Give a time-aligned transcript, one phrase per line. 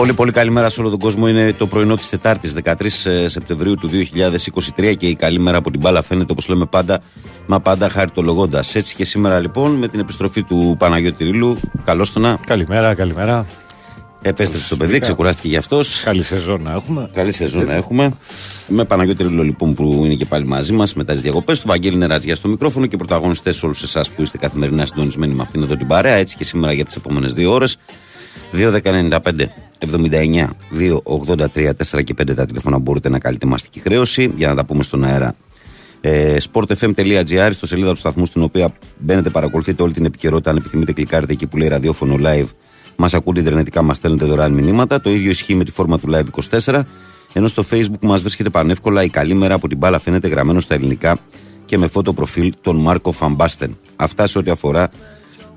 [0.00, 1.28] Πολύ πολύ καλημέρα σε όλο τον κόσμο.
[1.28, 2.72] Είναι το πρωινό της Τετάρτης, 13
[3.26, 3.90] Σεπτεμβρίου του
[4.76, 7.00] 2023 και η καλή μέρα από την μπάλα φαίνεται όπως λέμε πάντα,
[7.46, 8.64] μα πάντα χαριτολογώντα.
[8.72, 11.56] Έτσι και σήμερα λοιπόν με την επιστροφή του Παναγιώτη Ρήλου.
[11.84, 12.38] Καλώς το να.
[12.46, 13.46] Καλημέρα, καλημέρα.
[14.22, 16.02] Επέστρεψε στο παιδί, ξεκουράστηκε γι' αυτός.
[16.04, 17.10] Καλή σεζόν να έχουμε.
[17.14, 18.12] Καλή σεζόν να έχουμε.
[18.66, 21.66] Με Παναγιώτη Ρήλο λοιπόν που είναι και πάλι μαζί μας μετά τις διακοπές του.
[21.68, 25.76] Βαγγέλη Νερατζιά στο μικρόφωνο και πρωταγωνιστές όλους εσάς που είστε καθημερινά συντονισμένοι με αυτήν εδώ
[25.76, 26.14] την παρέα.
[26.14, 27.78] Έτσι και σήμερα για τις επόμενες δύο ώρες.
[28.52, 29.18] 2.195
[29.80, 30.46] 79
[31.04, 34.82] 283 4 και 5 τα τηλέφωνα μπορείτε να καλείτε μαστική χρέωση για να τα πούμε
[34.82, 35.34] στον αέρα.
[36.00, 40.50] Ε, sportfm.gr στο σελίδα του σταθμού στην οποία μπαίνετε, παρακολουθείτε όλη την επικαιρότητα.
[40.50, 42.48] Αν επιθυμείτε, κλικάρετε εκεί που λέει ραδιόφωνο live.
[42.96, 45.00] Μας ακούτε ιντερνετικά, μας στέλνετε δωρεάν μηνύματα.
[45.00, 46.82] Το ίδιο ισχύει με τη φόρμα του live 24.
[47.32, 50.74] Ενώ στο facebook μας βρίσκεται πανεύκολα η καλή μέρα από την μπάλα φαίνεται γραμμένο στα
[50.74, 51.18] ελληνικά
[51.64, 53.76] και με φώτο προφίλ τον Μάρκο Φαμπάστεν.
[53.96, 54.90] Αυτά σε ό,τι αφορά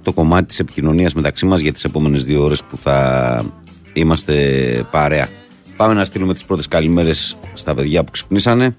[0.04, 3.46] το κομμάτι της επικοινωνίας μεταξύ μας για τις επόμενες δύο ώρες που θα
[3.94, 5.28] είμαστε παρέα.
[5.78, 8.76] Πάμε να στείλουμε τις πρώτες καλημέρες στα παιδιά που ξυπνήσανε.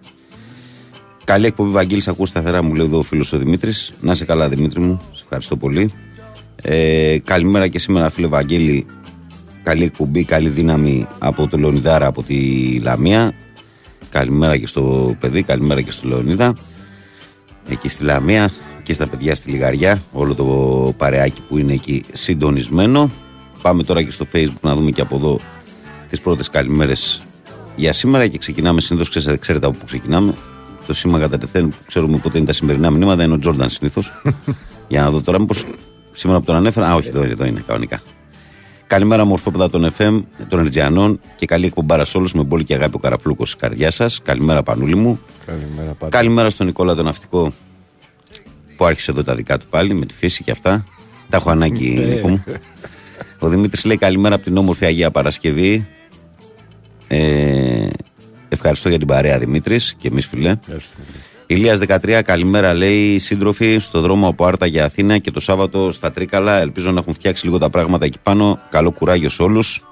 [1.25, 2.09] Καλή εκπομπή, Βαγγέλης.
[2.09, 3.93] Ακού σταθερά, μου λέει εδώ ο φίλος ο Δημήτρης.
[4.01, 5.01] Να είσαι καλά, Δημήτρη μου.
[5.13, 5.91] Σε ευχαριστώ πολύ.
[6.57, 8.87] Ε, καλημέρα και σήμερα, φίλε Βαγγέλη.
[9.63, 12.37] Καλή εκπομπή, καλή δύναμη από το Λεωνιδάρα από τη
[12.83, 13.33] Λαμία.
[14.09, 16.55] Καλημέρα και στο παιδί, καλημέρα και στο Λεωνίδα.
[17.69, 18.51] Εκεί στη Λαμία
[18.85, 20.03] και στα παιδιά στη Λιγαριά.
[20.13, 20.45] Όλο το
[20.97, 23.11] παρεάκι που είναι εκεί συντονισμένο.
[23.63, 25.39] Πάμε τώρα και στο facebook να δούμε και από εδώ
[26.09, 27.23] τις πρώτες καλημέρες
[27.77, 30.35] για σήμερα και ξεκινάμε συνήθως, ξέρετε, ξέρετε από πού ξεκινάμε.
[30.87, 34.13] Το σήμα κατά τεθέν που ξέρουμε πότε είναι τα σημερινά μηνύματα είναι ο Τζόρνταν συνήθως.
[34.89, 35.65] για να δω τώρα μήπως
[36.13, 36.89] σήμερα που τον ανέφερα.
[36.89, 38.03] Α, όχι, εδώ, εδώ είναι κανονικά.
[38.87, 42.97] Καλημέρα, μορφόπεδα των FM, των Ερτζιανών και καλή εκπομπάρα σε όλους με πολύ και αγάπη
[42.97, 44.23] ο Καραφλούκος τη καρδιά σας.
[44.23, 45.19] Καλημέρα, Πανούλη μου.
[45.47, 46.17] Καλημέρα, πάντα.
[46.17, 47.53] Καλημέρα στον Νικόλα τον Ναυτικό
[48.77, 50.85] που άρχισε εδώ τα δικά του πάλι με τη φύση και αυτά.
[51.29, 52.45] Τα έχω ανάγκη, Νίκο μου.
[53.39, 55.87] Ο Δημήτρης λέει καλημέρα από την όμορφη Αγία Παρασκευή.
[57.09, 57.89] Ε,
[58.49, 60.57] ευχαριστώ για την παρέα Δημήτρης και εμείς φιλέ.
[61.47, 66.11] Ηλίας 13, καλημέρα λέει σύντροφοι στο δρόμο από Άρτα για Αθήνα και το Σάββατο στα
[66.11, 66.61] Τρίκαλα.
[66.61, 68.61] Ελπίζω να έχουν φτιάξει λίγο τα πράγματα εκεί πάνω.
[68.71, 69.87] Καλό κουράγιο σε όλους.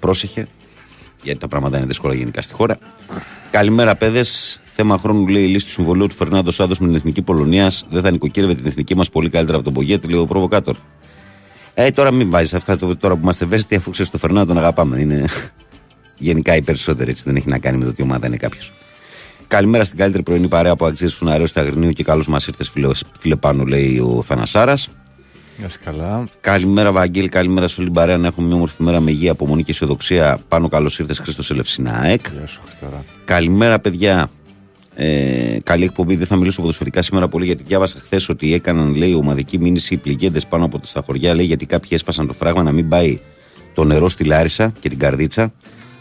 [0.00, 0.46] Πρόσεχε,
[1.22, 2.78] γιατί τα πράγματα είναι δύσκολα γενικά στη χώρα.
[3.50, 4.60] Καλημέρα, παιδες.
[4.80, 7.72] Θέμα χρόνου λέει η λύση του συμβολίου του Φερνάντο Σάντο με την εθνική Πολωνία.
[7.90, 10.76] Δεν θα νοικοκύρευε την εθνική μας πολύ καλύτερα από τον Πογέτη, λέει ο προβοκάτορ.
[11.74, 15.00] Ε, τώρα μην βάζεις αυτά τώρα που είμαστε ευαίσθητοι, αφού ξέρεις το Φερνάντο τον αγαπάμε.
[15.00, 15.24] Είναι
[16.28, 17.22] γενικά οι περισσότεροι έτσι.
[17.26, 18.72] Δεν έχει να κάνει με το τι ομάδα είναι κάποιος.
[19.46, 22.68] Καλημέρα στην καλύτερη πρωινή παρέα που αξίζει στον αέριο του Αγρινίου και καλώ μας ήρθες,
[22.68, 24.88] φίλε, φίλε πάνω, λέει ο Θανασάρας.
[25.58, 26.24] Γεια σας, καλά.
[26.40, 28.16] Καλημέρα, Βαγγέλη, καλημέρα σε όλη την παρέα.
[28.16, 30.38] Να έχουμε μια όμορφη μέρα με υγεία, απομονή και αισιοδοξία.
[30.48, 32.20] Πάνω καλώς ήρθες, Χρήστος Ελευσίνα ΑΕΚ.
[32.32, 33.04] Γεια σου, Χριστόρα.
[33.24, 34.30] Καλημέρα, παιδιά.
[35.00, 36.16] Ε, καλή εκπομπή.
[36.16, 39.96] Δεν θα μιλήσω ποδοσφαιρικά σήμερα πολύ γιατί διάβασα χθες ότι έκαναν λέει, ομαδική μήνυση οι
[39.96, 41.34] πληγέντες πάνω από τα χωριά.
[41.34, 43.20] Λέει γιατί κάποιοι έσπασαν το φράγμα να μην πάει
[43.74, 45.52] το νερό στη Λάρισα και την Καρδίτσα.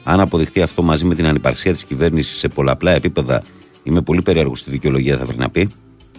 [0.03, 3.43] Αν αποδειχθεί αυτό μαζί με την ανυπαρξία της κυβέρνησης σε πολλαπλά επίπεδα,
[3.83, 5.69] είμαι πολύ περίεργος στη δικαιολογία, θα βρει να πει.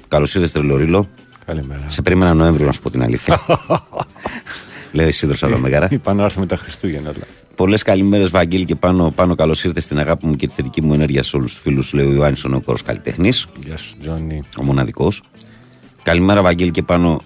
[0.09, 1.09] Καλώς ήρθες, Τρελορίλο.
[1.47, 1.85] Καλημέρα.
[1.87, 3.41] Σε περίμενα Νοέμβριο, να σου πω την αλήθεια.
[4.93, 5.89] Λέει Σίδρο Αλαμεγάρα.
[5.93, 7.09] Είπα να έρθουμε τα Χριστούγεννα.
[7.09, 7.25] αλλά.
[7.55, 10.95] Πολλές καλημέρες, Βαγγέλη, και πάνω, πάνω καλώς ήρθες στην αγάπη μου και τη θετική μου
[10.95, 14.41] ενέργεια σε όλους τους φίλους, λέει ο Ιωάννης ο Νεοκόρος Καλλιτέχνης, Γεια σου, Τζόνι.
[14.61, 15.23] ο μοναδικός.
[16.03, 17.21] Καλημέρα, Βαγγέλη, και πάνω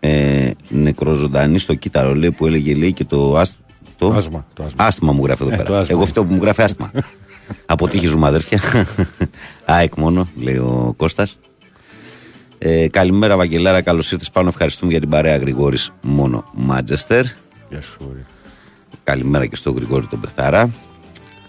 [0.00, 3.54] ε, νεκροζωντανή στο κύτταρο, λέει που έλεγε λέει και το άστ,
[3.98, 4.84] το Άσμα, το άσμα.
[4.84, 5.68] άστμα μου γράφει εδώ Ε, πέρα.
[5.68, 5.94] το άσμα.
[5.94, 6.90] Εγώ αυτό που μου γράφει άστμα.
[7.66, 8.60] Αποτύχει ζούμε, αδέρφια.
[9.64, 11.38] ΑΕΚ μόνο, λέει ο Κώστας.
[12.58, 13.82] Ε, καλημέρα, Βαγγελάρα.
[13.82, 14.48] Καλώς ήρθες πάνω.
[14.48, 17.24] Ευχαριστούμε για την παρέα Γρηγόρης Μόνο Μάντζεστερ.
[17.70, 18.20] Γεια σου, Γόρι.
[19.04, 20.70] Καλημέρα και στον Γρηγόρη τον Πεχταρά.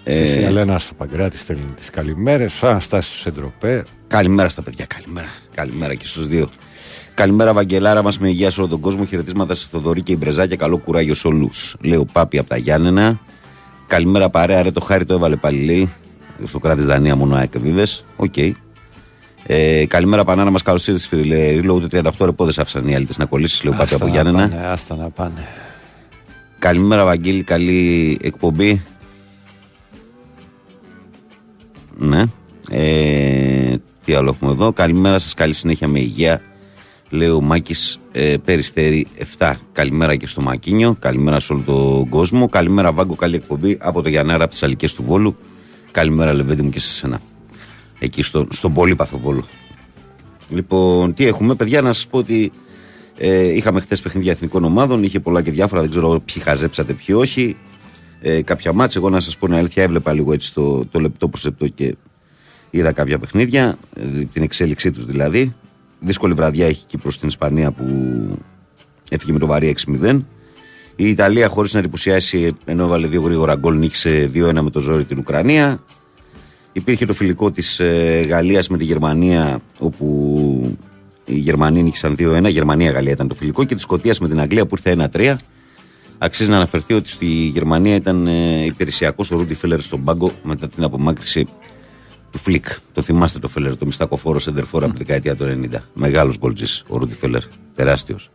[0.01, 2.63] Στη Ελένα στο Παγκράτη στέλνει τις καλημέρες.
[2.63, 3.83] Ο Αναστάσιο στο Σεντροπέ.
[4.07, 5.27] Καλημέρα στα παιδιά, καλημέρα.
[5.55, 6.49] Καλημέρα και στους δύο.
[7.13, 9.05] Καλημέρα, Βαγγελάρα μας με υγεία σε όλο τον κόσμο.
[9.05, 10.55] Χαιρετίσματα στο Θοδωρή και η Μπρεζάκια.
[10.55, 11.75] Καλό κουράγιο σε όλους.
[11.81, 13.19] Λέω Πάπη από τα Γιάννενα.
[13.87, 14.61] Καλημέρα, παρέα.
[14.61, 15.89] Ρε το χάρη το έβαλε πάλι, λέει.
[16.43, 18.03] Στο κράτη Δανία μόνο ΑΕΚ βίβες.
[18.15, 18.33] Οκ.
[19.45, 20.61] Ε, καλημέρα, Πανάνα μας.
[20.61, 21.49] Καλώς ήρθες, φίλε.
[21.49, 23.63] Ρίλο, ούτε 38 ρε πόδε άφησαν οι αλήτε να κολλήσεις.
[23.63, 24.49] Λέω Πάπη Άστα από να Γιάννενα.
[24.49, 25.47] πάνε, Άστα να πάνε.
[26.59, 27.43] Καλημέρα, Βαγγέλη.
[27.43, 28.81] Καλή εκπομπή.
[31.97, 32.23] Ναι.
[32.71, 33.75] Ε,
[34.05, 34.71] τι άλλο έχουμε εδώ.
[34.73, 35.33] Καλημέρα σας.
[35.33, 36.41] Καλή συνέχεια με υγεία.
[37.09, 39.07] Λέει ο Μάκης ε, Περιστέρη
[39.37, 39.53] 7.
[39.71, 40.95] Καλημέρα και στο Μακίνιο.
[40.99, 42.49] Καλημέρα σε όλο τον κόσμο.
[42.49, 43.15] Καλημέρα, Βάγκο.
[43.15, 45.35] Καλή εκπομπή από το Γιαννάρα από τις Αλικές του Βόλου.
[45.91, 47.19] Καλημέρα, Λεβέντη μου και σε σένα.
[47.99, 49.43] Εκεί στο, στον Πολύπαθο Βόλο.
[50.49, 52.51] Λοιπόν, τι έχουμε, παιδιά, να σας πω ότι
[53.17, 57.15] ε, είχαμε χθες παιχνίδια εθνικών ομάδων, είχε πολλά και διάφορα, δεν ξέρω ποιοι χαζέψατε, ποιοι
[57.19, 57.55] όχι.
[58.21, 61.27] Ε, κάποια μάτς, εγώ να σας πω την αλήθεια, έβλεπα λίγο έτσι το, το λεπτό
[61.27, 61.95] προς λεπτό και
[62.69, 65.55] είδα κάποια παιχνίδια, ε, την εξέλιξή τους δηλαδή.
[65.99, 67.85] Δύσκολη βραδιά έχει η Κύπρος στην Ισπανία που
[69.09, 70.19] έφυγε με το βαρύ 6-0.
[70.95, 75.03] Η Ιταλία, χωρίς να εντυπωσιάσει, ενώ έβαλε δύο γρήγορα γκολ, νίκησε 2-1 με το ζόρι
[75.03, 75.79] την Ουκρανία.
[76.79, 80.77] Υπήρχε το φιλικό της ε, Γαλλίας με τη Γερμανία, όπου
[81.25, 82.49] οι Γερμανοί νίκησαν 2-1.
[82.49, 83.63] Γερμανία-Γαλλία ήταν το φιλικό.
[83.63, 85.35] Και τη Σκωτίας με την Αγγλία που ήρθε 1-3.
[86.17, 90.67] Αξίζει να αναφερθεί ότι στη Γερμανία ήταν ε, υπηρεσιακός ο Ρούντι Φέλλερ στον πάγκο μετά
[90.67, 91.47] την απομάκρυση
[92.31, 92.65] του Φλικ.
[92.93, 95.77] Το θυμάστε το Φέλλερ, το μιστακοφόρο σεντερφόρο από τη δεκαετία του 90.
[95.93, 97.41] Μεγάλος γκολτζής ο Ρούντι Φέλλερ.
[97.75, 98.29] Τεράστιος.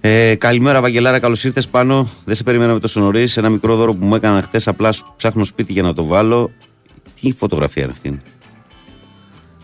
[0.00, 2.08] Ε, καλημέρα, Βαγγελάρα, καλώς ήρθες πάνω.
[2.24, 3.36] Δεν σε περιμέναμε τόσο νωρίς.
[3.36, 6.50] Ένα μικρό δώρο που μου έκανα χθες, απλά ψάχνω σπίτι για να το βάλω.
[7.20, 8.20] Τι φωτογραφία είναι αυτή.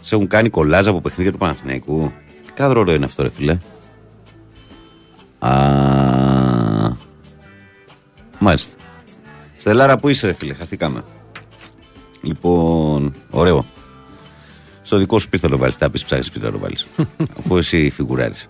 [0.01, 2.13] Σε έχουν κάνει κολλάζ από παιχνίδια του Παναθηναϊκού;
[2.47, 3.59] Τι κάδρο είναι αυτό, ρε φιλέ.
[5.39, 5.51] Α,
[8.39, 8.75] μάλιστα.
[9.57, 11.05] Στελάρα, πού είσαι, ρε φίλε, χαθήκαμε.
[12.23, 13.65] Λοιπόν, ωραίο.
[14.83, 15.77] Στο δικό σου σπίτι θα το βάλεις.
[15.77, 16.87] Τα πεις ψάχνεις σπίτι να το βάλεις.
[17.39, 18.49] Αφού εσύ φιγουράρεις.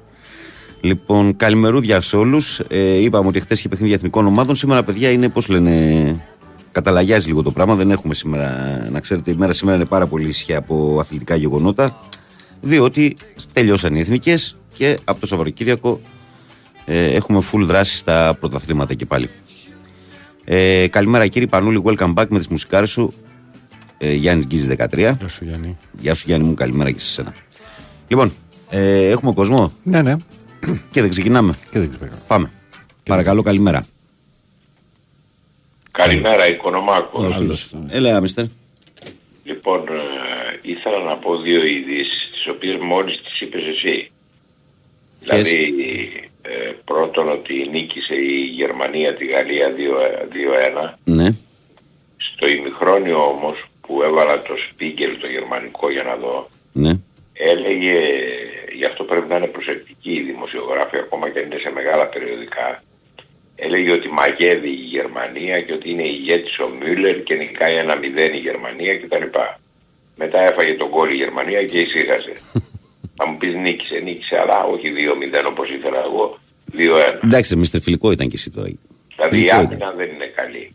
[0.81, 2.61] Λοιπόν, καλημερούδια σε όλους.
[2.69, 4.57] Ε, είπαμε ότι χθες είχε παιχνίδια εθνικών ομάδων.
[4.57, 6.27] Σήμερα, παιδιά, είναι πώς λένε.
[6.75, 7.75] Καταλαγιάζει λίγο το πράγμα.
[7.75, 8.79] Δεν έχουμε σήμερα.
[8.91, 11.99] Να ξέρετε, η μέρα σήμερα είναι πάρα πολύ ήσυχη από αθλητικά γεγονότα.
[12.61, 13.17] Διότι
[13.53, 16.01] τελειώσαν οι εθνικές και από το Σαββατοκύριακο
[16.85, 19.29] ε, έχουμε full δράση στα πρωταθλήματα και πάλι.
[20.45, 23.15] Ε, καλημέρα κύριε Πανούλη, welcome back με τις μουσικάρες σου.
[23.99, 24.97] Ε, Γιάννης Γκίζη 13.
[24.97, 25.77] Γεια σου Γιάννη.
[25.99, 27.35] Γεια σου Γιάννη μου, καλημέρα και σε σένα.
[28.09, 28.33] Λοιπόν,
[28.71, 30.17] ε, έχουμε κόσμο; Ναι, ναι.
[30.91, 31.55] Και δεν ξεκινάμε.
[31.71, 32.19] Και δεν ξεκινάμε.
[32.27, 32.51] Πάμε.
[33.03, 33.85] Παρακαλώ, καλημέρα.
[35.99, 37.25] Καλημέρα, Οικονομάκος.
[37.27, 37.75] Ο φίλος.
[37.91, 38.45] Έλα, μιστερ.
[39.45, 44.11] Λοιπόν, ε, ήθελα να πω δύο ειδήσεις, τις οποίες μόλις τις είπες εσύ.
[45.21, 45.75] Δηλαδή,
[46.43, 49.73] ε, πρώτον ότι νίκησε η Γερμανία τη Γαλλία
[50.33, 50.99] 2-1.
[51.05, 51.29] Ναι.
[52.17, 56.93] Στο ημιχρόνιο όμως που έβαλα το σπίγκελ το γερμανικό για να δω, Ναι.
[57.33, 57.99] έλεγε,
[58.77, 62.83] γι' αυτό πρέπει να είναι προσεκτικοί οι δημοσιογράφοι ακόμα και αν είναι σε μεγάλα περιοδικά,
[63.57, 68.35] έλεγε ότι μαγεύει η Γερμανία και ότι είναι ηγέτης ο Μιούλερ και νικάει ένα 0
[68.35, 69.25] η Γερμανία κτλ.
[70.17, 72.33] Μετά έφαγε τον κόλλη η Γερμανία και ησύχασε.
[73.17, 74.89] Θα μου πεις νίκησε, νίκησε, αλλά όχι
[75.45, 76.39] 2-0 όπως ήθελα εγώ,
[76.73, 76.79] 2-1.
[77.25, 78.69] Εντάξει, μιστερ φιλικό ήταν και εσύ τώρα.
[79.17, 79.67] Δηλαδή η Φιλικό ήταν.
[79.67, 80.75] άμυνα δεν είναι καλή.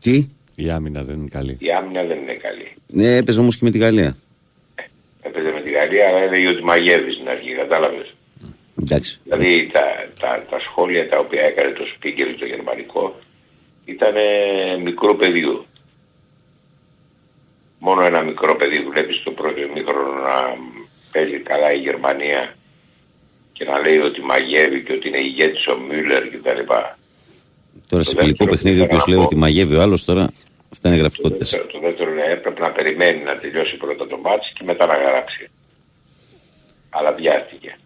[0.00, 1.56] Τι; Η άμυνα δεν είναι καλή.
[1.58, 2.72] Η άμυνα δεν είναι καλή.
[2.86, 4.16] Ναι, έπαιζε όμως και με τη Γαλλία.
[5.22, 8.14] Έπαιζε με τη Γαλλία, αλλά έλεγε ότι μαγεύεις στην αρχή, κατάλαβες.
[8.82, 9.20] Εντάξει.
[9.24, 9.80] Δηλαδή τα,
[10.20, 13.18] τα, τα σχόλια τα οποία έκανε το Σπίγκελ το γερμανικό
[13.84, 14.14] ήταν
[14.82, 15.64] μικρό πεδίο.
[17.78, 20.56] Μόνο ένα μικρό παιδί βλέπεις στο πρώτο ημίχρονο να
[21.12, 22.54] παίζει καλά η Γερμανία
[23.52, 26.60] και να λέει ότι μαγεύει και ότι είναι ηγέτης ο Μιούλερ κτλ.
[27.88, 29.40] Τώρα σε Το φιλικό δεύτερο παιχνίδι, που όποιος ήθελα λέει να ότι πω.
[29.40, 30.30] μαγεύει ο άλλος τώρα,
[30.72, 31.38] αυτά είναι Το γραφικότητε.
[31.38, 34.96] δεύτερο, το δεύτερο είναι έπρεπε να περιμένει να τελειώσει πρώτα το μάτς και μετά να
[34.96, 35.48] γράψει.
[36.90, 37.78] Αλλά βιάστηκε.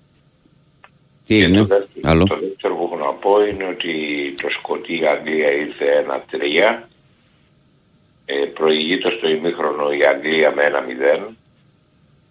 [1.26, 2.26] Τι Και έγινε, το, δεύτερο, άλλο.
[2.26, 3.94] το δεύτερο που έχω να πω είναι ότι
[4.42, 6.06] το Σκοτή Αγγλία ήρθε
[6.80, 6.82] 1-3.
[8.24, 10.62] Ε, προηγείται στο ημίχρονο η Αγγλία με
[11.18, 11.32] 1-0.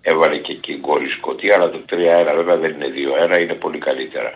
[0.02, 1.96] Έβαλε και εκεί γκολ η Σκοτία, αλλά το 3-1
[2.36, 2.92] βέβαια δεν είναι
[3.36, 4.34] 2-1, είναι πολύ καλύτερα.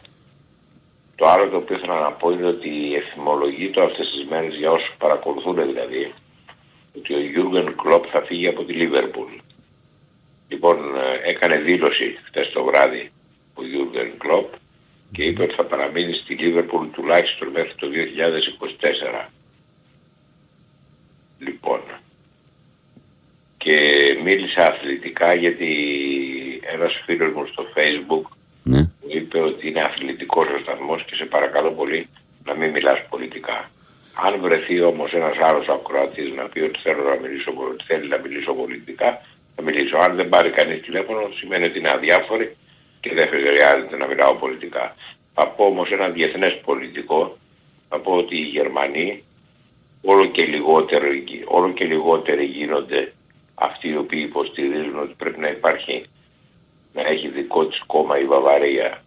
[1.16, 4.96] Το άλλο το οποίο ήθελα να πω είναι ότι φημολογείται αυτές τις μέρες για όσους
[4.98, 6.14] παρακολουθούν δηλαδή
[6.98, 9.32] ότι ο Γιούργεν Κλόπ θα φύγει από τη Λίβερπουλ.
[10.48, 13.12] Λοιπόν, ε, έκανε δήλωση χθες το βράδυ
[13.58, 14.54] ο Γιούργεν Κλόπ
[15.12, 17.88] και είπε ότι θα παραμείνει στη Λίβερπουλ τουλάχιστον μέχρι το
[19.26, 19.30] 2024.
[21.40, 21.82] Λοιπόν,
[23.58, 23.78] και
[24.24, 25.70] μίλησα αθλητικά γιατί
[26.74, 28.30] ένας φίλος μου στο facebook
[28.64, 28.80] Ναι.
[28.80, 32.10] μου είπε ότι είναι αθλητικός ο σταθμός και σε παρακαλώ πολύ
[32.46, 33.70] να μην μιλάς πολιτικά.
[34.26, 38.18] Αν βρεθεί όμως ένας άλλος ακροατής να πει ότι θέλω να μιλήσω, ότι θέλει να
[38.18, 39.22] μιλήσω πολιτικά,
[39.56, 39.98] θα μιλήσω.
[39.98, 42.56] Αν δεν πάρει κανείς τηλέφωνο σημαίνει ότι είναι αδιάφοροι
[43.08, 44.96] και δεν χρειάζεται να μιλάω πολιτικά.
[45.34, 47.38] Θα πω όμως ένα διεθνές πολιτικό,
[47.90, 49.24] θα πω ότι οι Γερμανοί
[50.02, 53.14] όλο και λιγότερο, γι- όλο και λιγότεροι γίνονται
[53.56, 56.06] αυτοί οι οποίοι υποστηρίζουν ότι πρέπει να υπάρχει
[56.94, 59.04] να έχει δικό της κόμμα η Βαβαρία.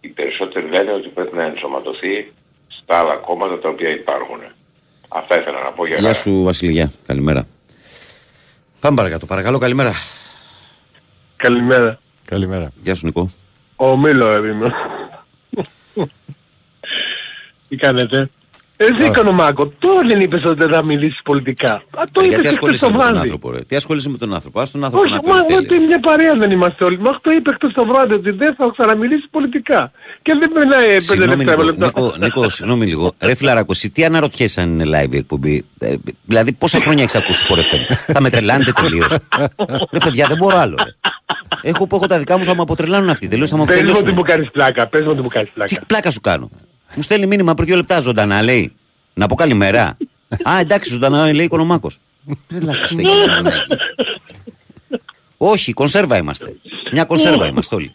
[0.00, 2.32] Οι περισσότεροι λένε ότι πρέπει να ενσωματωθεί
[2.68, 4.38] στα άλλα κόμματα τα οποία υπάρχουν.
[5.08, 6.14] Αυτά ήθελα να πω για Γεια να...
[6.14, 6.92] σου, Βασιλιά.
[7.06, 7.46] Καλημέρα.
[8.80, 9.26] Πάμε παρακάτω.
[9.26, 9.92] Παρακαλώ, καλημέρα.
[11.36, 12.00] Καλημέρα.
[12.32, 12.72] Καλημέρα.
[12.82, 13.30] Γεια σου, Νικό.
[13.76, 14.72] Ο Μίλο είμαι.
[17.68, 18.30] Τι κάνετε;
[18.90, 21.72] Εσύ Οικονομάκο, τώρα δεν είπες ότι δεν θα μιλήσεις πολιτικά.
[21.72, 21.80] Α,
[22.12, 23.18] το Ε, είπες Γιατί και χθες ασχολείσαι το με τον βράδυ.
[23.18, 23.60] άνθρωπο, ρε.
[23.64, 24.60] Τι ασχολείσαι με τον άνθρωπο.
[24.60, 25.86] Α τον άνθρωπο Όχι, να πει μα ό,τι ότι θέλει.
[25.86, 26.98] μια παρέα δεν είμαστε όλοι.
[26.98, 29.90] Μα το είπε χθες το βράδυ ότι δεν θα ξαναμιλήσει πολιτικά.
[30.22, 31.50] Και δεν περνάει πέντε Συγγνώμη λεπτά.
[31.50, 31.84] λίγο, λεπτά.
[31.86, 33.12] Νίκο, Νίκο, συγγνώμη λίγο.
[33.20, 37.14] Ρε φιλαράκο, εσύ τι αναρωτιέσαι αν είναι live η εκπομπή; Ε, δηλαδή, πόσα χρόνια έχεις
[37.14, 37.96] ακούσει Sport FM.
[38.12, 39.08] θα με τρελάνετε τελείως.
[39.92, 40.76] ρε παιδιά, δεν μπορώ άλλο.
[40.84, 40.90] Ρε.
[41.62, 43.28] Έχω που έχω τα δικά μου, θα με αποτρελάνουν αυτοί.
[43.28, 44.18] Τελείω θα με Πες μου ότι αποτελέσουν.
[44.18, 44.86] μου κάνεις πλάκα.
[44.86, 45.76] Πες μου ότι μου κάνεις Τι πλάκα.
[45.86, 46.50] πλάκα σου κάνω;
[46.94, 48.72] Μου στέλνει μήνυμα πριν δύο λεπτά ζωντανά, λέει.
[49.14, 49.96] Να πω καλημέρα.
[50.50, 51.98] Α, εντάξει, ζωντανά λέει Οικονομάκος.
[55.36, 56.56] Όχι, κονσέρβα είμαστε.
[56.92, 57.94] Μια κονσέρβα είμαστε όλοι.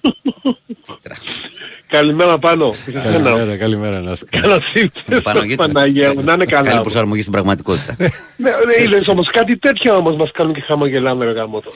[1.87, 2.73] Καλημέρα πάνω.
[2.93, 4.39] Καλημέρα, καλημέρα να είστε.
[4.39, 6.69] Καλώς ήρθες Παναγία μου, να είναι καλά.
[6.69, 7.95] Καλή προσαρμογή στην πραγματικότητα.
[7.99, 11.71] Ναι, ναι, είδες όμως κάτι τέτοια όμως μας κάνουν και χαμογελάμε ρε γαμώτο.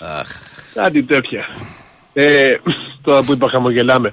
[0.00, 0.28] Αχ,
[0.74, 1.44] Κάτι τέτοια.
[2.12, 2.54] Ε,
[3.02, 4.12] τώρα που είπα χαμογελάμε.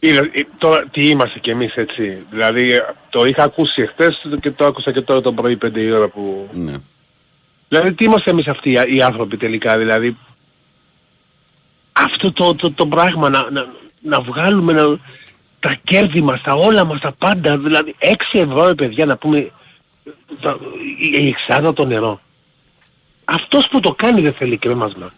[0.00, 2.18] Είδες, ε, τώρα τι είμαστε κι εμείς έτσι.
[2.30, 5.90] Δηλαδή ε, το είχα ακούσει εχθές και το άκουσα και τώρα το πρωί πέντε η
[5.90, 6.48] ώρα που...
[6.52, 6.74] ναι.
[7.68, 10.16] Δηλαδή τι είμαστε εμείς αυτοί οι- οι άνθρωποι τελικά δηλαδή.
[11.92, 13.66] Αυτό το, το, το πράγμα να, να,
[14.00, 14.98] να βγάλουμε να,
[15.60, 17.58] τα κέρδη μας, τα όλα μας, τα πάντα.
[17.58, 19.50] Δηλαδή 6 ευρώ ρε παιδιά να πούμε
[20.40, 20.58] τα-
[21.00, 22.20] η, η εξάδα το νερό.
[23.24, 25.12] Αυτός που το κάνει δεν θέλει κρέμασμα.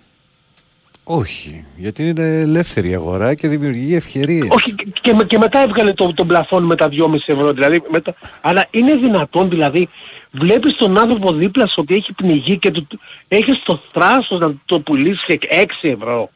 [1.12, 4.46] Όχι, γιατί είναι ελεύθερη η αγορά και δημιουργεί ευκαιρίες.
[4.50, 7.82] Όχι και, και, με- και μετά έβγαλε το, τον πλαφόν με τα 2,5 ευρώ δηλαδή.
[7.90, 9.88] Μετά, αλλά είναι δυνατόν δηλαδή
[10.32, 12.86] βλέπεις τον άνθρωπο δίπλα σου ότι έχει πνιγεί και του,
[13.28, 16.30] έχεις το θράσος να το πουλήσεις και 6 ευρώ.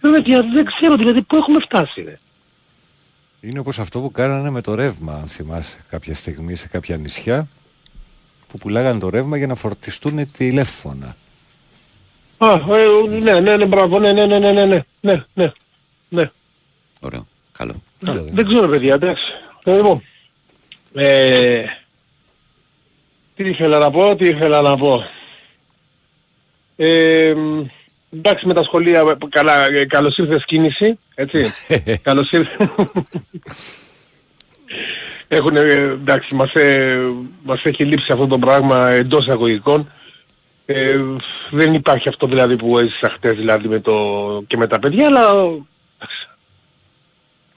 [0.00, 2.02] Δεν, δεν, δεν ξέρω δηλαδή πού έχουμε φτάσει.
[2.02, 2.18] Ρε.
[3.40, 7.48] Είναι όπως αυτό που κάνανε με το ρεύμα, αν θυμάσαι, κάποια στιγμή σε κάποια νησιά
[8.48, 11.16] που πουλάγανε το ρεύμα για να φορτιστούν τηλέφωνα.
[12.38, 15.52] Α, ε, ναι, ναι, ναι, μπράβο, ναι, ναι, ναι, ναι, ναι, ναι, ναι, ναι,
[16.08, 16.30] ναι.
[17.00, 17.26] Ωραίο.
[17.52, 17.74] Καλό.
[18.04, 19.24] Καλό δεν Δεν ξέρω παιδιά, εντάξει.
[19.64, 20.02] Ε, Λοιπόν,
[20.94, 21.64] ε,
[23.36, 25.04] τι ήθελα να πω, τι ήθελα να πω.
[26.76, 27.64] Ε, μ,
[28.12, 31.52] εντάξει με τα σχολεία, ε, καλά, ε, καλώς ήρθες κίνηση, έτσι.
[32.02, 32.68] καλώς ήρθες.
[35.28, 36.98] Έχουν, ε, εντάξει, μας, ε,
[37.42, 39.92] μας έχει λείψει αυτό το πράγμα εντός αγωγικών.
[40.68, 40.98] Ε,
[41.50, 43.94] δεν υπάρχει αυτό δηλαδή που έζησα χτες δηλαδή με το,
[44.46, 46.28] και με τα παιδιά, αλλά εντάξει,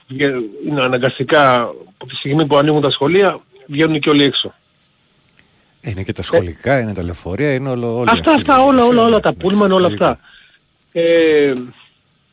[0.07, 1.61] βγα- είναι αναγκαστικά
[1.97, 4.53] από τη στιγμή που ανοίγουν τα σχολεία βγαίνουν και όλοι έξω.
[5.81, 8.67] Είναι και τα σχολικά, είναι τα λεωφορεία, είναι όλο, όλη αυτά, αυτή η αυτά, όλα,
[8.67, 9.05] όλα, διαδικασία.
[9.05, 10.09] όλα, τα πούλμαν, όλα Εξαιρετικά.
[10.09, 10.99] αυτά.
[11.01, 11.53] Ε,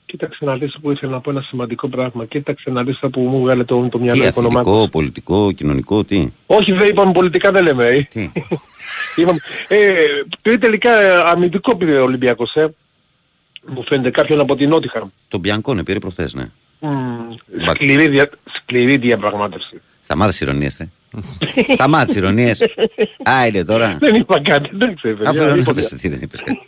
[0.06, 2.24] κοίταξε να δεις που ήθελα να πω ένα σημαντικό πράγμα.
[2.24, 4.60] Κοίταξε να δεις αυτά που μου βγάλε το, το μυαλό Τι οικονομάκος.
[4.72, 7.86] αθλητικό, πολιτικό, κοινωνικό, τι; Όχι δεν είπαμε πολιτικά δεν λέμε.
[7.86, 8.02] ε.
[8.02, 8.30] Τι;
[9.16, 9.94] είπαμε, ε,
[10.42, 12.74] πήρε τελικά ε, αμυντικό πήρε ο Ολυμπιακός, ε.
[13.68, 15.10] Μου φαίνεται κάποιον από την Νότιγχαμ.
[15.28, 16.50] Τον Μπιανκόνε πήρε προχθές, ναι.
[16.80, 18.30] Μπα- Σκληρή, δια,
[18.62, 19.80] σκληρή διαπραγμάτευση.
[20.02, 20.88] Σταμάτησε τις ειρωνείες, ρε.
[21.74, 22.62] Σταμάτησε τις ειρωνείες.
[23.22, 23.96] Άιντε τώρα.
[24.00, 25.16] Δεν είπα κάτι, δεν ξέρω.
[25.16, 26.58] παιδιά, Αφού δεν είπα- είπες τι δεν είπες κάτι.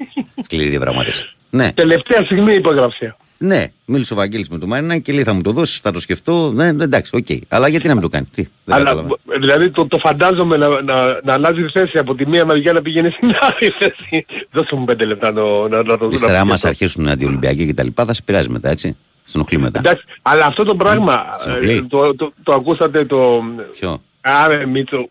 [0.43, 1.33] Σκληρή διαπραγμάτευση.
[1.51, 3.17] Ναι, Τελευταία στιγμή υπογράψια.
[3.39, 3.67] Ναι.
[3.85, 6.51] Μίλησε ο Βαγγέλης με τον Μαρίνα και λέει θα μου το δώσεις, θα το σκεφτώ.
[6.53, 7.27] Ναι, εντάξει, οκ.
[7.49, 8.29] Αλλά γιατί να μην το κάνει.
[8.35, 9.09] Τι, δεν Αλλά κατάλαβα.
[9.09, 12.83] μπο- δηλαδή το, το φαντάζομαι να, να, να αλλάζει θέση από τη μία μεριά να
[12.83, 14.27] πηγαίνει στην άλλη θέση.
[14.53, 17.67] Δώσε μου πέντε λεπτά να, να, να το Ύστερα, να άμα το σε αρχίσουν αντιολυμπιακοί
[17.67, 18.97] και τα λοιπά, θα σε πειράζει μετά, έτσι.
[19.25, 19.79] Σε ενοχλεί μετά.
[19.79, 21.73] Εντάξει, αλλά αυτό το πράγμα, σε ενοχλεί.
[21.73, 23.43] ε, το, το, το ακούσατε το...
[23.79, 25.09] Ποιο; Άρε Μίτσο,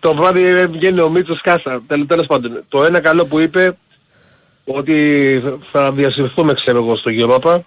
[0.00, 2.64] το βράδυ ε, βγαίνει ο Μίτσος Κάσα, τέλος, τέλος πάντων.
[2.68, 3.76] Το ένα καλό που είπε,
[4.66, 5.42] ότι
[5.72, 7.60] θα διασυρθούμε ξέρω εγώ στο Europa,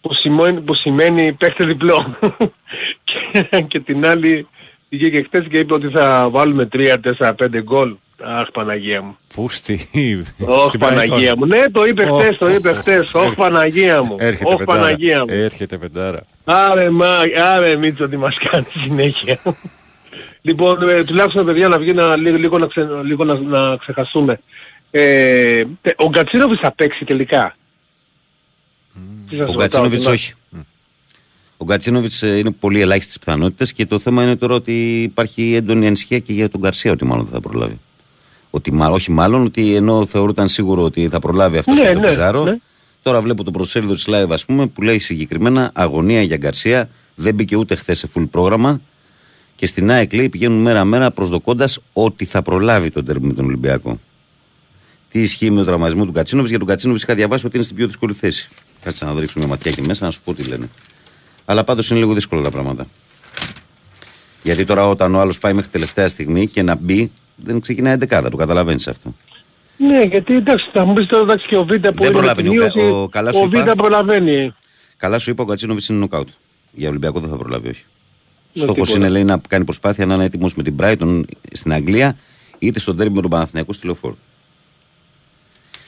[0.00, 2.06] που σημαίνει, που σημαίνει παίχτες διπλό.
[3.04, 4.46] και, και την άλλη
[4.90, 7.96] βγήκε χτες και είπε ότι θα βάλουμε 3, 4, 5 γκολ.
[8.22, 9.16] Αχ Παναγία μου.
[9.34, 9.88] Πού στη...
[10.46, 11.34] Ωχ στην Παναγία Πανετών.
[11.38, 11.46] μου.
[11.46, 13.14] Ναι το είπε Ωχ, χτες, το είπε ωχ, χτες.
[13.14, 14.16] ωχ, Ωχ Παναγία μου.
[14.18, 14.80] Έρχεται Ωχ πεντάρα.
[14.80, 15.26] Παναγία μου.
[15.28, 16.20] Έρχεται πεντάρα.
[16.44, 17.16] Άρε, μα,
[17.54, 19.38] άρε Μίτσο τι μας κάνεις συνέχεια.
[20.48, 24.40] λοιπόν, ε, τουλάχιστον παιδιά να βγει να, λίγο, λίγο, να, ξε, λίγο να, να ξεχαστούμε.
[24.90, 27.56] Ε, τε- ο Γκατσίνοβης θα παίξει τελικά.
[29.28, 30.12] Τι σας Ο ρωτάω, Γκατσίνοβιτ τώρα.
[30.12, 30.32] όχι.
[31.56, 36.18] Ο Γκατσίνοβιτ είναι πολύ ελάχιστε πιθανότητες και το θέμα είναι τώρα ότι υπάρχει έντονη ανησυχία
[36.18, 37.78] και για τον Καρσία ότι μάλλον δεν θα προλάβει.
[38.50, 42.00] Ότι, μα- όχι μάλλον, ότι ενώ θεωρούταν σίγουρο ότι θα προλάβει αυτός Ναι, και τον
[42.00, 42.56] ναι, Πιζάρο, ναι.
[43.02, 46.88] τώρα βλέπω το προσέλιδο της Live, ας πούμε, που λέει συγκεκριμένα αγωνία για Γκαρσία.
[47.14, 48.80] Δεν μπήκε ούτε χθες σε full πρόγραμμα.
[49.56, 53.98] Και στην ΑΕΚ λέει πηγαίνουν μέρα-μέρα προσδοκώντας ότι θα προλάβει τον τέρμι με τον Ολυμπιακό.
[55.10, 56.50] Τι ισχύει με τον τραυματισμό του Κατσίνοβιτς.
[56.50, 58.48] Για τον Κατσίνοβιτς είχα διαβάσει ότι είναι στην πιο δύσκολη θέση.
[58.82, 60.68] Κάτσε να ρίξουμε μια ματιά και μέσα να σου πω τι λένε.
[61.44, 62.86] Αλλά πάντως είναι λίγο δύσκολα τα πράγματα.
[64.42, 68.28] Γιατί τώρα όταν ο άλλος πάει μέχρι τελευταία στιγμή και να μπει, δεν ξεκινάει 11,
[68.30, 69.14] το καταλαβαίνεις αυτό.
[69.76, 72.48] Ναι, γιατί εντάξει, θα μου πεις τώρα εντάξει και ο Β' που Δεν είναι προλαβαίνει.
[72.48, 73.64] Ο μείωση, Κα- ο- καλά σου ο είπα.
[73.64, 74.54] Β' προλαβαίνει.
[74.96, 76.28] Καλά σου είπα, ο Κατσίνοβιτς είναι νοκάουτ.
[76.72, 77.84] Για Ολυμπιακό δεν θα προλάβει, όχι.
[78.52, 78.96] Ναι, Στόχος τίποτα.
[78.98, 81.22] είναι λέει να κάνει προσπάθεια να είναι έτοιμος με την Brighton
[81.52, 82.16] στην Αγγλία
[82.58, 84.16] είτε στον τέρμι με τον Παναθηναϊκό στη λεωφόρο.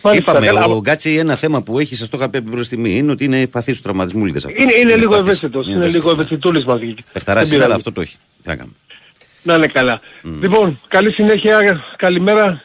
[0.02, 2.50] Μάλιστα, Είπαμε, καλά, ο Γκάτσι ένα θέμα που έχει, σας το είχα πει από την
[2.54, 4.62] πρώτη στιγμή, είναι ότι είναι παθή τους τραυματισμού λίγε αυτέ.
[4.62, 6.80] Είναι, είναι λίγο ευαίσθητος, είναι λίγο ευαισθητούλης μας.
[7.12, 7.72] Πεχταρά Δεν είναι, αλλά πειράζει.
[7.74, 8.16] αυτό το έχει.
[8.42, 8.74] Τι να κάνουμε.
[9.42, 10.00] Να είναι καλά.
[10.40, 12.62] Λοιπόν, καλή συνέχεια, καλημέρα.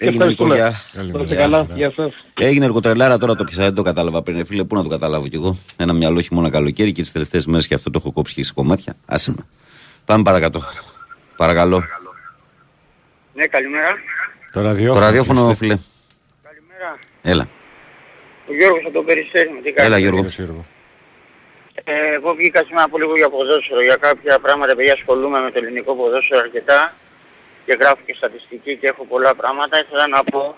[0.00, 0.54] Έγινε ευχαριστούμε.
[0.54, 0.80] Νικόλια.
[0.92, 1.18] Καλημέρα.
[1.18, 1.66] Να είστε καλά.
[1.74, 2.10] Γεια σας.
[2.34, 4.46] Έγινε εργοτρελάρα τώρα το πιάσα, δεν το κατάλαβα πριν.
[4.46, 5.58] Φίλε, πού να το καταλάβω κι εγώ.
[5.76, 8.52] Ένα μυαλό χειμώνα καλοκαίρι και τις τελευταίες μέρες και αυτό το έχω κόψει και σε
[8.52, 8.96] κομμάτια.
[9.06, 9.46] Άσε με.
[10.04, 10.62] Πάμε παρακάτω.
[11.36, 11.82] Παρακαλώ.
[13.34, 13.88] Ναι, καλημέρα.
[14.52, 15.04] Το Το ραδιόφωνο.
[15.04, 15.64] ραδιόφωνο, κλείστε.
[15.64, 15.78] φίλε.
[17.22, 17.48] Καλημέρα.
[17.48, 17.48] Έλα.
[18.48, 19.60] Ο Γιώργος από το Περιστέρι μου.
[19.62, 20.16] Τι κάνεις; Έλα, Γιώργο.
[20.18, 20.64] Κύριος Γιώργο.
[21.84, 23.82] Ε, εγώ βγήκα σήμερα από λίγο για ποδόσφαιρο.
[23.82, 26.94] Για κάποια πράγματα, παιδιά, ασχολούμαι με το ελληνικό ποδόσφαιρο αρκετά
[27.64, 29.80] και γράφω και στατιστική και έχω πολλά πράγματα.
[29.80, 30.56] Ήθελα να πω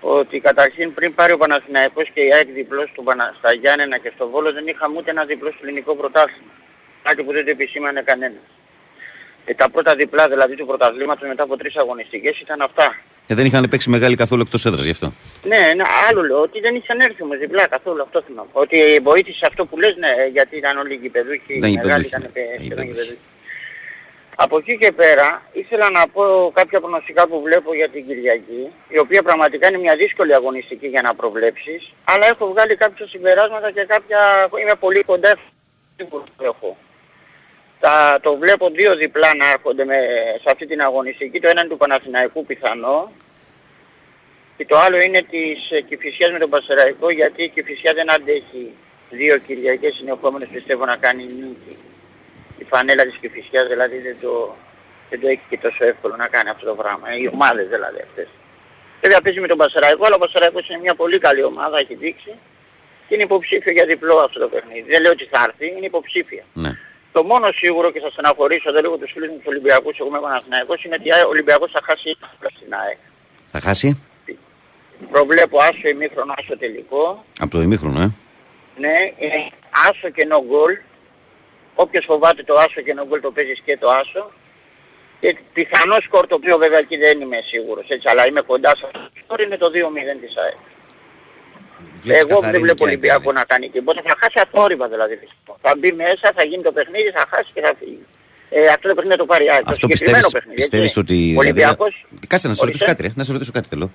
[0.00, 3.34] ότι καταρχήν πριν πάρει ο Παναθηναϊκός και η ΑΕΚ διπλός στο Πανα...
[3.38, 6.52] στα Γιάννενα και στο Βόλο δεν είχαμε ούτε ένα διπλό στο ελληνικό πρωτάθλημα.
[7.02, 8.42] Κάτι που δεν το επισήμανε κανένας.
[9.44, 12.96] Ε, τα πρώτα διπλά δηλαδή του πρωταθλήματος μετά από τρεις αγωνιστικές ήταν αυτά.
[13.30, 15.12] Ε, δεν είχαν παίξει μεγάλη καθόλου εκτός έδρας γι' αυτό.
[15.42, 18.60] Ναι, ναι, άλλο λέω, ότι δεν είχαν έρθει όμως διπλά καθόλου, αυτό θέλω να πω.
[18.60, 22.06] Ότι βοήθησε αυτό που λες, ναι, γιατί ήταν όλοι οι γηπεδούχοι, Δεν οι μεγάλοι γηπεδούχοι,
[22.06, 22.88] ήταν ναι, και δεν σχεδόν γηπεδούχοι.
[22.88, 23.18] γηπεδούχοι.
[24.40, 26.22] Από εκεί και πέρα, ήθελα να πω
[26.54, 31.02] κάποια προγνωστικά που βλέπω για την Κυριακή, η οποία πραγματικά είναι μια δύσκολη αγωνιστική για
[31.02, 34.20] να προβλέψεις, αλλά έχω βγάλει κάποια συμπεράσματα και κάποια,
[34.62, 35.32] είμαι πολύ κοντά
[36.08, 36.76] που έχω.
[37.80, 39.96] Τα, το βλέπω δύο διπλά να έρχονται με,
[40.42, 43.12] σε αυτή την αγωνιστική, το ένα είναι του Παναθηναϊκού πιθανό,
[44.58, 48.72] και το άλλο είναι της ε, Κηφισιάς με τον Πασεραϊκό γιατί η Κηφισιά δεν αντέχει
[49.10, 51.76] δύο Κυριακές συνεχόμενες πιστεύω να κάνει νίκη.
[52.58, 54.56] Η φανέλα της Κηφισιάς δηλαδή δεν το,
[55.10, 57.16] δεν το έχει και τόσο εύκολο να κάνει αυτό το πράγμα.
[57.16, 58.28] Οι ομάδες δηλαδή αυτές.
[59.00, 62.32] Βέβαια παίζει με τον Πασεραϊκό αλλά ο Πασεραϊκός είναι μια πολύ καλή ομάδα, έχει δείξει
[63.08, 64.90] και είναι υποψήφιο για διπλό αυτό το παιχνίδι.
[64.90, 66.44] Δεν λέω ότι θα έρθει, είναι υποψήφια.
[66.52, 66.70] Ναι.
[67.18, 70.20] Το μόνο σίγουρο και θα στεναχωρήσω εδώ λίγο τους φίλους μου τους Ολυμπιακούς, εγώ είμαι
[70.20, 72.16] Παναθηναϊκός, είναι ότι ο Ολυμπιακός θα χάσει
[72.56, 72.98] στην ΑΕΚ.
[73.52, 73.88] Θα χάσει;
[75.10, 77.24] Προβλέπω άσο ημίχρονο, άσο τελικό.
[77.38, 78.10] από το ημίχρονο, ε.
[78.76, 79.28] Ναι, ε,
[79.88, 80.74] άσο και no goal.
[81.74, 84.30] Όποιος φοβάται το άσο και no goal το παίζεις και το άσο.
[85.20, 88.82] Και πιθανό σκορ το οποίο βέβαια εκεί δεν είμαι σίγουρος έτσι, αλλά είμαι κοντά σε
[88.86, 90.56] αυτό το σκορ είναι το 2-0 της ΑΕΚ.
[92.04, 93.38] Βλέπεις Εγώ καθαρή δεν βλέπω νικιά, Ολυμπιακό δηλαδή.
[93.40, 94.00] να κάνει τίποτα.
[94.08, 95.14] Θα χάσει αθόρυβα δηλαδή.
[95.22, 95.52] πιστεύω.
[95.64, 98.04] Θα μπει μέσα, θα γίνει το παιχνίδι, θα χάσει και θα φύγει.
[98.56, 99.64] Ε, αυτό το παιχνίδι θα το πάρει η ΑΕΚ.
[99.68, 100.98] Το Αυτό συγκεκριμένο πιστεύεις, παιχνίδι, πιστεύεις έτσι.
[101.04, 101.14] ότι...
[101.14, 101.92] Ο δηλαδή, Ολυμπιακός...
[102.32, 102.86] Κάτσε να σε ρωτήσω Ορίστε.
[102.86, 103.10] κάτι, ρε.
[103.18, 103.86] Να σε ρωτήσω κάτι θέλω.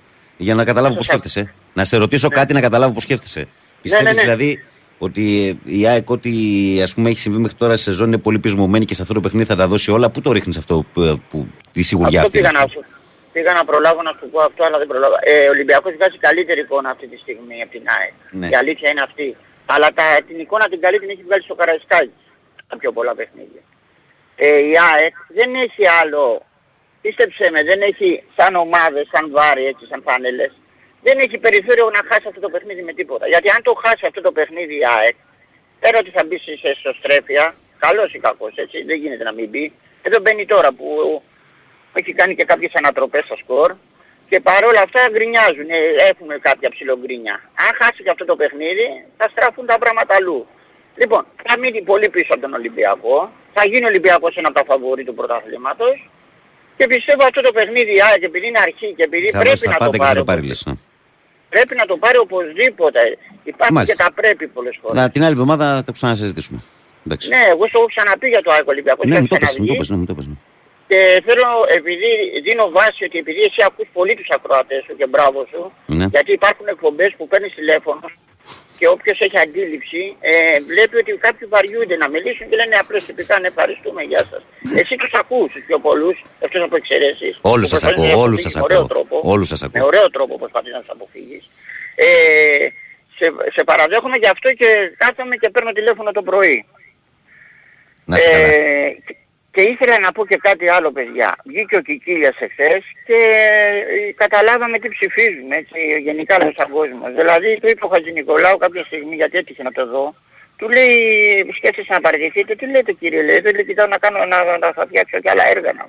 [0.46, 1.42] Για να καταλάβω Να πώς σας σκέφτεσαι.
[1.78, 3.42] Να σε ρωτήσω κάτι να καταλάβω πώς σκέφτεσαι.
[3.82, 4.22] Πιστεύεις ναι.
[4.22, 4.64] δηλαδή
[4.98, 5.22] ότι
[5.64, 6.32] η ΑΕΚ ό,τι
[6.82, 9.20] ας πούμε έχει συμβεί μέχρι τώρα σε σεζόν είναι πολύ πεισμωμένη και σε αυτό το
[9.20, 10.10] παιχνίδι θα τα δώσει όλα.
[10.10, 12.38] Πού το ρίχνεις αυτό που, που, τη σιγουριά Αυτό αυτή.
[12.38, 12.84] πήγα ρε, να, σου-
[13.34, 15.18] πήγα να προλάβω να σου πω αυτό, αλλά δεν προλάβα.
[15.22, 18.16] Ε, ο Ολυμπιακός βγάζει καλύτερη εικόνα αυτή τη στιγμή από την ΑΕΚ.
[18.30, 18.48] Ναι.
[18.52, 19.36] Η αλήθεια είναι αυτή.
[19.66, 22.18] Αλλά τα, την εικόνα την καλή την έχει βγάλει στο Καραϊσκάκι.
[22.68, 23.62] Τα πιο πολλά παιχνίδια.
[24.36, 26.42] Ε, η ΑΕΚ δεν έχει άλλο,
[27.00, 30.52] πίστεψέ με, δεν έχει σαν ομάδες, σαν βάρη, έτσι, σαν πάνελες,
[31.02, 33.26] δεν έχει περιθώριο να χάσει αυτό το παιχνίδι με τίποτα.
[33.26, 35.16] Γιατί αν το χάσει αυτό το παιχνίδι η ΑΕΚ,
[35.80, 39.72] πέρα ότι θα μπει σε εσωστρέφεια, καλός ή κακός, έτσι, δεν γίνεται να μην μπει.
[40.02, 40.86] Εδώ μπαίνει τώρα που
[41.98, 43.74] έχει κάνει και κάποιες ανατροπές στο σκορ
[44.28, 45.78] και παρόλα αυτά γκρινιάζουν, ε,
[46.10, 47.34] έχουν κάποια ψιλογκρίνια.
[47.64, 50.46] Αν χάσει και αυτό το παιχνίδι θα στραφούν τα πράγματα αλλού.
[50.96, 54.64] Λοιπόν, θα μείνει πολύ πίσω από τον Ολυμπιακό, θα γίνει ο Ολυμπιακός ένα από τα
[54.64, 56.10] φαβορή του πρωταθλήματος
[56.76, 59.78] και πιστεύω αυτό το παιχνίδι, α, και επειδή είναι αρχή και επειδή Θα δώσει πρέπει
[59.78, 60.62] τα να το πάντα και θα πάρει, το πάρει λες.
[60.66, 60.74] ναι.
[61.48, 63.00] πρέπει να το πάρει οπωσδήποτε.
[63.44, 63.96] Υπάρχουν Μάλιστα.
[63.96, 64.96] και τα πρέπει πολλές φορές.
[64.96, 66.58] Να, την άλλη εβδομάδα θα το ξανασυζητήσουμε.
[67.06, 67.28] Εντάξει.
[67.28, 69.02] Ναι, εγώ στο έχω ξαναπεί για το ΑΕΚ Ολυμπιακό.
[69.04, 69.78] Ναι, σε μου το έχει πες, μου το ξαναβγεί.
[69.78, 70.34] πες, ναι, μου το πες, ναι.
[70.88, 75.46] Και θέλω, επειδή δίνω βάση ότι επειδή εσύ ακούς πολύ τους ακροατές σου και μπράβο
[75.50, 76.04] σου, Ναι.
[76.10, 78.00] γιατί υπάρχουν εκπομπές που παίρνεις τηλέφωνο
[78.78, 83.40] και όποιος έχει αντίληψη ε, βλέπει ότι κάποιοι βαριούνται να μιλήσουν και λένε απλώς τυπικά
[83.40, 84.42] ναι ευχαριστούμε, γεια σας.
[84.80, 87.38] Εσύ τους ακούς τους πιο πολλούς, αυτούς από εξαιρέσεις.
[87.40, 88.88] Όλους που σας προσπαθείς ακούω, να όλους τους σας αποφύγεις με ωραίο ακούω.
[88.94, 89.20] τρόπο.
[89.32, 89.80] Όλους σας ακούω.
[89.80, 91.50] Με ωραίο τρόπο προσπαθείς να τους αποφύγεις.
[91.94, 92.06] Ε,
[93.18, 96.66] σε, σε παραδέχομαι γι' αυτό και κάθομαι και παίρνω τηλέφωνο το πρωί.
[98.04, 98.44] Να είσαι καλά.
[98.46, 98.96] Ε,
[99.54, 101.36] και- και ήθελα να πω και κάτι άλλο παιδιά.
[101.44, 103.18] Βγήκε ο Κικίλιας εχθές και
[104.08, 107.04] ε, καταλάβαμε τι ψηφίζουν έτσι γενικά λέω σαν κόσμο.
[107.16, 110.14] Δηλαδή του είπε ο Χατζη Νικολάου κάποια στιγμή γιατί έτυχε να το δω.
[110.56, 110.96] Του λέει
[111.56, 112.54] σκέφτεσαι να παραιτηθείτε.
[112.54, 113.40] Τι λέτε κύριε λέει.
[113.40, 115.84] Δεν λέει κοιτάω να κάνω να, να θα φτιάξω και άλλα έργα να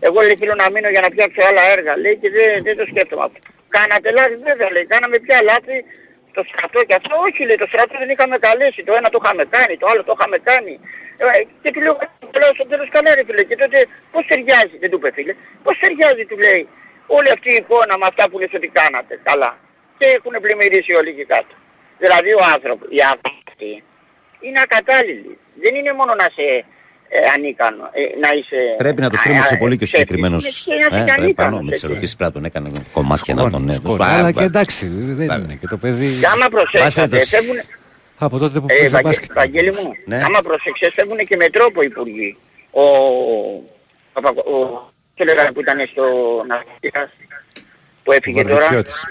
[0.00, 1.96] Εγώ λέει θέλω να μείνω για να φτιάξω άλλα έργα.
[1.96, 3.38] Λέει και δεν, δεν το σκέφτομαι αυτό.
[3.68, 4.86] Κάνατε λάθη βέβαια λέει.
[4.94, 5.76] Κάναμε πια λάθη
[6.38, 7.12] το στρατό και αυτό.
[7.26, 8.80] Όχι λέει το στρατό δεν είχαμε καλέσει.
[8.88, 10.74] Το ένα το είχαμε κάνει, το άλλο το είχαμε κάνει.
[11.16, 11.26] Ε,
[11.62, 11.94] και του λέω,
[12.32, 13.42] του λέω στο τέλος καλά ρε φίλε.
[13.50, 13.78] Και τότε
[14.12, 15.32] πώς ταιριάζει, δεν του είπε φίλε.
[15.64, 16.62] Πώς ταιριάζει του λέει
[17.16, 19.14] όλη αυτή η εικόνα με αυτά που λες ότι κάνατε.
[19.28, 19.50] Καλά.
[19.98, 21.54] Και έχουν πλημμυρίσει όλοι εκεί κάτω.
[22.02, 23.72] Δηλαδή ο άνθρωπος, οι άνθρωποι αυτοί
[24.44, 25.38] είναι ακατάλληλοι.
[25.62, 26.64] Δεν είναι μόνο να σε
[27.08, 28.58] ε, ανίκανο, ε, να είσαι...
[28.76, 30.08] Πρέπει να το α, στρίμωξε α, πολύ και ο ψεύτης.
[30.08, 30.66] συγκεκριμένος.
[30.66, 31.86] Είναι και να είσαι και Ε, πάνω ανίκανος, με τι έτσι.
[31.90, 33.80] ερωτήσει πρέπει να τον έκανε κομμάτια να τον Σκόνη, έδωσε.
[33.94, 34.04] σκόνη.
[34.04, 35.36] Α, Αλλά μπα- και εντάξει, δεν Βέβαια.
[35.36, 36.08] είναι και το παιδί.
[36.20, 37.34] Και άμα προσέξατε, περιπτώσει.
[37.36, 37.56] φεύγουν...
[38.18, 39.32] Από τότε που Ε, παίζει Βαγγέ- μπάσκετ.
[39.32, 40.16] Βαγγέλη μου, Ναι.
[40.26, 42.36] άμα προσέξεις φεύγουν και με τρόπο οι υπουργοί.
[42.70, 42.82] Ο...
[42.82, 44.20] Ο...
[44.20, 44.56] Παπα- ο...
[45.14, 46.04] Τι λέγανε που ήταν στο
[46.48, 47.10] Ναυτιλίας.
[48.04, 49.04] που έφυγε τώρα; Βαρβιτσιώτης.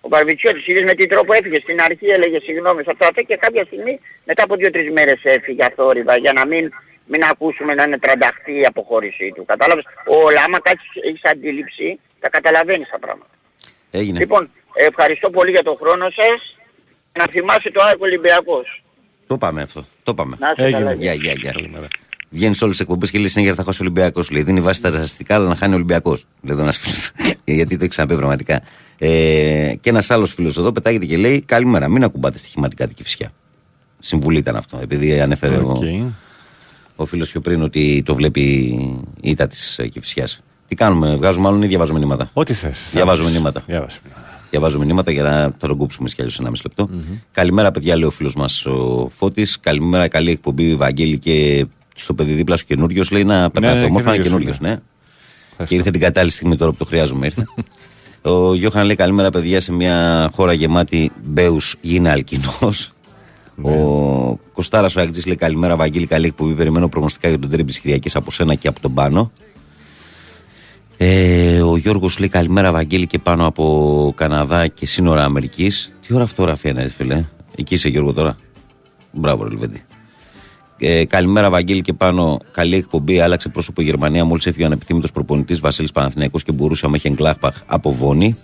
[0.00, 1.58] Ο Μπαρβιτσιώτης, είδες με τι τρόπο έφυγε.
[1.60, 6.16] Στην αρχή έλεγε συγγνώμη σε αυτά και κάποια στιγμή μετά από δύο-τρεις μέρες έφυγε αθόρυβα
[6.16, 6.70] για να μην,
[7.12, 9.44] μην ακούσουμε να είναι τρανταχτή η αποχώρησή του.
[9.44, 9.84] Κατάλαβες;
[10.24, 13.34] Όλα, άμα κάτσεις έχεις αντίληψη, τα καταλαβαίνεις τα πράγματα.
[13.90, 14.18] Έγινε.
[14.18, 16.38] Λοιπόν, ευχαριστώ πολύ για τον χρόνο σας.
[17.18, 18.82] Να θυμάσαι το Άρκο Ολυμπιακός.
[19.26, 19.84] Το πάμε αυτό.
[20.02, 20.36] Το πάμε.
[20.40, 20.78] Να είστε Έγινε.
[20.78, 20.92] καλά.
[20.92, 21.54] Γεια, γεια, γεια.
[22.32, 24.30] Βγαίνει σε όλες τις εκπομπές και λέει συνέχεια θα χάσει ο Ολυμπιακός.
[24.30, 26.26] Λέει δίνει βάση στα στατιστικά, αλλά να χάνει ο Ολυμπιακός.
[26.42, 26.94] Λέει εδώ ένα φίλο.
[27.44, 28.62] Γιατί το έχει ξαναπεί πραγματικά.
[28.98, 33.32] Ε, και ένας άλλος φίλος εδώ πετάγεται και λέει: Καλημέρα, μην ακουμπάτε στοιχηματικά την Κηφισιά.
[33.98, 34.78] Συμβουλή ήταν αυτό.
[34.82, 35.64] Επειδή ανέφερε Οκ.
[35.66, 35.80] ο,
[37.00, 38.42] ο φίλος πιο πριν ότι το βλέπει
[39.20, 40.28] η ήττα της κυφσιά.
[40.66, 42.88] Τι κάνουμε, βγάζουμε μάλλον ή διαβάζουμε μηνύματα; Ό,τι θες.
[42.92, 43.62] Διαβάζω μηνύματα.
[43.66, 44.00] Διάβασε.
[44.50, 46.88] Διαβάζω μηνύματα για να το ρογκούψουμε κι αλλιώς ένα μισή λεπτό.
[47.32, 49.60] Καλημέρα, παιδιά, λέει ο φίλος μας ο Φώτης.
[49.60, 53.10] Καλημέρα, καλή εκπομπή, Βαγγέλη και στο παιδί δίπλα σου καινούριος.
[53.10, 54.80] Λέει να περνάτε ναι, όμορφα, είναι καινούριος καινούριο,
[55.56, 55.64] ναι.
[55.66, 57.26] Και ήρθε την κατάλληλη στιγμή τώρα που το χρειάζομαι.
[57.26, 57.44] Ήρθε.
[58.32, 62.92] ο Γιώχαν λέει καλημέρα, παιδιά, σε μια χώρα γεμάτη μπέους γίνε αλκινός.
[63.62, 66.54] Ο Κοστάρα ο Αγγλής λέει καλημέρα, Βαγγέλη, καλή εκπομπή.
[66.54, 69.32] Περιμένω προγνωστικά για τον τρέμπι της Κυριακής από σένα και από τον πάνω.
[70.96, 75.92] Ε, ο Γιώργος λέει καλημέρα, Βαγγέλη, και πάνω από Καναδά και σύνορα Αμερικής.
[76.06, 77.24] Τι ώρα φωτογραφία είναι, ρε φίλε;
[77.56, 78.36] Εκεί είσαι, Γιώργο, τώρα.
[79.12, 79.82] Μπράβο, ρε Λιβέντη.
[80.78, 82.38] Ε, καλημέρα, Βαγγέλη, και πάνω.
[82.52, 83.20] Καλή εκπομπή.
[83.20, 84.24] Άλλαξε πρόσωπο η Γερμανία.
[84.24, 88.36] Μόλις έφυγε ο ανεπιθύμητος προπονητής Βασίλης Παναθηναϊκός και μπορούσε να έχει Γκλάχπαχ από Βόνη.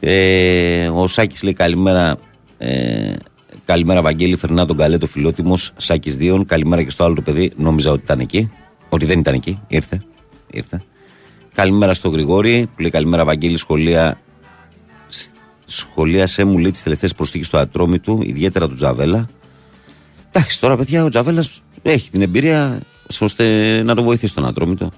[0.00, 2.16] Ε, ο Σάκης λέει καλημέρα.
[2.58, 3.12] Ε,
[3.64, 4.36] καλημέρα, Βαγγέλη.
[4.36, 5.72] Φερνά τον καλέ το φιλότιμος.
[5.76, 6.44] Σάκης Δίων.
[6.44, 7.52] Καλημέρα και στο άλλο το παιδί.
[7.56, 8.50] Νόμιζα ότι ήταν εκεί.
[8.88, 9.60] Ότι δεν ήταν εκεί.
[9.68, 10.02] Ήρθε.
[10.50, 10.82] Ήρθε.
[11.54, 14.20] Καλημέρα στο Γρηγόρη που λέει καλημέρα Βαγγέλη σχολεία.
[15.08, 15.30] σ-
[15.64, 19.28] Σχολίασε μου λέει τις τελευταίες προσθήκες στο ατρόμι του, ιδιαίτερα του Τζαβέλα.
[20.32, 22.80] Εντάξει, τώρα παιδιά ο Τζαβέλας έχει την εμπειρία
[23.20, 24.90] ώστε να το βοηθήσει τον ατρόμητο.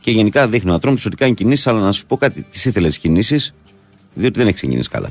[0.00, 2.94] Και γενικά δείχνει ο ατρόμητος ότι κάνει κινήσεις, αλλά να σου πω κάτι, τις ήθελες
[2.94, 3.54] τι κινήσεις,
[4.14, 5.10] διότι δεν έχεις ξεκινήσει καλά.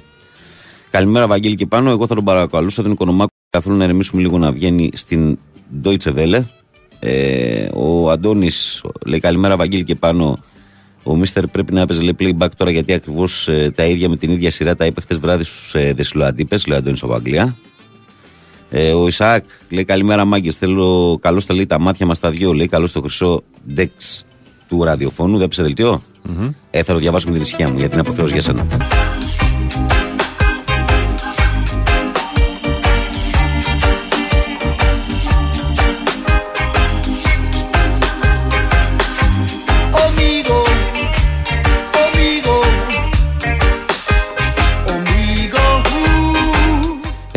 [0.91, 1.89] Καλημέρα, Βαγγέλη και πάνω.
[1.89, 5.38] Εγώ θα τον παρακαλούσα τον Οικονομάκο καθόλου να ερεμήσουμε λίγο να βγαίνει στην
[5.84, 6.43] Deutsche Welle.
[6.99, 10.39] Ε, ο Αντώνης λέει καλημέρα, Βαγγέλη και πάνω.
[11.04, 14.51] Ο Μίστερ πρέπει να έπαιζε λέει, playback τώρα γιατί ακριβώς τα ίδια με την ίδια
[14.51, 17.58] σειρά τα είπε χτε βράδυ στους ε, Δεσιλοαντίπε, λέει ο Αντώνης από Αγγλία.
[18.69, 20.56] Ε, ο Ισαάκ λέει καλημέρα, μάγκες.
[20.56, 22.54] Θέλω καλώς τα λέει τα μάτια μας τα δυο.
[22.54, 24.25] Λέει καλώς το χρυσό ντεξ
[24.67, 25.34] του ραδιοφώνου.
[25.34, 26.01] Δεν έπεσε δελτίο.
[26.71, 28.65] Ε, θα το διαβάσω με την ησυχία μου γιατί είναι αποθέωση για σένα.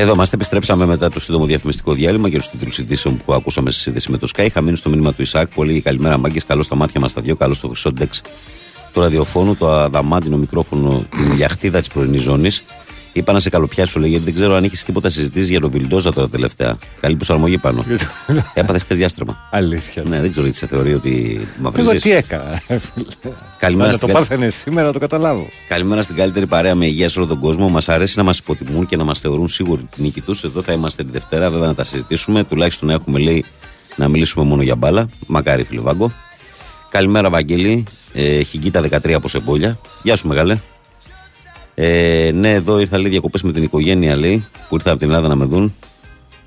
[0.05, 3.79] Εδώ είμαστε, επιστρέψαμε μετά το σύντομο διαφημιστικό διάλειμμα για του τίτλου ειδήσεων που ακούσαμε σε
[3.79, 4.45] σύνδεση με το ΣΚΑΪ.
[4.45, 6.45] Είχα μείνει στο μήνυμα του Ισάκ που έλεγε Καλημέρα, μάγκες.
[6.45, 7.37] Καλώ στα μάτια μας τα δυο.
[7.37, 8.23] Καλώ στο χρυσό ντεξ
[8.93, 12.65] του ραδιοφώνου, το αδαμάντινο μικρόφωνο, την γιαχτίδα της πρωινής ζώνης.
[13.17, 16.13] Είπα να σε καλοπιάσω, λέει, γιατί δεν ξέρω αν έχεις τίποτα συζητήσει για τον Βιλντόζα
[16.13, 16.77] τώρα τελευταία.
[17.01, 17.85] Καλή προσαρμογή πάνω.
[18.55, 19.49] Έπαθε χθες διάστρεμα.
[19.51, 20.03] Αλήθεια.
[20.07, 21.99] Ναι, δεν ξέρω γιατί σε θεωρεί ότι Εγώ μαυρίζει.
[21.99, 22.63] τι έκανα.
[23.59, 25.47] Καλημέρα Να το στην κα- πάθαινε σήμερα να το καταλάβω.
[25.69, 27.69] Καλημέρα στην καλύτερη παρέα με υγεία σε όλο τον κόσμο.
[27.69, 30.45] Μας αρέσει να μας υποτιμούν και να μας θεωρούν σίγουροι την νίκη τους.
[30.45, 32.45] Εδώ θα είμαστε τη Δευτέρα, βέβαια να τα συζητήσουμε.
[32.45, 33.45] Τουλάχιστον να έχουμε λέει
[33.97, 35.09] να μιλήσουμε μόνο για μπάλα.
[35.27, 36.13] Μακάρι, φίλε Βάγκο.
[36.91, 37.85] Καλημέρα, Βαγγέλη.
[38.13, 39.79] Ε, Χιγκίτα 13 από Σεμπόλια.
[40.03, 40.59] Γεια σου, μεγάλε.
[41.75, 45.29] Ε, ναι, εδώ ήρθα λέει διακοπές με την οικογένεια, λέει, που ήρθα από την Ελλάδα
[45.29, 45.75] να με δουν.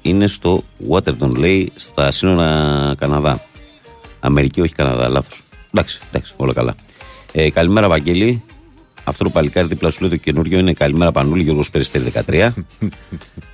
[0.02, 3.42] Είναι στο Waterton, λέει, στα σύνορα Καναδά.
[4.20, 5.42] Αμερική, όχι Καναδά, λάθος.
[5.74, 6.76] Εντάξει, εντάξει, όλα καλά.
[7.32, 8.44] Ε, καλημέρα, Βαγγέλη.
[9.04, 12.50] Αυτό το παλικάρι δίπλα σου λέει το καινούριο είναι Καλημέρα Πανούλη, Γιώργος Περιστέρη 13.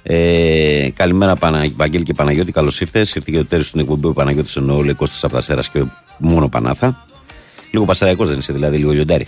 [0.04, 1.68] ε, καλημέρα Πανα...
[1.76, 3.16] Βαγγέλη και Παναγιώτη, καλώς ήρθες.
[3.16, 5.84] Ήρθε και το τέλο στην εκπομπή ο Παναγιώτης εννοώ, λέει Κώστα Απτασέρα και
[6.18, 7.06] μόνο Πανάθα.
[7.72, 9.28] Λίγο πασαραϊκός δεν είσαι, δηλαδή λίγο λιοντάρι.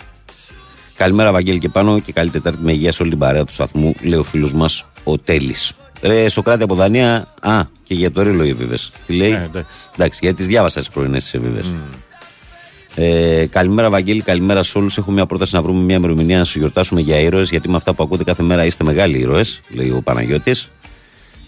[0.98, 3.94] Καλημέρα, Βαγγέλη και πάνω και καλή Τετάρτη με υγεία σε όλη την παρέα του σταθμού,
[4.02, 5.74] λέει ο φίλος μας ο Τέλης.
[6.02, 8.92] Ρε, Σοκράτη από Δανία, α, και για το ρίλο οι εβίβες.
[9.08, 9.78] Τι λέει, Ναι, εντάξει.
[9.96, 11.74] εντάξει, γιατί τις διάβασα τις πρωινές τις εβίβες.
[12.96, 14.98] Ε, καλημέρα, Βαγγέλη, καλημέρα σε όλους.
[14.98, 17.94] Έχω μια πρόταση να βρούμε μια ημερομηνία να σου γιορτάσουμε για ήρωες, γιατί με αυτά
[17.94, 20.70] που ακούτε κάθε μέρα είστε μεγάλοι ήρωες, λέει ο Παναγιώτης.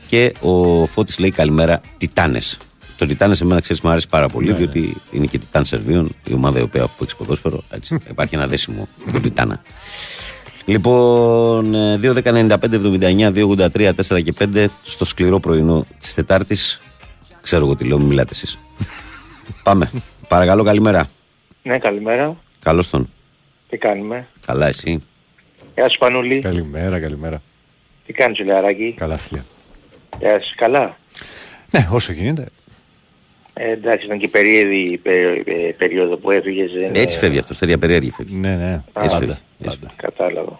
[0.07, 2.57] Και ο Φώτης λέει καλημέρα, Τιτάνες.
[2.97, 6.33] Το Τιτάνες σε μένα ξέρεις μου αρέσει πάρα πολύ, διότι είναι και Τιτάν Σερβίων, η
[6.33, 7.63] ομάδα η οποία που έχει ποδόσφαιρο.
[7.69, 7.97] Έτσι.
[8.09, 9.61] Υπάρχει ένα δέσιμο με τον Τιτάνα.
[10.65, 16.81] Λοιπόν, ε, 2.195.79, 2.83, 4 και 5 στο σκληρό πρωινό της Τετάρτης.
[17.41, 18.57] Ξέρω εγώ τι λέω, μην μιλάτε εσείς.
[19.63, 19.91] Πάμε.
[20.27, 21.09] Παρακαλώ, καλημέρα.
[21.63, 22.35] Ναι, καλημέρα.
[22.59, 23.09] Καλώς τον.
[23.69, 25.03] Τι κάνουμε; Καλά, εσύ.
[25.75, 26.39] Γεια σου Πανούλη.
[26.39, 27.41] Καλημέρα, καλημέρα.
[28.05, 29.45] Τι κάνεις Λεαράκη; Καλά, φίλια.
[30.19, 30.53] Γεια σου.
[30.55, 30.97] Καλά.
[31.71, 32.45] Ναι, όσο γίνεται.
[33.59, 36.71] Ε, εντάξει, ήταν και περίεργη η πε- ε, περίοδο που έφυγες.
[36.71, 38.35] δεν είναι- Έτσι φεύγει αυτός, τέτοια περίεργη φεύγει.
[38.35, 38.71] Ναι, ναι.
[38.73, 39.09] Έτσι Πάντα.
[39.17, 39.33] φεύγει.
[39.63, 39.93] Έτσι πάντα.
[39.95, 40.59] Κατάλαβα.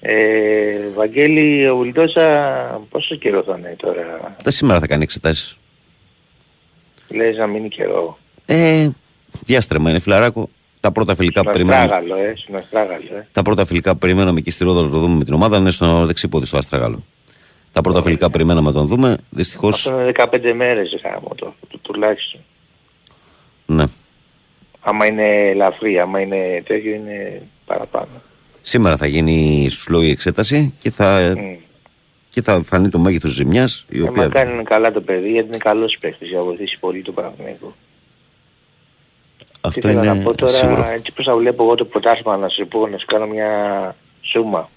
[0.00, 5.56] Ε, Βαγγέλη, ο Βουλντόσα πόσο καιρό θα είναι τώρα; Τα σήμερα θα κάνει εξετάσεις.
[7.08, 8.18] Λες να μείνει καιρό.
[8.46, 8.88] Ε,
[9.44, 10.48] διάστρεμα είναι φιλαράκο.
[10.80, 11.94] Τα πρώτα φιλικά που Στον περιμένουμε.
[11.94, 12.34] Αστράγαλο, ε.
[12.36, 13.26] Στον Αστράγαλο, ε.
[13.32, 15.70] Τα πρώτα φιλικά που περιμέναμε εκεί στη Ρόδο να το δούμε με την ομάδα είναι
[15.70, 17.04] στο δεξί πόδι στο Αστραγάλο.
[17.76, 19.68] Τα πρώτα φιλικά που περιμέναμε να τον δούμε, δυστυχώ.
[19.68, 22.40] Αυτό είναι 15 μέρες γάμο το, το, τουλάχιστον.
[23.66, 23.84] Ναι.
[24.80, 28.08] Άμα είναι ελαφρύ, άμα είναι τέτοιο είναι παραπάνω.
[28.60, 31.56] Σήμερα θα γίνει στους λόγοι εξέταση και θα, Mm.
[32.30, 33.86] και θα φανεί το μέγεθος ζημιάς.
[33.88, 34.22] Η Ε, οποία...
[34.22, 37.74] μα κάνει καλά το παιδί γιατί είναι καλός παίκτης για να βοηθήσει πολύ το Παναθηναϊκό.
[39.60, 40.84] Αυτό Τι θέλω είναι να πω τώρα, σίγουρο.
[40.84, 43.50] έτσι πως θα βλέπω εγώ το πρωτάθλημα να σου πω, να σου κάνω μια
[44.20, 44.70] σούμα.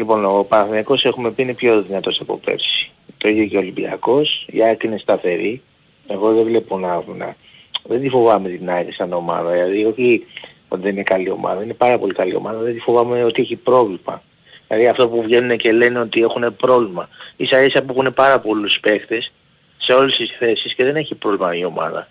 [0.00, 2.90] Λοιπόν, ο Παναθηναϊκός έχουμε πει είναι πιο δυνατός από πέρσι.
[3.18, 5.62] Το ίδιο και ο Ολυμπιακός, η ΑΕΚ είναι σταθερή.
[6.06, 7.36] Εγώ δεν βλέπω να, να
[7.82, 9.50] δεν τη φοβάμαι την ΑΕΚ σαν ομάδα.
[9.50, 10.26] Δηλαδή όχι
[10.68, 12.58] ότι δεν είναι καλή ομάδα, είναι πάρα πολύ καλή ομάδα.
[12.58, 14.22] Δεν τη φοβάμαι ότι έχει πρόβλημα.
[14.68, 17.08] Δηλαδή αυτό που βγαίνουν και λένε ότι έχουν πρόβλημα.
[17.36, 19.32] Ίσα ίσα που έχουν πάρα πολλούς παίχτες
[19.78, 22.08] σε όλες τις θέσεις και δεν έχει πρόβλημα η ομάδα.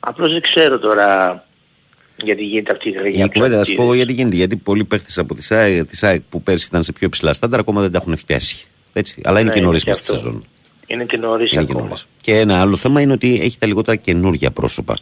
[0.00, 1.44] Απλώς δεν ξέρω τώρα
[2.22, 3.24] γιατί γίνεται αυτή η γρήγορα.
[3.24, 4.36] Η κουβέντα, θα σου πω εγώ γιατί γίνεται.
[4.36, 7.60] Γιατί πολλοί παίχτες από τη ΑΕΚ, της ΑΕΚ που πέρσι ήταν σε πιο ψηλά στάνταρ
[7.60, 8.66] ακόμα δεν τα έχουν φτιάσει.
[8.92, 9.20] Έτσι.
[9.24, 10.28] Αλλά είναι Ναι, και νωρίς είναι και μέσα στη αυτό.
[10.28, 10.46] σεζόν.
[10.86, 11.86] Είναι και νωρίς Είναι και ακόμα.
[11.86, 12.06] νωρίς.
[12.20, 14.98] Και ένα άλλο θέμα είναι ότι έχει τα λιγότερα καινούργια πρόσωπα.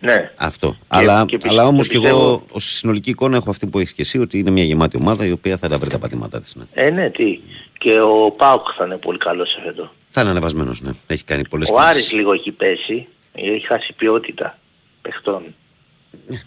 [0.00, 0.30] Ναι.
[0.36, 0.76] Αυτό.
[0.88, 3.92] αλλά και αλλά όμως και και πιστεύω- εγώ ως συνολική εικόνα έχω αυτή που έχεις
[3.92, 6.54] και εσύ ότι είναι μια γεμάτη ομάδα η οποία θα τα βρει τα πατήματά της.
[6.54, 6.64] Ναι.
[6.74, 7.38] Ε, ναι, τι.
[7.78, 9.92] Και ο Πάουκ θα είναι πολύ καλός σε αυτό.
[10.08, 10.90] Θα είναι ανεβασμένος, ναι.
[11.06, 13.06] Έχει κάνει πολλές Ο Άρης λίγο έχει πέσει.
[13.32, 14.58] Έχει χάσει ποιότητα
[15.02, 15.42] παιχτών.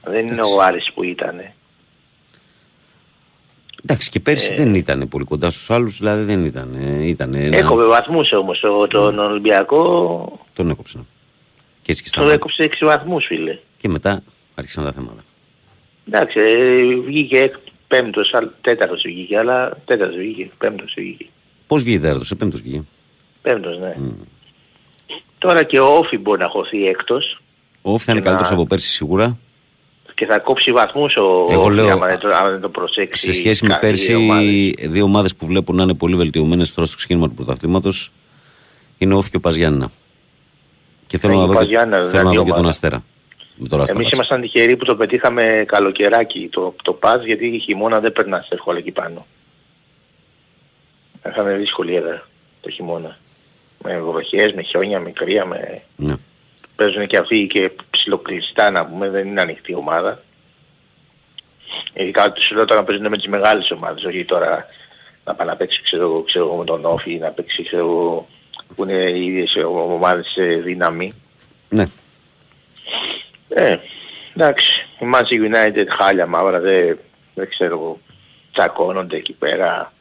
[0.04, 1.42] Δεν είναι ο Άρης που ήταν.
[3.84, 4.56] Εντάξει, και πέρσι Ε.
[4.56, 6.76] δεν ήταν πολύ κοντά στους άλλους, δηλαδή δεν ήταν.
[6.82, 7.58] Ε, ήταν ένα...
[7.58, 10.40] Έκοβε βαθμούς όμως ο, τον Ολυμπιακό.
[10.54, 10.98] Τον έκοψε.
[10.98, 11.04] ναι.
[11.82, 13.58] Και έτσι και Το στα έκοψε 6 βαθμούς φίλε.
[13.78, 14.24] Και μετά
[14.56, 15.24] άρχισαν τα θέματα.
[16.08, 17.56] Εντάξει, ε, βγήκε εκ-
[17.88, 21.26] πέμπτος, αλλά- τέταρτος βγήκε, αλλά τέταρτος βγήκε, πέμπτος βγήκε.
[21.68, 22.84] Πώς βγήκε τέταρτος, σε πέμπτος βγήκε;
[23.42, 23.94] Πέμπτος, ναι.
[25.38, 27.42] Τώρα και ο Όφη μπορεί να χωθεί έκτος
[27.82, 29.38] Ο Όφη θα είναι Και να- καλύτερος από πέρσι σίγουρα.
[30.16, 33.26] Και θα κόψει βαθμούς ο Εγώ Όφη λέω, άμα δεν το, άμα δεν το προσέξει.
[33.26, 34.42] Σε σχέση με καλή πέρσι, ομάδα.
[34.88, 38.12] δύο ομάδες που βλέπουν να είναι πολύ βελτιωμένες τώρα στο ξεκίνημα του πρωταθλήματος
[38.98, 39.92] είναι ο Όφη και ο Παζιάννα.
[41.08, 42.70] Και θέλω Ναι, να ο δω, και, Παζιάννα, θέλω να δυνατή δω και τον ομάδα.
[42.70, 43.04] Αστέρα.
[43.56, 44.00] Με τον Αστέρα.
[44.00, 48.48] Εμείς ήμασταν τυχεροί που το πετύχαμε καλοκαιράκι το, το πας γιατί η χειμώνα δεν περνάς
[48.50, 49.26] εύκολα εκεί πάνω.
[51.30, 52.28] Είχαμε δύσκολη έδρα
[52.62, 53.18] το χειμώνα.
[53.84, 55.82] Με βροχές, με χιόνια, με κρύα, με...
[55.96, 56.14] Ναι.
[56.76, 57.72] Παίζουν και αυτοί και
[58.06, 60.24] ψιλοκλειστά να πούμε, δεν είναι ανοιχτή η ομάδα.
[61.94, 64.66] Ειδικά τους λέω τώρα να παίζουν με τις μεγάλες ομάδες, όχι τώρα
[65.24, 67.84] να πάει να παίξει ξέρω, εγώ, ξέρω εγώ με τον Όφη ή να παίξει ξέρω
[67.84, 68.28] εγώ
[68.76, 71.14] που είναι οι ίδιες ομάδες σε δύναμη.
[71.70, 71.88] ναι.
[73.50, 73.78] Ε,
[74.36, 77.00] εντάξει, η Manchester United χάλια μαύρα, δεν,
[77.34, 78.00] δεν ξέρω εγώ,
[78.52, 79.94] τσακώνονται εκεί πέρα.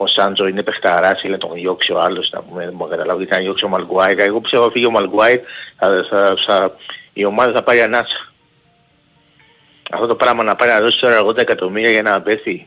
[0.00, 2.96] Ο Σάντζο είναι παιχταράς, ήθελε να τον διώξει ο άλλος, να πούμε, δεν μπορώ να
[2.96, 4.18] καταλάβω, γιατί να διώξει ο Μαλγκουάιρ.
[4.18, 5.40] Εγώ πιστεύω ότι φύγει ο Μαλγκουάιρ,
[5.76, 6.76] θα, θα, θα,
[7.12, 8.32] η ομάδα θα πάρει ανάσα.
[9.90, 12.66] Αυτό το πράγμα να πάρει να δώσει τώρα 80 εκατομμύρια για να πέθει.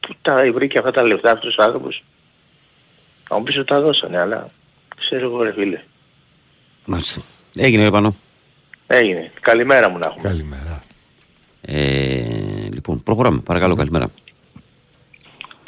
[0.00, 2.04] Πού τα βρήκε αυτά τα λεφτά αυτούς τους άνθρωπους.
[3.28, 4.50] Θα μου πεις ότι τα δώσανε, αλλά
[4.96, 5.80] ξέρω εγώ ρε φίλε.
[6.84, 7.22] Μάλιστα.
[7.56, 8.14] Έγινε πάνω.
[8.86, 9.32] Έγινε.
[9.40, 10.28] Καλημέρα μου να έχουμε.
[10.28, 10.82] Καλημέρα.
[11.60, 13.40] Ε, λοιπόν, προχωράμε.
[13.40, 14.10] Παρακαλώ, καλημέρα.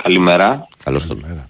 [0.07, 0.69] Καλημέρα.
[0.85, 1.21] Καλώς τον.
[1.21, 1.49] Καλημέρα.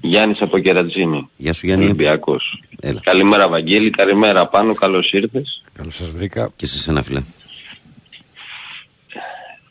[0.00, 1.28] Γιάννης από Κερατζίνη.
[1.36, 1.84] Γεια σου Γιάννη.
[1.84, 2.62] Ολυμπιακός.
[2.80, 3.00] Έλα.
[3.00, 5.62] Καλημέρα Βαγγέλη, καλημέρα πάνω, καλώς ήρθες.
[5.72, 6.52] Καλώς σας βρήκα.
[6.56, 7.22] Και σε σένα, φίλε.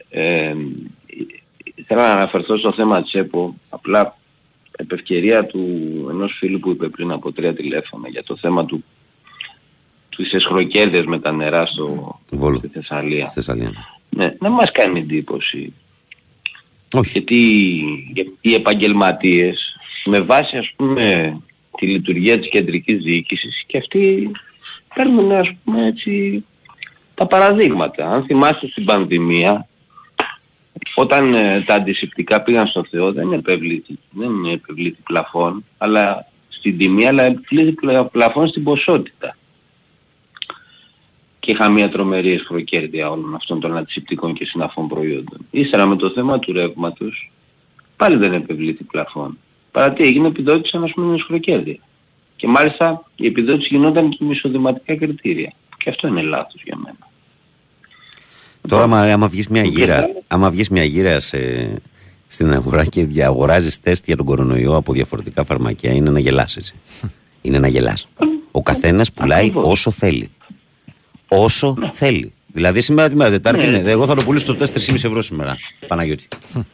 [0.09, 0.53] Ε,
[1.85, 4.17] θέλω να αναφερθώ στο θέμα Τσέπο, απλά
[4.77, 5.67] επ' ευκαιρία του
[6.09, 8.83] ενός φίλου που είπε πριν από τρία τηλέφωνα για το θέμα του
[10.09, 12.57] του εσχροκέρδες με τα νερά στο, Βόλο.
[12.57, 13.25] στη Θεσσαλία.
[13.25, 13.71] Στη Θεσσαλία.
[14.09, 15.73] Ναι, δεν μας κάνει εντύπωση.
[16.93, 17.11] Όχι.
[17.11, 17.35] Γιατί
[18.13, 19.75] γιατί οι επαγγελματίες
[20.05, 21.37] με βάση ας πούμε
[21.77, 24.31] τη λειτουργία της κεντρικής διοίκησης και αυτοί
[24.95, 26.45] παίρνουν ας πούμε έτσι
[27.13, 28.11] τα παραδείγματα.
[28.11, 29.67] Αν θυμάστε στην πανδημία
[30.95, 37.07] όταν ε, τα αντισηπτικά πήγαν στο Θεό δεν επευλήθη, δεν επευλήθη πλαφόν αλλά στην τιμή
[37.07, 39.35] αλλά επευλήθη πλα- πλαφόν στην ποσότητα.
[41.43, 45.39] Και είχα μια τρομερή εσχροκέρδεια όλων αυτών των αντισηπτικών και συναφών προϊόντων.
[45.51, 47.31] Ύστερα με το θέμα του ρεύματος
[47.95, 49.37] πάλι δεν επευλήθη πλαφόν.
[49.71, 51.77] Παρά τι έγινε επιδότηση ας πούμε εσχροκέρδεια.
[52.35, 55.53] Και μάλιστα η επιδότηση γινόταν και με εισοδηματικά κριτήρια.
[55.77, 56.97] Και αυτό είναι λάθος για μένα.
[58.67, 61.37] Τώρα, άμα, άμα βγεις μια Και γύρα, πάλι- άμα βγεις μια γύρα σε,
[62.27, 66.75] στην αγορά και αγοράζεις τεστ για τον κορονοϊό από διαφορετικά φαρμακεία, είναι να γελάς έτσι.
[67.41, 68.07] είναι να γελάς.
[68.51, 69.71] Ο καθένας πουλάει Ακριβώς.
[69.71, 70.29] όσο θέλει.
[71.33, 72.33] Όσο θέλει.
[72.53, 73.77] Δηλαδή σήμερα τη μέρα Τετάρτη Ναι.
[73.77, 73.89] είναι.
[73.91, 75.57] Εγώ θα το πουλήσω στο 4,5 ευρώ σήμερα.
[75.87, 76.27] Παναγιώτη.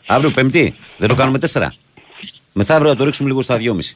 [0.08, 0.76] Αύριο Πέμπτη.
[0.98, 1.68] Δεν το κάνουμε 4.
[2.54, 3.96] Μεθαύριο θα το ρίξουμε λίγο στα 2,5.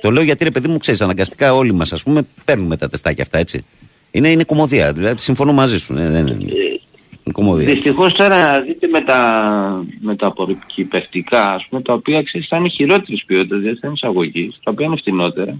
[0.00, 3.22] Το λέω γιατί ρε παιδί μου ξέρεις, αναγκαστικά όλοι μας ας πούμε παίρνουμε τα τεστάκια
[3.22, 3.64] αυτά έτσι.
[4.10, 4.92] Είναι, είναι κομμωδία.
[4.92, 5.92] Δηλαδή συμφωνώ μαζί σου.
[5.92, 6.42] Ναι, δεν είναι.
[6.42, 7.72] Είναι κομμωδία.
[7.74, 12.68] Δυστυχώς τώρα δείτε με τα, με τα απορριπευτικά, ας πούμε, τα οποία ξέρεις θα είναι
[12.68, 15.56] χειρότερης ποιότητας, δηλαδή θα είναι εισαγωγής, τα οποία είναι φτηνότερα,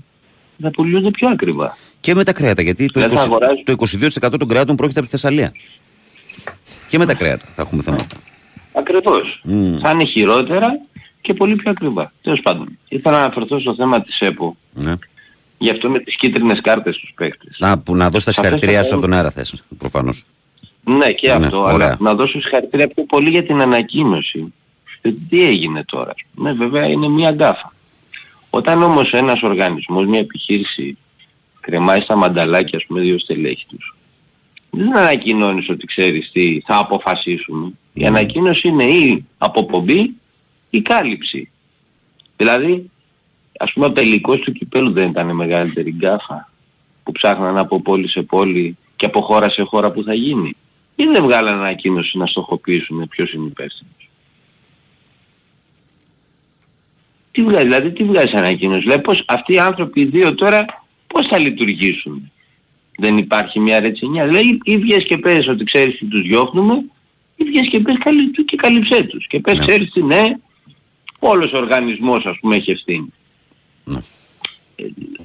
[0.63, 1.77] θα πουλούνται πιο ακριβά.
[2.01, 2.63] Και με τα κρέατα.
[2.63, 5.53] Γιατί το, Δηλαδή θα 20, αγοράζεις- το 22% των κρέατων πρόκειται από τη Θεσσαλία.
[6.89, 8.07] Και με τα κρέατα θα έχουμε θέματα.
[8.73, 9.41] Ακριβώς.
[9.45, 9.79] Μμμ.
[9.79, 10.81] Θα είναι χειρότερα
[11.21, 12.13] και πολύ πιο ακριβά.
[12.23, 14.95] Τέλος πάντων, ήθελα να αναφερθώ στο θέμα της ΕΠΟ, Ναι.
[15.59, 17.57] γι' αυτό με τις κίτρινες κάρτες στους παίκτες.
[17.59, 20.25] Να, που, να δώσεις τα Αυτές συγχαρητήριά θα σου από τον κάνουν- αέρα θες, προφανώς.
[20.85, 21.75] Ναι και Ναι, αυτό, ωραία.
[21.75, 24.53] αλλά να δώσω συγχαρητήρια πιο πολύ για την ανακοίνωση.
[25.01, 26.15] Ε, Τι έγινε τώρα.
[26.35, 27.73] Ναι βέβαια είναι μία γκάφα.
[28.57, 30.97] Όταν όμως ένας οργανισμός, μια επιχείρηση
[31.61, 33.97] κρεμάει στα μανταλάκια ας πούμε δύο στελέχη τους,
[34.71, 37.73] δεν ανακοινώνεις ότι ξέρεις τι θα αποφασίσουμε.
[37.93, 40.15] Η ανακοίνωση είναι ή αποπομπή
[40.71, 41.51] ή κάλυψη.
[42.37, 42.91] Δηλαδή,
[43.59, 46.51] ας πούμε ο τελικός του κυπέλου δεν ήταν η μεγαλύτερη γκάφα
[47.03, 50.57] που ψάχναν από πόλη σε πόλη και από χώρα σε χώρα που θα γίνει.
[50.97, 54.04] Ή δεν βγάλανε ανακοίνωση να στοχοποιήσουν ποιος είναι υπεύθυνος.
[57.35, 60.65] Τι βγάζει, δηλαδή τι βγάζει ανακοίνωση; Δηλαδή πώς αυτοί οι άνθρωποι οι δύο τώρα
[61.07, 62.33] πώς θα λειτουργήσουν;
[62.99, 64.27] Δεν υπάρχει μια ρετσινιά.
[64.27, 66.75] Δηλαδή ή βγες και πες ότι ξέρεις τι τους διώχνουμε
[67.37, 69.27] ή βγες και πες καλύ, του και καλύψέ τους.
[69.27, 69.67] Και πες Ναι.
[69.67, 70.37] ξέρεις τι ναι,
[71.19, 73.13] όλος ο οργανισμός ας πούμε έχει ευθύνη.
[73.85, 73.99] Ναι.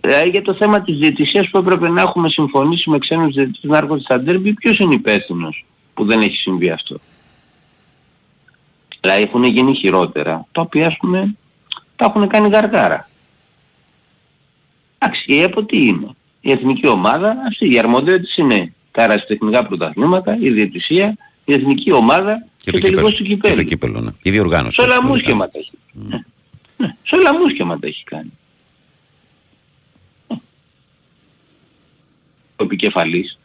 [0.02, 3.78] Δηλαδή για το θέμα της διαιτησίας που έπρεπε να έχουμε συμφωνήσει με ξένους διαιτητές να
[3.78, 7.00] έρχονται στα ντέρμπι, ποιος είναι υπεύθυνος που δεν έχει συμβεί αυτό;
[9.02, 11.36] Δηλαδή έχουν γίνει χειρότερα, τα οποία ας πούμε
[12.00, 13.10] τα έχουν κάνει γαργάρα.
[14.98, 16.08] Εντάξει, η ΕΠΟ τι είναι.
[16.42, 22.46] Η εθνική ομάδα, αυτή η αρμοδιότητες είναι τα αεραστεχνικά πρωταθλήματα, η διαιτησία, η εθνική ομάδα
[22.58, 23.28] και, Και το ο τελικός κύπελο.
[23.28, 23.68] του Και το κυπέλου.
[23.68, 24.12] κύπελο, ναι.
[24.22, 24.76] Η διοργάνωση.
[24.76, 25.72] Σε όλα έτσι, μουσκεμα τα έχει.
[25.92, 26.24] Ναι.
[26.78, 26.96] Ναι.
[27.04, 28.32] Σε όλα μουσκεμα τα έχει κάνει.
[32.56, 33.38] Ο επικεφαλής,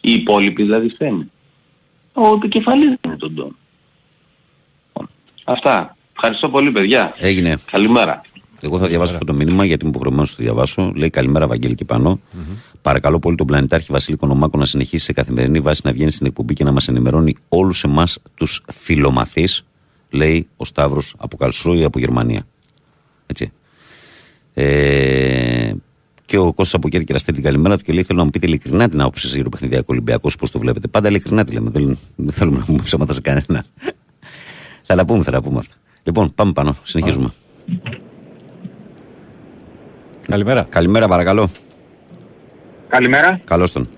[0.00, 1.28] οι υπόλοιποι δηλαδή φταίνε.
[2.12, 3.56] Ο επικεφαλής είναι τον τόνο.
[5.44, 5.96] Αυτά.
[6.14, 7.14] Ευχαριστώ πολύ παιδιά.
[7.18, 7.56] Έγινε.
[7.70, 8.20] Καλημέρα.
[8.60, 10.92] Εγώ θα διαβάσω αυτό το μήνυμα γιατί είμαι υποχρεωμένος να το διαβάσω.
[10.94, 12.20] Λέει Καλημέρα, Βαγγέλη και πανω
[12.82, 16.54] Παρακαλώ πολύ τον πλανητάρχη Βασίλη Κονομάκο να συνεχίσει σε καθημερινή βάση να βγαίνει στην εκπομπή
[16.54, 19.64] και να μας ενημερώνει όλους εμάς τους φιλομαθείς.
[20.10, 22.46] Λέει ο Σταύρος από Καλσρούη από Γερμανία.
[23.26, 23.52] Έτσι.
[24.54, 25.72] Ε,
[26.24, 28.46] και ο Κώστας από Κέρκυρα στέλνει την καλημέρα του και λέει: Θέλω να μου πείτε
[28.46, 30.88] ειλικρινά την άποψη σα για το παιχνιδιακό Ολυμπιακός, πώς το βλέπετε.
[30.88, 31.70] Πάντα ειλικρινά τη λέμε.
[31.70, 33.64] Δεν, δεν θέλουμε να πούμε ψέματα σε κανένα.
[34.82, 35.74] θα τα πούμε, θα τα πούμε αυτά.
[36.02, 36.76] Λοιπόν, πάμε πάνω.
[36.82, 37.32] Συνεχίζουμε.
[40.28, 40.66] Καλημέρα.
[40.68, 41.50] Καλημέρα, παρακαλώ.
[42.88, 43.40] Καλημέρα.
[43.44, 43.88] Καλώς τον.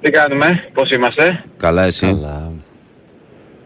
[0.00, 2.06] Τι κάνουμε, πώς είμαστε; Καλά, εσύ.
[2.06, 2.52] Καλά.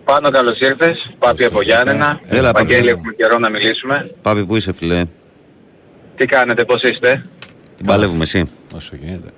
[0.05, 1.15] Πάνω καλώς ήρθες.
[1.19, 2.21] Πάπη από Γιάννενα.
[2.29, 2.67] Έλα, Πάπη.
[2.67, 4.11] Βαγγέλη, έχουμε καιρό να μιλήσουμε.
[4.23, 5.05] Πάπη, πού είσαι, φιλέ;
[6.17, 7.27] Τι κάνετε, πώς είστε;
[7.77, 8.51] Την παλεύουμε εσύ.
[8.75, 9.33] Όσο γίνεται.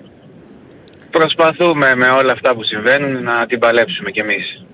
[1.10, 4.64] Προσπαθούμε με όλα αυτά που συμβαίνουν να την παλέψουμε κι εμείς.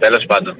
[0.00, 0.56] Τέλος πάντων.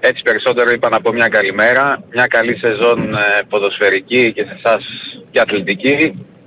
[0.00, 2.02] Έτσι περισσότερο είπα να πω μια καλημέρα.
[2.12, 4.84] Μια καλή σεζόν ε, ποδοσφαιρική και σε εσάς
[5.30, 5.96] και αθλητική.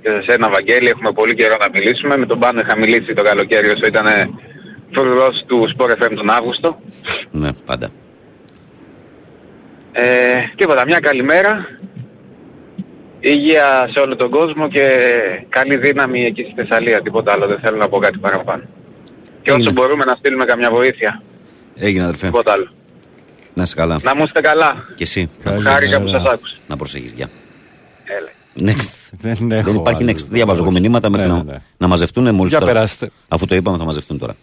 [0.02, 2.16] Και σε σένα Βαγγέλη έχουμε πολύ καιρό να μιλήσουμε.
[2.16, 4.06] Με τον Πάνο είχα μιλήσει το καλοκαίρι όσο ήταν
[4.92, 6.80] φρουρός του Sport FM τον Αύγουστο.
[7.30, 7.90] Ναι, πάντα.
[9.92, 10.02] Ε,
[10.56, 11.66] τίποτα, μια καλημέρα.
[13.20, 14.86] Υγεία σε όλο τον κόσμο και
[15.48, 17.02] καλή δύναμη εκεί στη Θεσσαλία.
[17.02, 18.62] Τίποτα άλλο, δεν θέλω να πω κάτι παραπάνω.
[19.42, 19.72] Και όσο Έγινε.
[19.72, 21.22] μπορούμε να στείλουμε καμιά βοήθεια.
[21.84, 22.26] Έγινε, αδερφέ.
[22.26, 22.68] Τίποτα άλλο.
[23.54, 24.00] Να είσαι καλά.
[24.02, 24.84] Να μου είστε καλά.
[24.96, 25.30] Και εσύ.
[25.42, 25.70] Καλημέρα.
[25.70, 26.56] Χάρηκα που σας άκουσα.
[26.68, 27.12] Να προσέχεις.
[27.12, 27.28] Γεια.
[28.04, 28.72] Έλα.
[28.72, 28.88] Next.
[29.20, 30.12] Δεν, έχω Δεν υπάρχει άλλο.
[30.12, 30.26] next.
[30.28, 31.58] Διαβάζω εγώ μηνύματα μέχρι Ναι, να, ναι, ναι.
[31.76, 32.72] να μαζευτούν μόλις Για τώρα.
[32.72, 33.10] περάστε.
[33.28, 34.36] Αφού το είπαμε, θα μαζευτούν τώρα.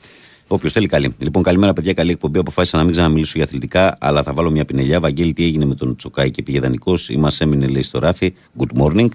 [0.47, 1.16] Όποιος θέλει καλή.
[1.18, 1.93] Λοιπόν, καλημέρα, παιδιά.
[1.93, 2.39] Καλή εκπομπή.
[2.39, 4.99] Αποφάσισα να μην ξαναμιλήσω για αθλητικά, αλλά θα βάλω μια πινελιά.
[4.99, 8.34] Βαγγέλη, τι έγινε με τον Τσοκάη και πήγε δανεικός ή μας έμεινε, λέει στο ράφι.
[8.59, 9.09] Good morning.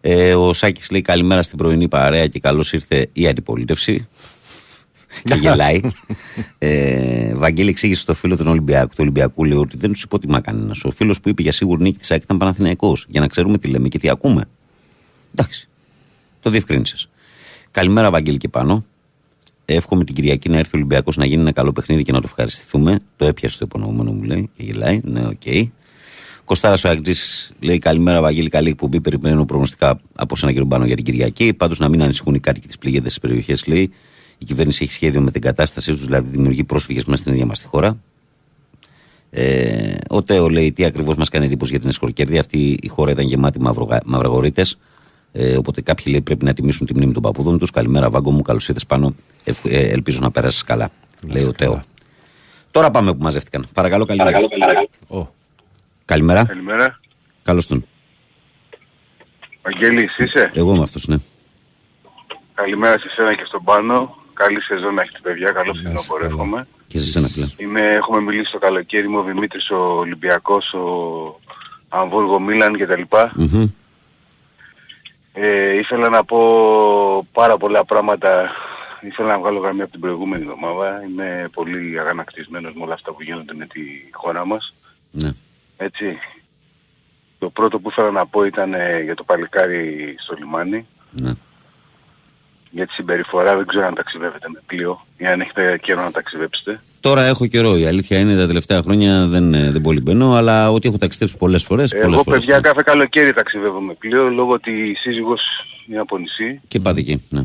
[0.00, 4.08] Ε, ο Σάκης λέει καλημέρα στην πρωινή παρέα και καλώς ήρθε η αντιπολίτευση.
[5.24, 5.80] και γελάει.
[6.58, 10.84] ε, Βαγγέλη εξήγησε στο φίλο του Ολυμπιακού, του Ολυμπιακού λέει ότι δεν τους υποτιμά κανένας.
[10.84, 13.68] Ο φίλος που είπε για σίγουρη νίκη της ΑΕΚ ήταν Παναθηναϊκός για να ξέρουμε τι
[13.68, 14.44] λέμε και τι ακούμε.
[15.34, 15.68] Εντάξει.
[16.42, 17.08] Το διευκρίνησες.
[17.70, 18.84] Καλημέρα, Βαγγέλη και πάνω.
[19.64, 22.26] Εύχομαι την Κυριακή να έρθει ο Ολυμπιακός να γίνει ένα καλό παιχνίδι και να το
[22.26, 22.98] ευχαριστηθούμε.
[23.16, 25.00] Το έπιασε το υπονοούμενο μου λέει και γελάει.
[25.04, 25.40] Ναι, OK.
[25.44, 25.68] Okay.
[26.44, 27.14] Κοστάρα ο Αγτζή
[27.60, 28.48] λέει καλημέρα, Βαγγέλη.
[28.48, 29.00] Καλή εκπομπή.
[29.00, 31.54] Περιμένω προγνωστικά από σένα κύριο Μπάνο για την Κυριακή.
[31.54, 33.90] Πάντως να μην ανησυχούν οι κάτοικοι της πληγέντες τη περιοχή, λέει.
[34.38, 37.58] Η κυβέρνηση έχει σχέδιο με την κατάστασή τους, δηλαδή δημιουργεί πρόσφυγες μέσα στην ίδια μας
[37.60, 37.98] τη χώρα.
[39.30, 42.38] Ε, ο Τέο λέει τι ακριβώς μας κάνει εντύπωση για την εσχολκέρδη.
[42.38, 43.60] Αυτή η χώρα ήταν γεμάτη
[44.04, 44.64] μαυρογορείτε.
[45.32, 47.70] Ε, οπότε κάποιοι λέει πρέπει να τιμήσουν τη μνήμη των παππούδων τους.
[47.70, 48.42] Καλημέρα, Βάγκο μου.
[48.42, 49.14] Καλώς ήρθες πάνω.
[49.44, 50.90] Ε, ε, ελπίζω να περάσεις καλά.
[51.20, 51.84] λέει ο Τέο.
[52.70, 53.66] Τώρα πάμε που μαζεύτηκαν.
[53.74, 54.38] Παρακαλώ, καλημέρα.
[55.08, 55.26] Ω,
[56.04, 56.44] Καλημέρα.
[56.44, 57.00] Καλημέρα.
[57.42, 57.84] Καλώς τον.
[59.62, 61.16] Βαγγέλης είσαι; Εγώ είμαι αυτός, ναι.
[62.54, 64.16] Καλημέρα σε σένα και στον πάνω.
[64.34, 65.52] Καλή σεζόν να έχετε παιδιά.
[65.52, 66.26] Καλό Να φθινόπωρο είσαι καλά.
[66.26, 66.66] εύχομαι.
[66.86, 67.46] Και σε σένα, φίλε.
[67.56, 71.40] Είμαι, έχουμε μιλήσει το καλοκαίρι μου, ο Δημήτρης ο Ολυμπιακός, ο
[71.88, 73.02] Αμβούργο Μίλαν κτλ.
[73.34, 73.66] Μμμ.
[75.32, 76.38] Ε, ήθελα να πω
[77.32, 78.50] πάρα πολλά πράγματα.
[79.00, 81.02] Ήθελα να βγάλω γραμμή από την προηγούμενη εβδομάδα.
[81.08, 83.80] Είμαι πολύ αγανακτισμένος με όλα αυτά που γίνονται με τη
[84.12, 84.74] χώρα μας.
[85.10, 85.30] Ναι.
[85.76, 86.18] Έτσι.
[87.38, 90.86] Το πρώτο που ήθελα να πω ήταν ε, για το παλικάρι στο λιμάνι.
[91.10, 91.32] ναι.
[92.76, 96.80] Για τη συμπεριφορά δεν ξέρω αν ταξιδεύετε με πλοίο ή αν έχετε καιρό να ταξιδέψετε.
[97.00, 97.76] Τώρα έχω καιρό.
[97.76, 101.36] Η αλήθεια είναι τα τελευταία χρόνια δεν, ε, δεν πολύ μπαίνω, αλλά ότι έχω ταξιδέψει
[101.36, 101.92] πολλές φορές.
[101.92, 105.40] Εγώ παιδιά κάθε καλοκαίρι ταξιδεύω με πλοίο λόγω ότι η σύζυγος
[105.88, 107.26] είναι από νησί Και πάτε εκεί.
[107.30, 107.40] Ναι.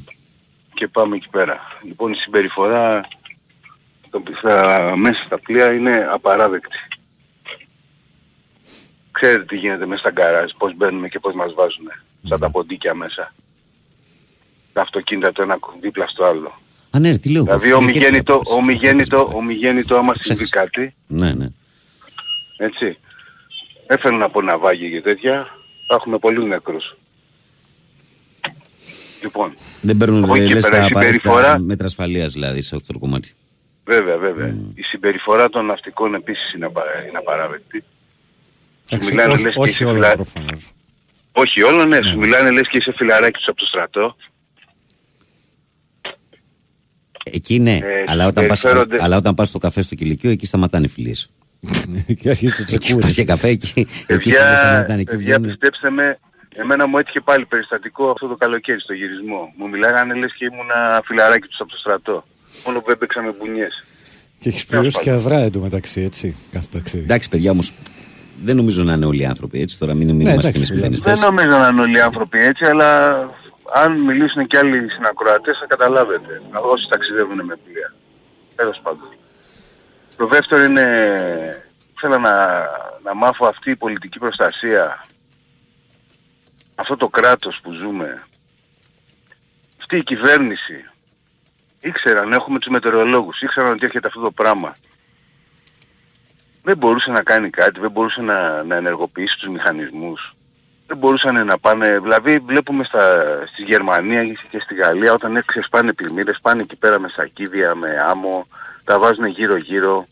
[0.74, 1.60] και πάμε εκεί πέρα.
[1.88, 3.08] Λοιπόν η συμπεριφορά
[4.10, 6.78] το- στα, μέσα στα πλοία είναι απαράδεκτη.
[9.12, 11.86] Ξέρετε τι γίνεται μέσα στα γκαράζ, πώς μπαίνουμε και πώς μας βάζουν.
[12.28, 13.34] Σαν τα ποντίκια μέσα.
[14.80, 16.52] Τα αυτοκίνητα το ένα δίπλα στο άλλο.
[16.90, 17.44] Α, ναι, τι λέω.
[17.44, 20.66] Δηλαδή Ε, ομιγέννητο, και- ομιγέννητο, ομιγέννητο άμα συμβεί Ξέχασα.
[20.66, 21.48] κάτι, Ναι, ναι.
[22.58, 22.98] έτσι.
[23.88, 25.48] Δεν θέλω να πω ναυάγια και τέτοια,
[25.88, 26.96] θα έχουμε πολλούς νεκρούς.
[29.24, 32.76] Λοιπόν, Δεν παίρνουν Από εκεί λες, πέρα, τα η απαραίτητα συμπεριφορά- μέτρα ασφαλείας δηλαδή σε
[32.76, 33.34] αυτό το κομμάτι.
[33.86, 34.56] βέβαια, βέβαια.
[34.76, 36.82] Η συμπεριφορά των ναυτικών επίσης είναι, απα...
[37.10, 37.84] είναι απαράδεκτη.
[38.90, 40.72] εντάξει, μιλάνε, όχι- λες, και όχι είσαι όλα φυλά- προφανώς.
[41.32, 44.16] Όχι όλο, ναι, σου μιλάνε λες και είσαι φιλαράκι τους από το στρατό.
[47.34, 50.46] Εκεί ναι, Ε, αλλά, όταν πας, συμπεριφέρονται- αλλά όταν πας στο καφέ στο κηλικείο, εκεί
[50.46, 51.30] σταματάνε οι φιλίες.
[52.22, 53.04] και αρχίζει το Εκεί τσεκούρι.
[53.06, 54.94] πας για καφέ, εκεί, εκεί οι φιλίες Παιδιά, σταματάνε.
[55.02, 55.48] Εκεί παιδιά βγαίνουν.
[55.48, 56.20] πιστέψτε με,
[56.56, 59.54] εμένα μου έτυχε πάλι περιστατικό αυτό το καλοκαίρι στο γυρισμό.
[59.58, 62.24] Μου μιλάγανε λες και ήμουνα φιλαράκι τους από το στρατό.
[62.66, 63.84] Μόνο που έπαιξα με μπουνιές.
[64.40, 66.36] Και έχεις πληρώσει και αδρά εντωμεταξύ, έτσι.
[66.52, 67.04] Κάθε ταξίδι.
[67.04, 67.72] Εντάξει, παιδιά όμως,
[68.44, 69.78] δεν νομίζω να είναι όλοι οι άνθρωποι έτσι.
[69.80, 70.90] Τώρα μην, μην Ναι, είμαστε εντάξει, εμείς μιλάμε.
[70.90, 71.20] μηδενιστές.
[71.20, 73.20] Δεν νομίζω να είναι όλοι οι άνθρωποι έτσι, αλλά
[73.74, 76.42] αν μιλήσουν και άλλοι συνακροατές θα καταλάβετε.
[76.52, 77.94] Όσοι ταξιδεύουν με πλοία.
[78.56, 79.10] Τέλος πάντων.
[80.18, 81.64] Το δεύτερο είναι,
[82.00, 82.60] θέλω να,
[83.04, 85.06] να μάθω αυτή η πολιτική προστασία,
[86.76, 88.24] αυτό το κράτος που ζούμε,
[89.80, 90.84] αυτή η κυβέρνηση,
[91.80, 94.76] ήξεραν, έχουμε τους μετεωρολόγους, ήξεραν ότι έρχεται αυτό το πράγμα.
[96.64, 100.34] Δεν μπορούσε να κάνει κάτι, δεν μπορούσε να, να ενεργοποιήσει τους μηχανισμούς.
[100.90, 105.94] Δεν μπορούσαν να πάνε, δηλαδή βλέπουμε στα, στη Γερμανία και στη Γαλλία όταν έτσι ξεσπάνε
[105.94, 108.48] πλημμύρες, πάνε εκεί πέρα με σακίδια, με άμμο,
[108.84, 110.08] τα βάζουν γύρω γύρω.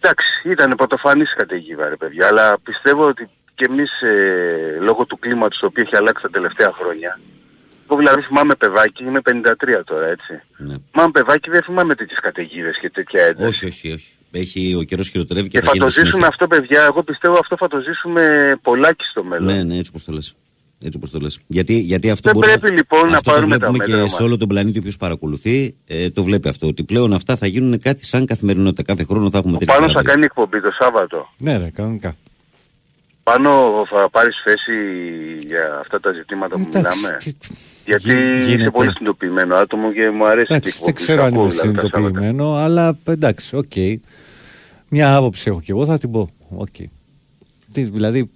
[0.00, 5.18] Εντάξει, ήταν πρωτοφανής η καταιγίδα ρε παιδιά, αλλά πιστεύω ότι και εμείς ε, λόγω του
[5.18, 7.20] κλίματος το οποίο έχει αλλάξει τα τελευταία χρόνια,
[7.84, 10.40] εγώ δηλαδή θυμάμαι παιδάκι, είμαι 53 τώρα έτσι.
[10.56, 10.76] Ναι.
[10.90, 13.48] Θυμάμαι παιδάκι δεν θυμάμαι τέτοιες καταιγίδες και τέτοια ένταση.
[13.48, 14.17] Όχι, όχι, όχι.
[14.30, 16.28] Έχει, ο καιρός χειροτερεύει και, Και θα θα το γίνεται ζήσουμε συνέχεια.
[16.28, 19.46] αυτό παιδιά, εγώ πιστεύω αυτό θα το ζήσουμε πολλάκι στο μέλλον.
[19.46, 20.34] Ναι, ναι, έτσι όπως το λες.
[20.82, 21.38] Έτσι όπως το λες.
[21.46, 24.08] Γιατί, γιατί αυτό Δεν μπορούμε- πρέπει, λοιπόν, να αυτό πάρουμε το τα βλέπουμε μέτρα και
[24.10, 24.26] σε μας.
[24.28, 26.66] όλο τον πλανήτη όποιος παρακολουθεί ε, το βλέπει αυτό.
[26.66, 28.82] Ότι πλέον αυτά θα γίνουν κάτι σαν καθημερινότητα.
[28.82, 30.12] Κάθε χρόνο θα έχουμε Ο τέτοια Πάνος θα πράγματα.
[30.14, 31.28] κάνει εκπομπή το Σάββατο.
[31.38, 32.16] Ναι, ρε, κανονικά.
[33.30, 33.50] Πάνω
[33.90, 34.76] θα πάρεις θέση
[35.46, 37.16] για αυτά τα ζητήματα που Εντάξει, μιλάμε.
[37.16, 37.32] τι-
[37.84, 38.70] Γιατί γι- είσαι γίνεται.
[38.70, 40.92] πολύ συνειδητοποιημένο άτομο και μου αρέσει και η Εντάξει, εκπομπή.
[40.92, 41.98] δεν ξέρω σου αν είμαι ακούω, δηλαδή, τα Σάββατα.
[41.98, 43.76] συνειδητοποιημένο, αλλά εντάξει, οκ.
[44.88, 46.28] Μια άποψη έχω κι εγώ, θα την πω.
[46.56, 46.74] Οκ.
[47.72, 48.30] Τι, δηλαδή,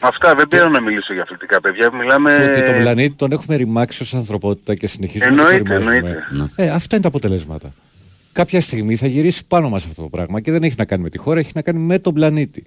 [0.00, 1.90] Αυτά δεν πήρα να μιλήσω για αθλητικά παιδιά.
[1.94, 2.36] Μιλάμε...
[2.36, 6.24] το ότι τον πλανήτη τον έχουμε ρημάξει ως ανθρωπότητα και συνεχίζουμε να το Εννοείται, ρημάζουμε.
[6.30, 6.62] εννοείται.
[6.62, 7.72] Ε, αυτά είναι τα αποτελέσματα.
[8.32, 11.08] Κάποια στιγμή θα γυρίσει πάνω μας αυτό το πράγμα και δεν έχει να κάνει με
[11.08, 12.64] τη χώρα, έχει να κάνει με τον πλανήτη.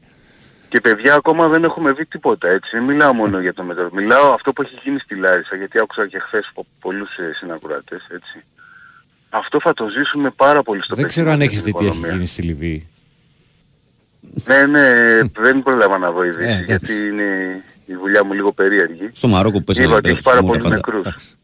[0.76, 2.70] Και παιδιά ακόμα δεν έχουμε δει τίποτα έτσι.
[2.74, 3.90] Δεν μιλάω μόνο για το μετро.
[3.94, 8.08] Μιλάω αυτό που έχει γίνει στη Λάρισα γιατί άκουσα και χθες πο- πολλούς ε, συνακροατές
[8.12, 8.44] έτσι.
[9.30, 11.86] Αυτό θα το ζήσουμε πάρα πολύ στο δεν ξέρω παιχνίδι αν στην έχεις δει τι
[11.86, 12.12] έχει οικονομία.
[12.16, 12.88] γίνει στη Λιβύη.
[14.48, 14.84] Ναι, ναι,
[15.38, 16.66] δεν πρόλαβα να βοηθήσει Ε, εντάξει.
[16.68, 19.10] γιατί είναι η δουλειά μου λίγο περίεργη.
[19.14, 20.76] Στο Μαρόκο που πέσανε Είπα ότι πέρα έχει πάρα τους πολλούς πάντα.
[20.76, 21.36] νεκρούς.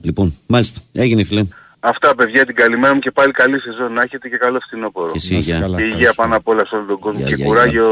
[0.00, 0.80] Λοιπόν, μάλιστα.
[0.92, 1.44] Έγινε φίλε.
[1.86, 5.10] Αυτά παιδιά την καλημέρα μου και πάλι καλή σεζόν να έχετε και καλό φθινόπωρο.
[5.10, 5.60] Και εσύ, Να είσαι γεια.
[5.60, 5.76] καλά.
[5.76, 6.22] Και υγεία ευχαριστώ.
[6.22, 7.88] πάνω απ' όλα σε όλο τον κόσμο Γεια, και γεια, κουράγιο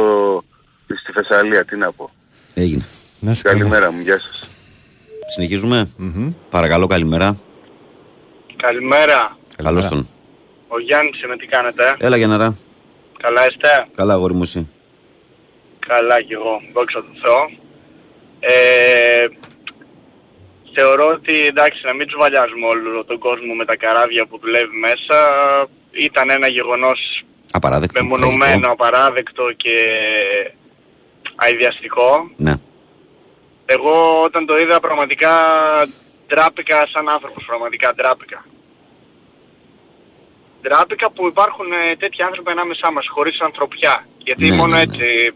[1.00, 2.10] στη Θεσσαλία, τι να πω.
[2.54, 2.84] Έγινε.
[3.20, 3.58] Να είσαι καλά.
[3.58, 4.48] Καλημέρα μου, γεια σας.
[5.26, 5.88] Συνεχίζουμε.
[5.96, 6.28] Μμμ.
[6.50, 7.38] Παρακαλώ, καλημέρα.
[8.56, 9.36] Καλημέρα.
[9.62, 10.08] Καλώς τον.
[10.68, 12.56] Ο Γιάννης είμαι, τι κάνετε; Έλα Γιάνναρα.
[13.22, 14.68] Καλά είστε; Καλά, αγόρι μου εσύ.
[15.86, 16.60] Καλά κι εγώ.
[16.72, 17.50] Δόξα τω Θεώ.
[18.40, 19.26] Ε,
[20.74, 24.76] θεωρώ ότι εντάξει να μην τους βαλιάζουμε όλο τον κόσμο με τα καράβια που δουλεύει
[24.76, 25.16] μέσα.
[25.90, 28.02] Ήταν ένα γεγονός Απαράδεκτο.
[28.02, 28.70] μεμονωμένο, τραγικό.
[28.72, 29.76] απαράδεκτο και
[31.36, 32.30] αειδιαστικό.
[32.36, 32.54] Ναι.
[33.66, 35.30] Εγώ όταν το είδα πραγματικά
[36.26, 38.44] ντράπηκα σαν άνθρωπος, πραγματικά ντράπηκα.
[40.62, 44.06] Ντράπηκα που υπάρχουν ε, τέτοιοι άνθρωποι ανάμεσά μας, χωρίς ανθρωπιά.
[44.18, 44.92] Γιατί Ναι, μόνο ναι, ναι.
[44.92, 45.34] έτσι...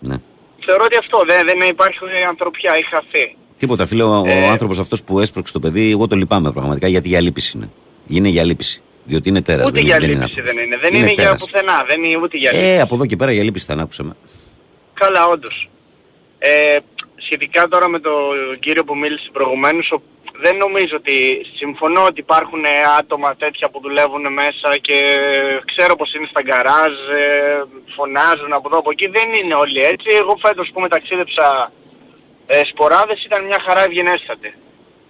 [0.00, 0.16] Ναι.
[0.64, 1.98] Θεωρώ ότι αυτό δεν, δεν υπάρχει
[2.28, 3.36] ανθρωπιά, έχει χαθεί.
[3.60, 4.42] Τίποτα, φίλε, ο, Ε.
[4.46, 7.68] ο άνθρωπος αυτός που έσπρωξε το παιδί, εγώ το λυπάμαι πραγματικά γιατί για λύπηση είναι.
[8.08, 8.82] Είναι για λύπηση.
[9.04, 9.66] Διότι είναι τέρας.
[9.68, 10.54] ούτε δεν, για δεν είναι λύπηση άνθρωπος.
[10.54, 10.76] δεν είναι.
[10.84, 11.44] Δεν είναι, για τέρας.
[11.44, 11.84] πουθενά.
[11.88, 12.70] Δεν είναι ούτε για λύπηση.
[12.70, 14.16] Ε, από εδώ και πέρα για λύπηση θα άκουσα.
[14.94, 15.68] Καλά, όντως.
[16.38, 16.76] Ε,
[17.26, 18.14] σχετικά τώρα με τον
[18.58, 20.02] κύριο που μίλησε προηγουμένως, ο-
[20.44, 21.16] δεν νομίζω ότι
[21.60, 24.96] συμφωνώ ότι υπάρχουν ε, άτομα τέτοια που δουλεύουν μέσα και
[25.70, 27.64] ξέρω πως είναι στα γκαράζ, ε,
[27.96, 29.06] φωνάζουν από εδώ από εκεί.
[29.06, 30.08] Δεν είναι όλοι έτσι.
[30.20, 31.72] Εγώ φέτος που μεταξίδεψα
[32.52, 34.54] ε, σποράδες ήταν μια χαρά ευγενέστατη.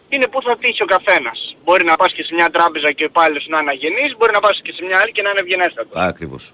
[0.09, 1.57] Είναι που θα τύχει ο καθένας.
[1.65, 4.41] Μπορεί να πας και σε μια τράπεζα και ο υπάλληλος να είναι αγενής, μπορεί να
[4.41, 6.01] πας και σε μια άλλη και να είναι ευγενέστατος.
[6.11, 6.53] Ακριβώς.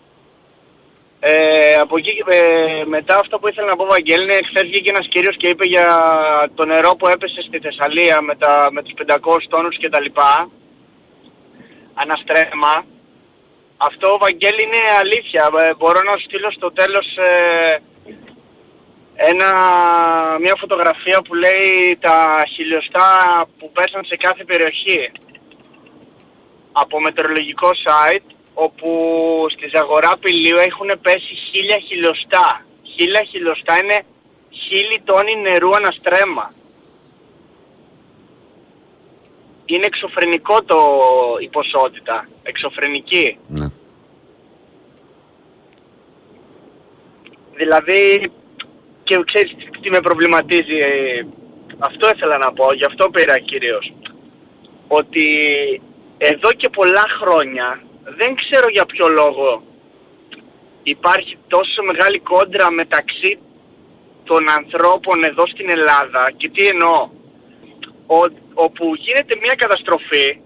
[1.21, 5.07] Ε, από εκεί ε, μετά αυτό που ήθελα να πω Βαγγέλη είναι χθες βγήκε ένας
[5.09, 5.87] κύριος και είπε για
[6.55, 9.17] το νερό που έπεσε στη Θεσσαλία με, τα, με τους 500
[9.49, 10.51] τόνους και τα λοιπά
[11.95, 12.85] αναστρέμα
[13.77, 17.79] αυτό Βαγγέλη είναι αλήθεια ε, μπορώ να σου στείλω στο τέλος ε,
[19.17, 19.49] ένα,
[20.41, 23.09] μια φωτογραφία που λέει τα χιλιοστά
[23.59, 25.11] που πέσαν σε κάθε περιοχή
[26.73, 28.91] από μετεωρολογικό site όπου
[29.51, 32.67] στη Ζαγορά Πηλίου έχουν πέσει χίλια χιλιοστά.
[32.83, 34.01] Χίλια χιλιοστά είναι
[34.51, 36.53] χίλιοι τόνοι νερού αναστρέμα.
[39.65, 40.79] Είναι εξωφρενικό το,
[41.41, 42.29] η ποσότητα.
[42.43, 43.39] Εξωφρενική.
[43.47, 43.67] Ναι.
[47.55, 48.31] Δηλαδή,
[49.07, 51.27] και ξέρεις τι- τι με προβληματίζει, ε,
[51.79, 53.93] αυτό ήθελα να πω, γι' αυτό πήρα κυρίως.
[54.89, 55.27] Ότι
[56.19, 59.63] εδώ και πολλά χρόνια, δεν ξέρω για ποιο λόγο,
[60.83, 63.39] υπάρχει τόσο μεγάλη κόντρα μεταξύ
[64.25, 67.09] των ανθρώπων εδώ στην Ελλάδα και τι εννοώ.
[68.07, 68.17] Ο,
[68.55, 70.39] όπου γίνεται μια καταστροφή,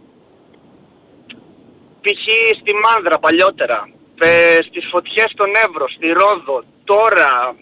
[2.00, 2.24] π.χ.
[2.60, 3.90] στη Μάνδρα παλιότερα,
[4.20, 7.56] ε, στις φωτιές στον Εύρο, στη Ρόδο, τώρα,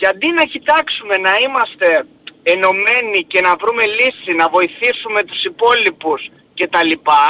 [0.00, 1.88] και αντί να κοιτάξουμε να είμαστε
[2.52, 6.20] ενωμένοι και να βρούμε λύση, να βοηθήσουμε τους υπόλοιπους
[6.58, 7.24] και τα λοιπά,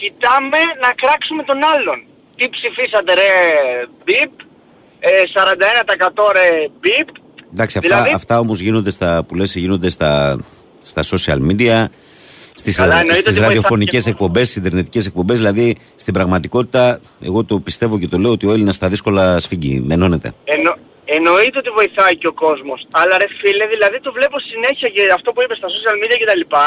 [0.00, 1.98] κοιτάμε να κράξουμε τον άλλον.
[2.36, 3.30] Τι ψηφίσατε ρε
[4.04, 4.32] μπιπ,
[5.00, 6.48] ε, 41% ρε
[6.80, 7.08] μπιπ,
[7.52, 10.38] Εντάξει, αυτά, Δηλαδή- αυτά όμως γίνονται στα, που λες, γίνονται στα,
[10.82, 11.84] στα social media,
[12.54, 15.36] στις, Καλά, εννοείται στις ότι βοηθάει ραδιοφωνικές και- εκπομπές, στις ιντερνετικές εκπομπές.
[15.36, 19.86] Δηλαδή, στην πραγματικότητα, εγώ το πιστεύω και το λέω ότι ο Έλληνας στα δύσκολα σφίγγει,
[19.90, 20.32] ενώνεται.
[20.44, 20.74] Εννο,
[21.16, 22.80] εννοείται ότι βοηθάει και ο κόσμος.
[22.90, 26.30] Αλλά ρε φίλε, δηλαδή το βλέπω συνέχεια και αυτό που είπες στα social media και
[26.30, 26.66] τα λοιπά,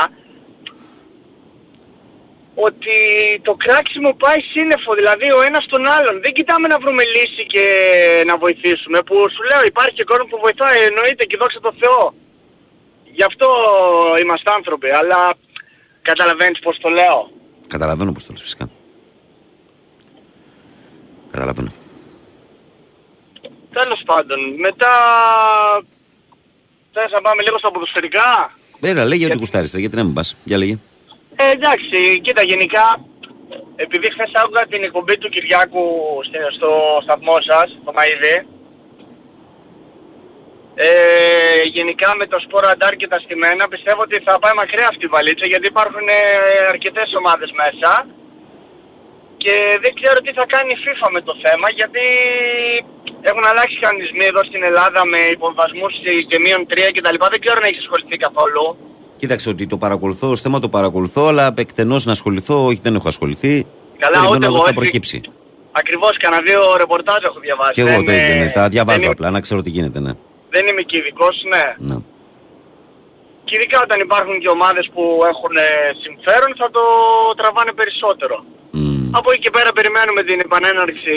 [2.68, 2.96] ότι
[3.48, 6.22] το κράξιμο πάει σύννεφο, δηλαδή ο ένας τον άλλον.
[6.22, 7.66] Δεν κοιτάμε να βρούμε λύση και
[8.26, 12.14] να βοηθήσουμε, που σου λέω υπάρχει και κόσμο που βοηθάει, εννοείται και δόξα τω Θεώ.
[13.18, 13.48] Γι' αυτό
[14.22, 15.34] είμαστε άνθρωποι, αλλά
[16.02, 17.32] καταλαβαίνεις πώς το λέω.
[17.68, 18.70] Καταλαβαίνω πώς το λες φυσικά.
[21.32, 21.72] Καταλαβαίνω.
[23.74, 24.92] Τέλος πάντων, μετά
[26.94, 28.52] θες να πάμε λίγο στα ποδοσφαιρικά;
[28.82, 30.36] Έλα, λέγε ότι κουστάρεις, ρε, γιατί να μην πας.
[30.44, 30.78] Για λέγε.
[31.36, 33.06] Ε, εντάξει, κοίτα γενικά,
[33.76, 35.84] επειδή χθες άκουγα την εκπομπή του Κυριάκου
[36.28, 36.72] στε- στο
[37.04, 38.46] σταθμό σας, το Μαΐδη,
[40.76, 40.90] ε,
[41.78, 45.08] γενικά με το σπόρο αντάρ και τα στημένα πιστεύω ότι θα πάει μακριά αυτή η
[45.08, 46.22] βαλίτσα γιατί υπάρχουν ε,
[46.70, 48.08] αρκετές ομάδες μέσα
[49.44, 52.06] και δεν ξέρω τι θα κάνει η FIFA με το θέμα γιατί
[53.30, 55.94] έχουν αλλάξει οι κανονισμοί εδώ στην Ελλάδα με υποβασμούς
[56.30, 57.18] και μείον 3 κτλ.
[57.34, 58.64] Δεν ξέρω αν έχεις ασχοληθεί καθόλου.
[59.22, 63.08] Κοίταξε ότι το παρακολουθώ, ως θέμα το παρακολουθώ, αλλά εκτενώς να ασχοληθώ, όχι δεν έχω
[63.08, 63.54] ασχοληθεί.
[64.04, 64.82] Καλά, Περιμένω ούτε να δω εγώ, τι θα έτσι.
[64.82, 65.18] προκύψει.
[65.72, 67.74] Ακριβώς, κανένα δύο ρεπορτάζ έχω διαβάσει.
[67.74, 69.70] Και εγώ Δεν, το ίδιο, ε, ναι, τα διαβάζω δεν είμαι, απλά, να ξέρω τι
[69.70, 70.14] γίνεται, ναι.
[70.50, 71.66] δεν είμαι και ειδικός, ναι.
[71.90, 71.98] ναι.
[73.46, 75.68] Και ειδικά όταν υπάρχουν και ομάδες που έχουν ε,
[76.04, 76.84] συμφέρον θα το
[77.40, 78.36] τραβάνε περισσότερο.
[79.12, 81.16] Από εκεί και πέρα περιμένουμε την επανέναρξη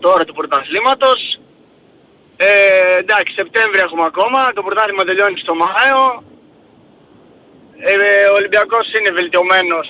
[0.00, 1.40] τώρα του πρωταθλήματος.
[2.36, 2.50] Ε,
[2.98, 6.00] εντάξει, Σεπτέμβρη έχουμε ακόμα, το πρωτάθλημα τελειώνει στο Μάιο.
[7.88, 9.88] Ε, ε, ο Ολυμπιακός είναι βελτιωμένος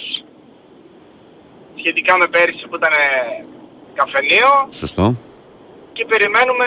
[1.81, 3.45] σχετικά με πέρυσι που ήταν ε,
[3.95, 4.51] καφενείο
[4.83, 5.15] Σωστό.
[5.93, 6.67] και περιμένουμε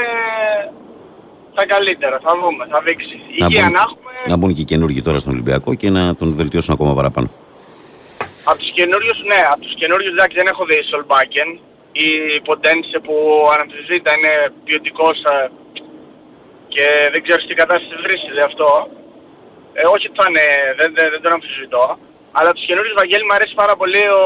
[1.53, 3.15] τα καλύτερα, θα δούμε, θα δείξει.
[3.39, 6.15] Να Υγεία μπουν, να έχουμε, να μπουν και οι καινούργοι τώρα στον Ολυμπιακό και να
[6.15, 7.29] τον βελτιώσουν ακόμα παραπάνω.
[8.49, 11.49] Από τους καινούριους, ναι, από τους καινούριους εντάξει δεν έχω δει Σολμπάκεν
[11.91, 12.07] ή
[12.47, 13.15] Ποντένσε που
[13.53, 14.33] αναμφισβήτητα είναι
[14.65, 15.51] ποιοτικός ε,
[16.73, 18.67] και δεν ξέρω σε τι κατάσταση βρίσκεται αυτό.
[19.73, 20.45] Ε, όχι ότι θα είναι,
[20.79, 21.85] δεν, δεν, δεν τον αμφισβητώ.
[22.31, 24.23] Αλλά τους καινούριους Βαγγέλη μου αρέσει πάρα πολύ ο,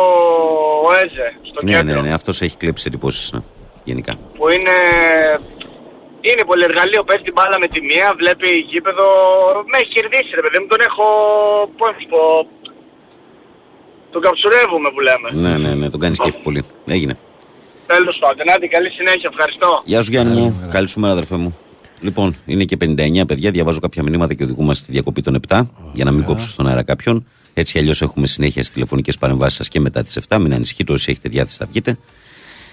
[0.87, 2.01] ο Έζε στο Ναι, κέντρο.
[2.01, 3.39] ναι, ναι, αυτός έχει κλέψει εντυπώσεις ναι,
[3.83, 4.13] γενικά.
[4.37, 4.75] Που είναι,
[6.21, 9.05] είναι πολύ εργαλείο, παίζει την μπάλα με τη μία, βλέπει γήπεδο,
[9.71, 11.05] με έχει κερδίσει ρε παιδί μου, τον έχω,
[11.77, 12.47] πώς να σου πω,
[14.11, 15.49] τον καψουρεύουμε που λέμε.
[15.49, 16.63] Ναι, ναι, ναι, τον κάνεις κέφι πολύ.
[16.85, 17.17] Έγινε.
[17.87, 19.81] Τέλος πάντων, άντε καλή συνέχεια, ευχαριστώ.
[19.85, 21.57] Γεια σου Γιάννη μου, καλή σου μέρα αδερφέ μου.
[22.01, 23.51] Λοιπόν, είναι και 59 παιδιά.
[23.51, 25.61] Διαβάζω κάποια μηνύματα και οδηγούμε στη διακοπή των 7
[25.93, 27.23] για να μην κόψω στον αέρα κάποιον.
[27.53, 30.37] Έτσι αλλιώς έχουμε συνέχεια στις τηλεφωνικές παρεμβάσεις σας και μετά τις 7.
[30.39, 31.97] Μην ανησυχείτε όσοι έχετε διάθεση θα βγείτε.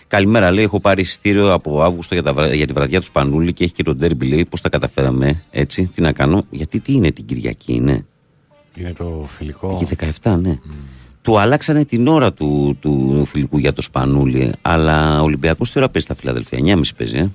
[0.09, 0.65] Καλημέρα, λέει.
[0.65, 3.73] Έχω πάρει ειστήριο από Αύγουστο για, τα, βρα- για τη βραδιά του Σπανούλη και έχει
[3.73, 4.47] και τον τέρμπι, λέει.
[4.51, 6.45] Πώς τα καταφέραμε έτσι, τι να κάνω.
[6.51, 8.07] Γιατί τι είναι την Κυριακή, είναι;
[8.77, 9.79] Είναι το φιλικό.
[9.81, 10.59] Εκεί 17, ναι.
[11.25, 14.53] Του αλλάξανε την ώρα του, του φιλικού για το Σπανούλη.
[14.63, 16.59] Αλλά ο Ολυμπιακός τι ώρα παίζει στα Φιλαδέλφια.
[16.77, 17.31] 9.30 παίζει, ε.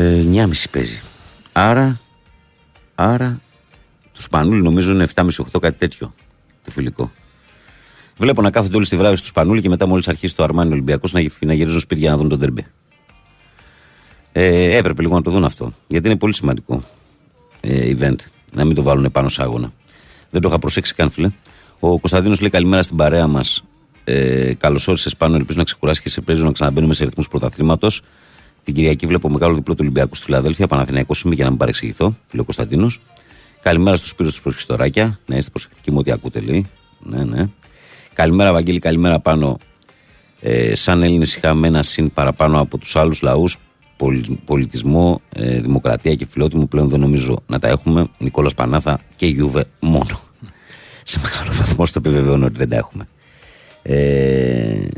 [0.00, 1.00] ε 9.30 παίζει.
[1.52, 2.00] Άρα,
[2.94, 3.40] άρα
[4.12, 5.26] του Σπανούλη νομίζω είναι 7.30-8
[5.60, 6.14] κάτι τέτοιο
[6.64, 7.10] το φιλικό.
[8.16, 11.12] Βλέπω να κάθονται όλοι στη βράδυ του Σπανούλη και μετά μόλις αρχίσει το Αρμάνι Ολυμπιακός
[11.12, 12.64] να, γυ- να γυρίζουν σπίτια για να δουν τον τερμπέ.
[14.32, 15.72] Ε, έπρεπε λίγο να το δουν αυτό.
[15.86, 16.84] Γιατί είναι πολύ σημαντικό
[17.60, 18.16] ε, event.
[18.52, 19.72] Να μην το βάλουν πάνω σε άγωνα.
[20.30, 21.30] Δεν το είχα προσέξει καν, φίλε.
[21.80, 23.64] Ο Κωνσταντίνος λέει καλημέρα στην παρέα μας.
[24.04, 25.36] Ε, Καλώς όρισες πάνω.
[25.36, 28.02] Ελπίζω να ξεκουράσει και σε παίζει να ξαναμπαίνουμε σε ρυθμούς πρωταθλήματος.
[28.64, 30.66] Την Κυριακή βλέπω μεγάλο διπλό του Ολυμπιακού στη Φιλαδέλφια.
[30.66, 33.00] Παναθηναϊκός είμαι για να μην παρεξηγηθώ, λέει ο Κωνσταντίνος.
[33.62, 35.18] Καλημέρα στους πύρου του Προχιστοράκια.
[35.26, 36.66] Να είστε προσεκτικοί με ό,τι ακούτε, λέει.
[37.00, 37.48] Ναι, ναι.
[38.12, 39.58] Καλημέρα, Βαγγέλη, καλημέρα πάνω.
[40.40, 43.56] Ε, σαν Έλληνες είχαμε ένα συν παραπάνω από τους άλλους λαούς.
[44.44, 48.06] Πολιτισμό, ε, δημοκρατία και φιλότιμο πλέον δεν νομίζω να τα έχουμε.
[48.18, 50.29] Νικόλας Πανάθα και Γιούβε μόνο.
[51.10, 53.08] Σε μεγάλο βαθμό στο επιβεβαιώνω ότι δεν τα έχουμε.
[53.82, 54.88] Ε,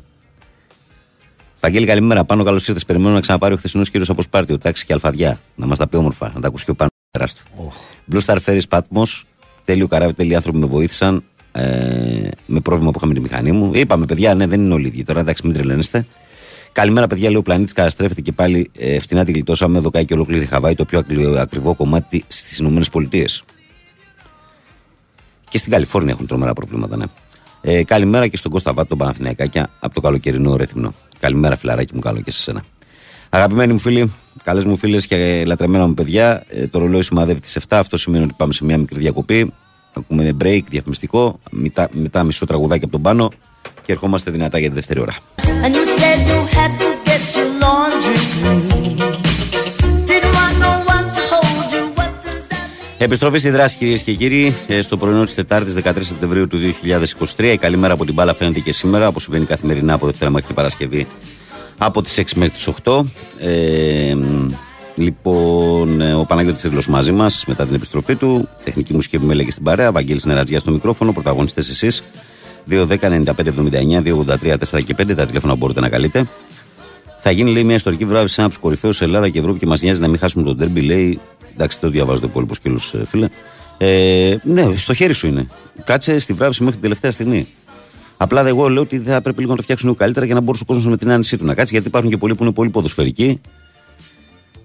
[1.60, 2.24] Βαγγέλη, καλημέρα.
[2.24, 2.84] Πάνω καλώς ήρθες.
[2.84, 5.40] Περιμένω να ξαναπάρει ο χθεσινός κύριος από Σπάρτιο, τάξη και αλφαδιά.
[5.54, 7.44] Να μας τα πει όμορφα, να τα ακούσει και ο πάνω τεράστιο.
[8.12, 9.22] Blue Star Ferries Patmos.
[9.64, 11.24] Τέλειο καράβι, τέλειοι άνθρωποι με βοήθησαν.
[11.52, 13.70] Ε, με πρόβλημα που είχαμε τη μηχανή μου.
[13.74, 15.04] Είπαμε, παιδιά, ναι, δεν είναι όλοι οι ίδιοι.
[15.04, 16.06] Τώρα εντάξει, μην τρελαίνεστε.
[16.72, 17.28] Καλημέρα, παιδιά.
[17.28, 19.78] Λέει ο πλανήτης καταστρέφεται και πάλι ε, φτηνά τη γλιτώσαμε.
[19.78, 23.24] Δοκάει και ολόκληρη Χαβάη, το πιο ακλι- ακριβό κομμάτι στις ΗΠΑ.
[25.52, 27.04] Και στην Καλιφόρνια έχουν τρομερά προβλήματα, ναι.
[27.60, 30.94] Ε, καλημέρα και στον Κώστα Βάτο, τον Παναθηναϊκάκια, από το καλοκαιρινό ρεθυμνό.
[31.18, 32.62] Καλημέρα, φιλαράκι μου, καλό και σε σένα.
[33.28, 37.56] Αγαπημένοι μου φίλοι, καλές μου φίλες και λατρεμένα μου παιδιά, ε, το ρολόι σημαδεύει τις
[37.56, 37.78] 7.
[37.78, 39.52] Αυτό σημαίνει ότι πάμε σε μια μικρή διακοπή.
[39.92, 43.30] Ακούμε break, διαφημιστικό, μετά, μετά μισό τραγουδάκι από τον πάνω
[43.82, 45.14] και ερχόμαστε δυνατά για τη δεύτερη ώρα.
[45.64, 48.71] And you said you had to get your laundry clean.
[53.04, 56.58] Επιστροφή στη δράση κυρίες και κύριοι ε, στο πρωινό της Τετάρτης 13 Σεπτεμβρίου του
[57.36, 57.44] 2023.
[57.44, 60.46] Η καλή μέρα από την μπάλα φαίνεται και σήμερα, όπως συμβαίνει καθημερινά από Δευτέρα μέχρι
[60.46, 61.06] και Παρασκευή
[61.78, 63.04] από τις 6 μέχρι τις 8.
[63.38, 64.48] Ε, μ,
[64.94, 68.48] λοιπόν, ε, ο Παναγιώτης Τρίγλος μαζί μας μετά την επιστροφή του.
[68.64, 69.92] Τεχνική μουσική που με έλεγε στην παρέα.
[69.92, 71.12] Βαγγέλης Νερατζιά στο μικρόφωνο.
[71.12, 72.02] Πρωταγωνιστές εσείς.
[72.68, 76.26] 2-10-95-79, 2-83-4 και 5 τα τηλέφωνα που μπορείτε να καλείτε.
[77.18, 79.66] Θα γίνει λέει μια ιστορική βράβευση σε ένα από τους κορυφαίους Ελλάδα και Ευρώπη και
[79.66, 80.80] μας νοιάζει να μην χάσουμε τον τέρμπι.
[80.80, 81.20] Λέει,
[81.52, 83.28] εντάξει, δεν το διαβάζω το υπόλοιπο σκύλος, φίλε.
[83.78, 85.46] Ε, ναι, στο χέρι σου είναι.
[85.84, 87.46] Κάτσε στη βράβευση μέχρι την τελευταία στιγμή.
[88.16, 90.62] Απλά εγώ λέω ότι θα πρέπει λίγο να το φτιάξουν λίγο καλύτερα για να μπορούσε
[90.62, 91.72] ο κόσμος με την άνεσή του να κάτσει.
[91.72, 93.40] Γιατί υπάρχουν και πολλοί που είναι πολύ ποδοσφαιρικοί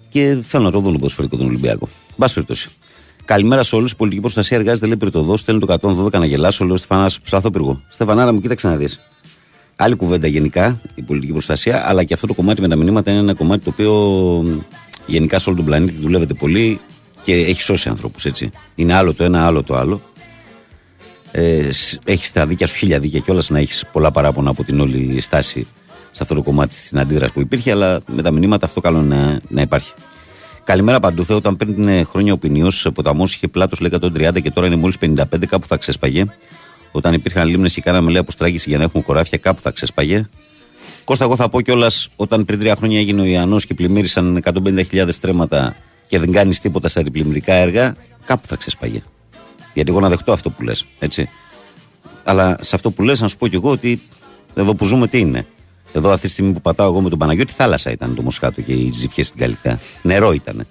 [0.10, 1.88] και θέλουν να το δουν το ποδοσφαιρικό τον Ολυμπιακό.
[2.16, 2.70] Μπας περιπτώσει.
[3.26, 3.92] Καλημέρα σε όλους.
[3.92, 5.38] Η πολιτική προστασία εργάζεται, λέει Πυρτοδό.
[5.38, 6.66] Στέλνει το 112 να γελάσω.
[6.66, 7.82] Λέω Στεφανά, ψάθο πυργό.
[7.90, 9.00] Στεφανάρα μου, κοίταξε να δεις.
[9.76, 13.20] Άλλη κουβέντα γενικά, η πολιτική προστασία, αλλά και αυτό το κομμάτι με τα μηνύματα είναι
[13.20, 13.94] ένα κομμάτι το οποίο
[14.44, 14.60] μ,
[15.08, 16.80] γενικά σε όλο τον πλανήτη δουλεύεται πολύ
[17.24, 18.52] και έχει σώσει ανθρώπους, έτσι.
[18.76, 20.02] Είναι άλλο το ένα, άλλο το άλλο.
[21.32, 21.68] Ε,
[22.06, 25.68] έχεις τα δίκια σου χίλια δίκια κιόλας να έχεις πολλά παράπονα από την όλη στάση
[26.12, 29.16] σε αυτό το κομμάτι στην αντίδραση που υπήρχε, αλλά με τα μηνύματα αυτό καλό είναι
[29.16, 29.94] να, να υπάρχει.
[30.64, 31.24] Καλημέρα παντού.
[31.24, 34.98] Θεό, όταν πριν χρόνια ο ποινιό ποταμός είχε πλάτος λέει 130 και τώρα είναι μόλις
[35.02, 36.26] 55, κάπου θα ξέσπαγε.
[36.92, 40.28] Όταν υπήρχαν λίμνες και κάναμε λέει αποστράγγιση για να έχουμε χωράφια, κάπου θα ξέσπαγε.
[41.04, 45.08] Κώστα, εγώ θα πω κιόλας, όταν πριν τρία χρόνια έγινε ο Ιαννός και πλημμύρισαν 150.000
[45.10, 45.76] στρέμματα
[46.08, 49.02] και δεν κάνεις τίποτα στα αντιπλημμυρικά έργα, κάπου θα ξέσπαγε.
[49.74, 51.30] Γιατί εγώ να δεχτώ αυτό που λες, έτσι.
[52.24, 54.02] Αλλά σε αυτό που λες, να σου πω κι εγώ ότι
[54.56, 55.46] εδώ που ζούμε τι είναι.
[55.94, 58.74] Εδώ αυτή τη στιγμή που πατάω εγώ με τον Παναγιώτη, θάλασσα ήταν το Μοσχάτο και
[58.74, 59.80] οι ζυφιές στην Καλυθέα.
[60.02, 60.68] Νερό ήταν.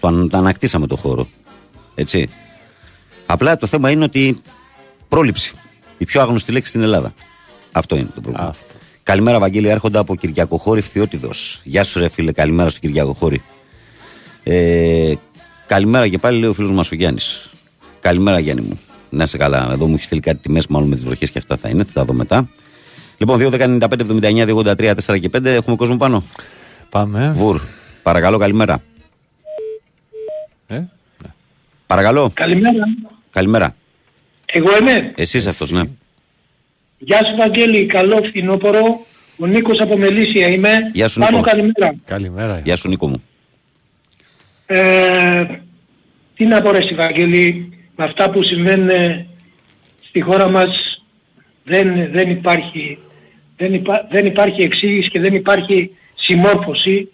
[0.00, 1.28] Το, αν, το ανακτήσαμε το χώρο.
[1.94, 2.28] Έτσι.
[3.26, 4.40] Απλά το θέμα είναι ότι
[5.08, 5.52] πρόληψη.
[5.98, 7.12] Η πιο άγνωστη λέξη στην Ελλάδα.
[7.72, 8.54] Αυτό είναι το πρόβλημα.
[9.10, 11.60] Καλημέρα, Βαγγέλη, έρχονται από Κυριακοχώρη Φθιώτιδος.
[11.64, 13.42] Γεια σου, ρε φίλε, καλημέρα στο Κυριακοχώρη.
[14.42, 15.12] Ε,
[15.66, 17.50] καλημέρα και πάλι, λέει ο φίλος μας ο Γιάννης.
[18.00, 18.80] Καλημέρα, Γιάννη μου.
[19.10, 19.68] Να είσαι καλά.
[19.72, 21.84] Εδώ μου έχεις στείλει κάτι τιμές, μάλλον με τις βροχές και αυτά θα είναι.
[21.84, 22.48] Θα τα δω μετά.
[23.18, 25.44] Λοιπόν, 2, 10, 95, 79, 283, 4 και 5.
[25.44, 26.24] Έχουμε κόσμο πάνω.
[26.90, 27.32] Πάμε.
[27.34, 27.60] Βουρ.
[28.02, 28.82] Παρακαλώ, καλημέρα.
[30.66, 30.82] Ε,
[31.86, 32.30] Παρακαλώ.
[32.34, 32.84] Καλημέρα.
[33.30, 33.74] Καλημέρα.
[34.46, 35.12] Εγώ είμαι.
[35.16, 35.82] Εσύ αυτός, ναι.
[37.02, 39.00] Γεια σου Βαγγέλη, καλό φθινόπωρο.
[39.38, 40.70] Ο Νίκος από Μελίσια είμαι.
[40.92, 41.48] Γεια σου, Πάνω Νίκο.
[41.50, 41.94] καλημέρα.
[42.04, 42.60] Καλημέρα.
[42.64, 43.22] Γεια σου Νίκο μου.
[44.66, 45.44] Ε,
[46.36, 49.26] τι να πω ρε εσύ, Βαγγέλη, με αυτά που συμβαίνουν ε,
[50.02, 51.02] στη χώρα μας
[51.64, 52.98] δεν, δεν, υπάρχει,
[53.56, 57.08] δεν, υπά, δεν υπάρχει εξήγηση και δεν υπάρχει συμμόρφωση.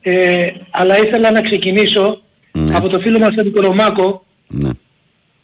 [0.00, 2.74] Ε, αλλά ήθελα να ξεκινήσω Ναι.
[2.76, 4.70] από το φίλο μας τον Νικολομάκο, Ναι.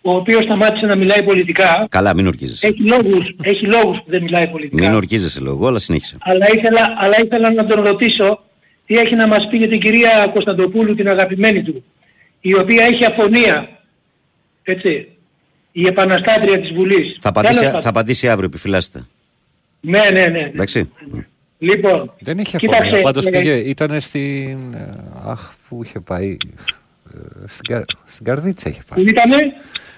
[0.06, 1.86] Ο οποίος σταμάτησε να μιλάει πολιτικά.
[1.90, 2.66] Καλά, μην ορκίζεσαι.
[2.66, 4.86] Έχει λόγους, έχει λόγους που δεν μιλάει πολιτικά.
[4.86, 6.16] Μην ορκίζεσαι λόγο, αλλά συνέχισε.
[6.20, 8.42] Αλλά ήθελα, αλλά ήθελα να τον ρωτήσω
[8.86, 11.84] τι έχει να μας πει για την κυρία Κωνσταντοπούλου, την αγαπημένη του,
[12.40, 13.68] η οποία έχει αφωνία,
[14.62, 15.08] έτσι,
[15.72, 17.16] η επαναστάτρια της Βουλής.
[17.20, 17.88] Θα απαντήσει, Τέλος θα πάντων.
[17.88, 19.04] απαντήσει αύριο, επιφυλάσστε.
[19.80, 20.26] Ναι, ναι, ναι.
[20.28, 20.50] ναι.
[20.52, 20.90] Εντάξει.
[21.58, 23.02] Λοιπόν, Δεν είχε Κοίταξε, αφωνία.
[23.02, 24.74] Πάντως ε, πήγε, ήταν στην...
[24.74, 24.94] ε,
[25.26, 26.36] Αχ, πού είχε πάει.
[27.14, 29.04] ε, Στην, Κα- στην Καρδίτσα είχε πάει.
[29.04, 29.36] που ήτανε,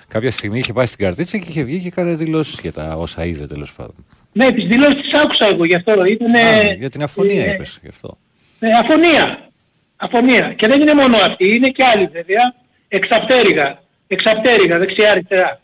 [0.08, 3.24] Κάποια στιγμή είχε πάει στην Καρδίτσα και είχε βγει και έκανε δηλώσεις για τα όσα
[3.24, 3.94] είδε τέλος πάντων.
[4.32, 6.04] ναι, τις δηλώσεις τις άκουσα εγώ γι' αυτό.
[6.04, 8.18] Ήτανε, Α, για την αφωνία ε, είπες γι' αυτό.
[8.60, 9.48] ε, αφωνία.
[9.96, 10.52] Αφωνία.
[10.56, 12.54] Και δεν είναι μόνο αυτή, είναι και άλλοι βέβαια.
[12.88, 13.82] Εξαπτέρυγα.
[14.06, 15.60] Εξαπτέρυγα, δεξιά-αριστερά.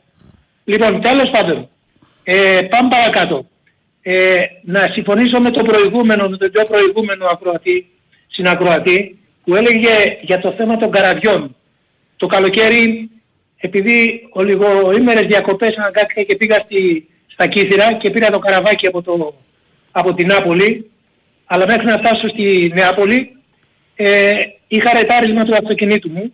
[0.64, 1.68] Λοιπόν, τέλος πάντων,
[2.24, 3.46] ε, πάμε παρακάτω.
[4.02, 7.86] Ε, να συμφωνήσω με τον προηγούμενο, με τον πιο προηγούμενο ακροατή,
[8.28, 11.56] συνακροατή, που έλεγε για το θέμα των καραβιών.
[12.16, 13.10] Το καλοκαίρι,
[13.64, 19.02] επειδή ο λιγοήμερες διακοπές αναγκάστηκα και πήγα στη, στα Κύθυρα και πήρα το καραβάκι από,
[19.02, 19.34] το,
[19.92, 20.90] από την Νάπολη,
[21.44, 23.36] αλλά μέχρι να φτάσω στη Νεάπολη,
[23.94, 24.34] ε,
[24.68, 26.32] είχα ρετάρισμα του αυτοκινήτου μου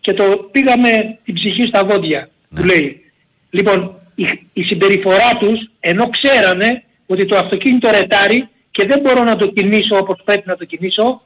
[0.00, 3.12] και το πήγαμε την ψυχή στα δόντια, που λέει.
[3.50, 9.36] Λοιπόν, η, η συμπεριφορά τους, ενώ ξέρανε ότι το αυτοκίνητο ρετάρει και δεν μπορώ να
[9.36, 11.22] το κινήσω όπως πρέπει να το κινήσω,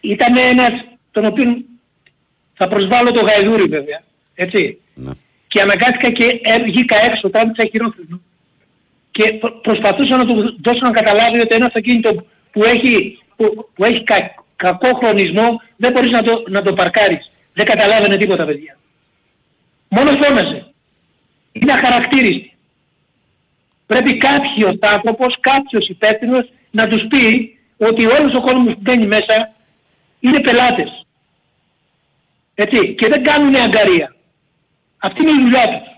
[0.00, 0.72] ήταν ένας
[1.10, 1.64] τον οποίο
[2.54, 4.02] θα προσβάλλω το γαϊδούρι βέβαια,
[4.36, 4.78] έτσι.
[4.94, 5.10] Ναι.
[5.48, 8.20] Και αναγκάστηκα και ε, βγήκα έξω, τράβηξα χειρόφρενο.
[9.10, 13.84] Και προ- προσπαθούσα να του δώσω να καταλάβει ότι ένα αυτοκίνητο που έχει, που, που
[13.84, 17.30] έχει κα, κακό χρονισμό δεν μπορείς να το, να το παρκάρεις.
[17.52, 18.78] Δεν καταλάβαινε τίποτα παιδιά.
[19.88, 20.72] Μόνος φώναζε.
[21.52, 22.52] Είναι αχαρακτήριστη.
[23.86, 29.52] Πρέπει κάποιος άνθρωπος, κάποιος υπεύθυνος να τους πει ότι όλος ο κόσμος που μπαίνει μέσα
[30.20, 31.06] είναι πελάτες.
[32.54, 32.94] Έτσι.
[32.94, 34.15] Και δεν κάνουν αγκαρία.
[35.06, 35.94] Αυτή είναι η δουλειά τους.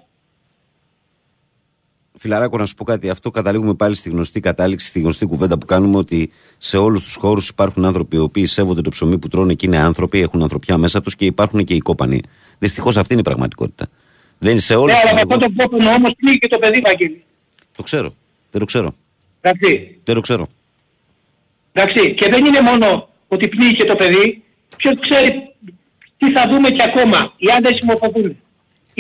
[2.21, 3.11] Φιλαράκο, να σου πω κάτι.
[3.11, 7.15] Αυτό καταλήγουμε πάλι στη γνωστή κατάληξη, στη γνωστή κουβέντα που κάνουμε ότι σε όλους τους
[7.15, 10.77] χώρους υπάρχουν άνθρωποι οι οποίοι σέβονται το ψωμί που τρώνε και είναι άνθρωποι, έχουν ανθρωπιά
[10.79, 12.21] μέσα τους και υπάρχουν και οι κόπανοι.
[12.59, 13.87] Δυστυχώς αυτή είναι η πραγματικότητα.
[14.39, 15.35] Δεν είναι σε όλους Ναι, αλλά με του.
[15.35, 17.25] αυτόν τον τρόπο όμως πνίγει και το παιδί Βαγγέλη.
[17.77, 18.15] Το ξέρω.
[18.51, 18.95] Δεν το ξέρω.
[19.41, 19.99] Εντάξει.
[20.05, 20.47] Δεν το ξέρω.
[21.73, 22.15] Εντάξει.
[22.15, 24.43] Και δεν είναι μόνο ότι πνίγει και το παιδί.
[24.77, 25.55] Ποιος ξέρει
[26.17, 27.33] τι θα δούμε και ακόμα.
[27.37, 28.37] Ή αν δεν συμμορφωθούν.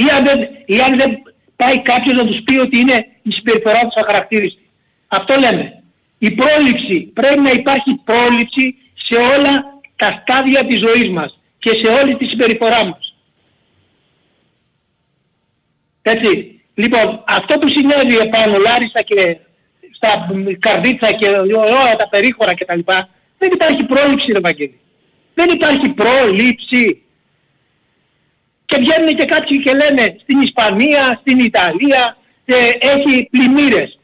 [0.02, 1.10] Ή αν δεν, ή αν δεν
[1.56, 4.68] πάει κάποιος να τους πει ότι είναι η συμπεριφορά τους αχαρακτήριστη.
[5.08, 5.82] Αυτό λέμε.
[6.18, 7.00] Η πρόληψη.
[7.00, 9.52] Πρέπει να υπάρχει πρόληψη σε όλα
[9.96, 13.14] τα στάδια της ζωής μας και σε όλη τη συμπεριφορά μας.
[16.02, 16.60] Έτσι.
[16.74, 19.38] Λοιπόν, αυτό που συνέβη επάνω Λάρισα και
[19.94, 22.80] στα Καρδίτσα και όλα τα περίχωρα κτλ.
[23.38, 24.80] Δεν υπάρχει πρόληψη ρε Βαγγέλη.
[25.34, 27.02] Δεν υπάρχει πρόληψη.
[28.68, 33.98] Και βγαίνουν και κάποιοι και λένε στην Ισπανία, στην Ιταλία ε, έχει πλημμύρες.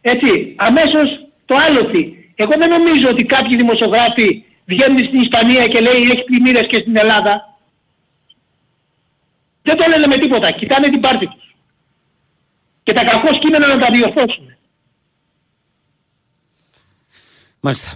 [0.00, 2.32] Έτσι, αμέσως το άλοθη.
[2.34, 6.96] Εγώ δεν νομίζω ότι κάποιοι δημοσιογράφοι βγαίνουν στην Ισπανία και λέει έχει πλημμύρες και στην
[6.96, 7.58] Ελλάδα.
[9.62, 10.50] Δεν το λένε με τίποτα.
[10.50, 11.54] Κοιτάνε την πάρτη τους.
[12.82, 14.56] Και τα κακός κείμενα να τα διορθώσουν.
[17.60, 17.90] Μάλιστα.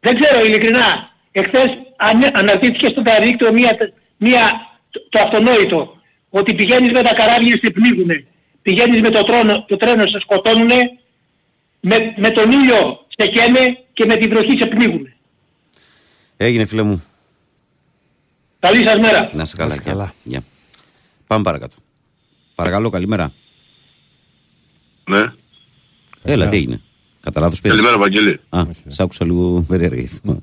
[0.00, 1.10] Δεν ξέρω ειλικρινά.
[1.32, 3.76] Εχθές ανε- αναρτήθηκε στο διαδίκτυο μία,
[4.18, 4.42] μία,
[4.90, 5.96] το, το αυτονόητο.
[6.30, 8.26] Ότι πηγαίνεις με τα καράβια σε πνίγουνε.
[8.62, 10.98] Πηγαίνεις με το, τρόνο, το τρένο σε σκοτώνουνε.
[11.80, 15.16] Με, με τον ήλιο σε χαίνε και με την βροχή σε πνίγουνε.
[16.36, 17.02] Έγινε φίλε μου.
[18.60, 19.30] Καλή σας μέρα.
[19.32, 19.68] Να σε καλά.
[19.68, 19.92] Να σε γεια.
[19.92, 20.12] καλά.
[20.24, 20.42] Γεια.
[21.26, 21.76] Πάμε παρακάτω.
[22.54, 23.32] Παρακαλώ, καλημέρα.
[25.04, 25.28] Ναι.
[26.22, 26.80] Έλα, τι έγινε;
[27.20, 27.76] Κατά λάθος πήρες.
[27.76, 28.40] Καλημέρα, Βαγγέλη.
[28.48, 30.00] Α, σ' άκουσα λίγο περίεργα.
[30.00, 30.42] γι' αυτό.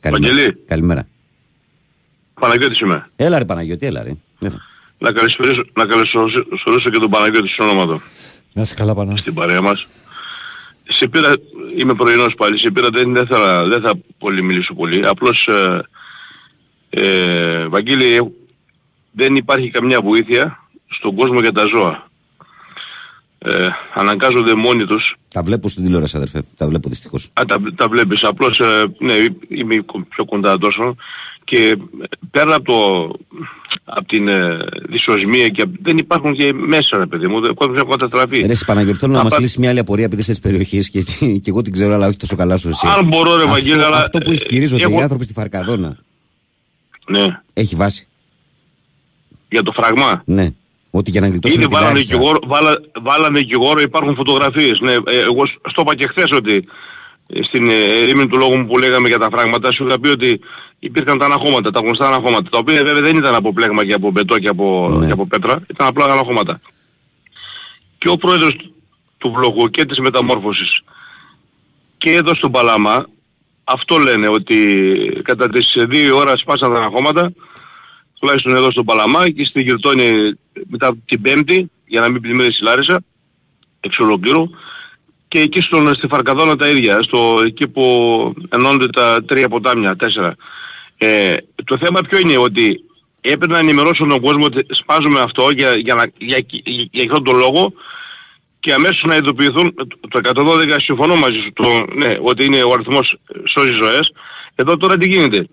[0.00, 0.34] Καλημέρα.
[0.34, 0.54] Βαγγέλη.
[0.66, 1.08] Καλημέρα.
[2.40, 3.10] Παναγιώτης είμαι.
[3.16, 4.12] Έλα ρε Παναγιώτη, έλα ρε.
[4.40, 4.60] Έλα.
[4.98, 8.02] Να καλησπερίσω, να καλωσορίσω και τον Παναγιώτη στον όνομα του
[8.52, 9.16] Να είσαι καλά πάνω.
[9.16, 9.86] στην παρέα μας.
[10.88, 11.34] Σε πήρα,
[11.78, 15.06] είμαι πρωινός πάλι, σε πήρα δεν, δεν, θα, δεν θα πολύ μιλήσω πολύ.
[15.06, 15.82] Απλώς, ε,
[16.90, 18.32] ε, Βαγγέλη,
[19.10, 22.09] δεν υπάρχει καμιά βοήθεια στον κόσμο για τα ζώα.
[23.42, 26.42] Ε, αναγκάζονται μόνοι τους Τα βλέπω στην τηλεόραση, αδερφέ.
[26.56, 27.30] Τα βλέπω δυστυχώς.
[27.32, 28.22] Α, τα, τα βλέπεις.
[28.24, 29.12] Απλώς, ε, ναι,
[29.48, 30.96] είμαι πιο κοντά τόσο
[31.44, 31.76] και
[32.30, 33.10] πέρα από, το,
[33.84, 37.40] από την ε, δυσοσμία και απ' δεν υπάρχουν και μέσα, ρε παιδί μου.
[37.50, 38.40] Ο κόσμος έχει καταστραφεί.
[38.40, 40.40] Ρε, εσύ Παναγιώτη, θέλω να Α, μας πα- λύσεις μια άλλη απορία επειδή είσαι της
[40.40, 41.02] περιοχής και,
[41.42, 42.86] και εγώ την ξέρω, αλλά όχι τόσο καλά όσο εσύ.
[42.98, 45.96] Αν μπορώ, ρε, αυτό, Βαγγέλη, αλλά, αυτό που ισχυρίζονται έχω- οι άνθρωποι στη Φαρκαδόνα
[47.08, 48.08] Ναι, έχει βάση.
[49.48, 50.22] για το φραγμά.
[50.24, 50.48] Ναι.
[50.90, 52.14] Ότι για να γλιτώσουν Ήδη τη βάλανε Λάρισα.
[52.16, 54.80] δικηγόρο, βάλα, βάλανε δικηγόρο, υπάρχουν φωτογραφίες.
[54.80, 56.64] Ναι, ε, εγώ σ- στο είπα και χθες ότι
[57.26, 60.08] ε, στην ε, ρήμη του λόγου μου που λέγαμε για τα φράγματα σου είχα πει
[60.08, 60.40] ότι
[60.78, 64.10] υπήρχαν τα αναχώματα, τα γνωστά αναχώματα, τα οποία βέβαια δεν ήταν από πλέγμα και από
[64.10, 65.06] μπετό και από, Ναι.
[65.06, 66.60] και από πέτρα, ήταν απλά αναχώματα.
[67.98, 68.74] Και ο πρόεδρος του-
[69.18, 70.80] του βλόγου και της μεταμόρφωσης
[71.98, 73.06] και εδώ στον Παλάμα
[73.64, 74.56] αυτό λένε ότι
[75.24, 77.32] κατά τις 2 ώρα σπάσαν τα αναχώματα
[78.20, 80.32] τουλάχιστον εδώ στον Παλαμά και στη Γυρτώνη
[80.68, 83.02] μετά την Πέμπτη, για να μην πλημμύρει η Λάρισα,
[83.80, 84.50] εξ ολοκλήρου,
[85.28, 87.84] και εκεί στον, στη Φαρκαδόνα τα ίδια, στο, εκεί που
[88.48, 90.36] ενώνονται τα τρία ποτάμια, τέσσερα.
[90.96, 92.84] Ε, το θέμα ποιο είναι ότι
[93.20, 97.24] έπρεπε να ενημερώσουν τον κόσμο ότι σπάζουμε αυτό για, για, να, για, για, για αυτόν
[97.24, 97.72] τον λόγο
[98.60, 99.74] και αμέσως να ειδοποιηθούν
[100.08, 104.12] το 112 συμφωνώ μαζί σου το, ναι, ότι είναι ο αριθμός σώζει ζωές
[104.54, 105.46] εδώ τώρα τι γίνεται;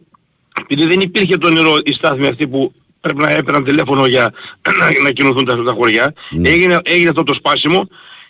[0.61, 4.33] Επειδή δεν υπήρχε το νερό η στάθμη αυτή που πρέπει να έπαιρναν τηλέφωνο για
[4.79, 7.87] να, να κινηθούν τα, τα χωριά έγινε, έγινε αυτό το σπάσιμο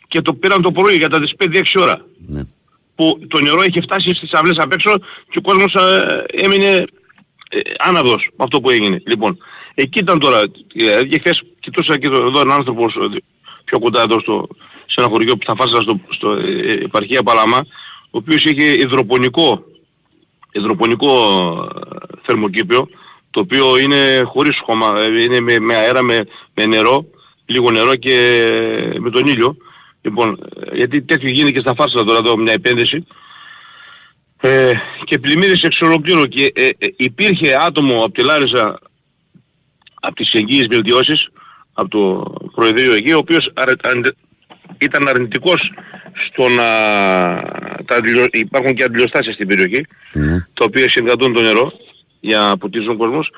[0.08, 2.42] και το πήραν το πρωί κατά τις 5-6 ώρα Ναι.
[2.96, 4.98] που το νερό είχε φτάσει στις αυλές απ' έξω
[5.30, 6.86] και ο κόσμος ε, έμεινε
[7.50, 9.02] ε, άναυδος με αυτό που έγινε.
[9.06, 9.38] Λοιπόν,
[9.74, 10.40] εκεί ήταν τώρα,
[10.74, 13.18] ε, και χθες κοιτούσα και εδώ, εδώ έναν άνθρωπο ε,
[13.64, 14.48] πιο κοντά εδώ στο,
[14.86, 17.66] σε ένα χωριό που θα φάσα στο, στο ε, επαρχία Παλαμά,
[18.04, 19.64] ο οποίος είχε υδροπονικό,
[20.58, 21.12] υδροπονικό
[21.76, 22.88] ε, θερμοκήπιο,
[23.30, 27.06] το οποίο είναι χωρίς χώμα, ε, είναι με, με αέρα, με, με νερό,
[27.46, 28.16] λίγο νερό και
[29.00, 29.58] με τον ήλιο.
[30.02, 30.40] Λοιπόν,
[30.72, 33.06] ε, γιατί τέτοιο γίνεται και στα φάρσα τώρα εδώ μια επένδυση.
[34.42, 38.80] Ε, και πλημμύρισε εξ ολοκλήρου και ε, ε, υπήρχε άτομο από τη Λάρισα
[39.94, 41.30] από τις εγγύες βελτιώσεις
[41.74, 44.16] από το Προεδρείο εκεί ο οποίος αρε- ανε-
[44.80, 45.72] ήταν αρνητικός
[46.28, 46.64] στο να
[47.86, 50.48] τα αντιλιο- υπάρχουν και αντιλιοστάσεις στην περιοχή Ναι.
[50.54, 51.74] τα οποία συγκρατούν το νερό
[52.20, 53.32] για να ποτίζουν ο κόσμος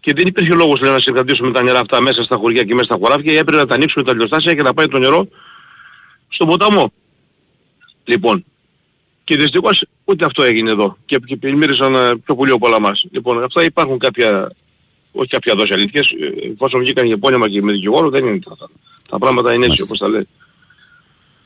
[0.00, 2.84] και δεν υπήρχε λόγος λέει, να συγκρατήσουμε τα νερά αυτά μέσα στα χωριά και μέσα
[2.86, 5.28] στα χωράφια έπρεπε να τα ανοίξουμε τα αντιλιοστάσια και να πάει το νερό
[6.28, 6.92] στον ποταμό.
[8.04, 8.44] Λοιπόν,
[9.24, 10.96] και δυστυχώς ούτε αυτό έγινε εδώ.
[11.06, 13.04] Και, και πλημμύρισαν ε, πιο πολύ από όλα μας.
[13.10, 14.52] Λοιπόν, αυτά υπάρχουν κάποια,
[15.12, 16.10] όχι κάποια δόση αλήθειες.
[16.10, 18.70] ε, Εφόσον βγήκαν για πόνιμα και με δικηγόρο δεν είναι αυτά.
[19.10, 19.84] Τα πράγματα είναι έτσι Μάλιστα.
[19.84, 20.28] όπως τα λέει.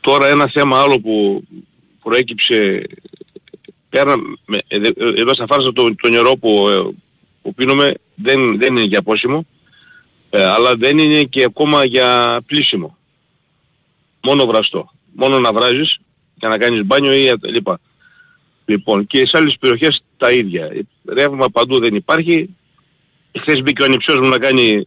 [0.04, 1.44] Τώρα ένα θέμα άλλο που
[2.02, 2.86] προέκυψε
[3.88, 6.94] πέρα, με, ε, ε, εδώ στα φάρσα το, το νερό που, ε,
[7.42, 9.46] που πίνουμε δεν, δεν είναι για πόσιμο,
[10.30, 12.96] ε, αλλά δεν είναι και ακόμα για πλήσιμο.
[14.22, 14.90] Μόνο βραστό.
[15.12, 15.98] Μόνο να βράζεις
[16.34, 17.80] για να κάνεις μπάνιο ή λοιπά.
[18.64, 20.70] Λοιπόν, και σε άλλες περιοχές τα ίδια.
[21.04, 22.56] Ρεύμα παντού δεν υπάρχει.
[23.40, 24.86] Χθες μπήκε ο ανιψιός μου να κάνει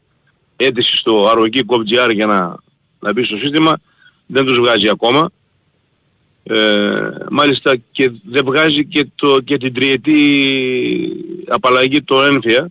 [0.56, 2.56] αίτηση στο arrogi.gr για να,
[3.00, 3.80] να μπει στο σύστημα.
[4.28, 5.30] Δεν τους βγάζει ακόμα.
[6.44, 10.20] Ε, μάλιστα και δεν βγάζει και, το, και την τριετή
[11.48, 12.70] απαλλαγή το ένφια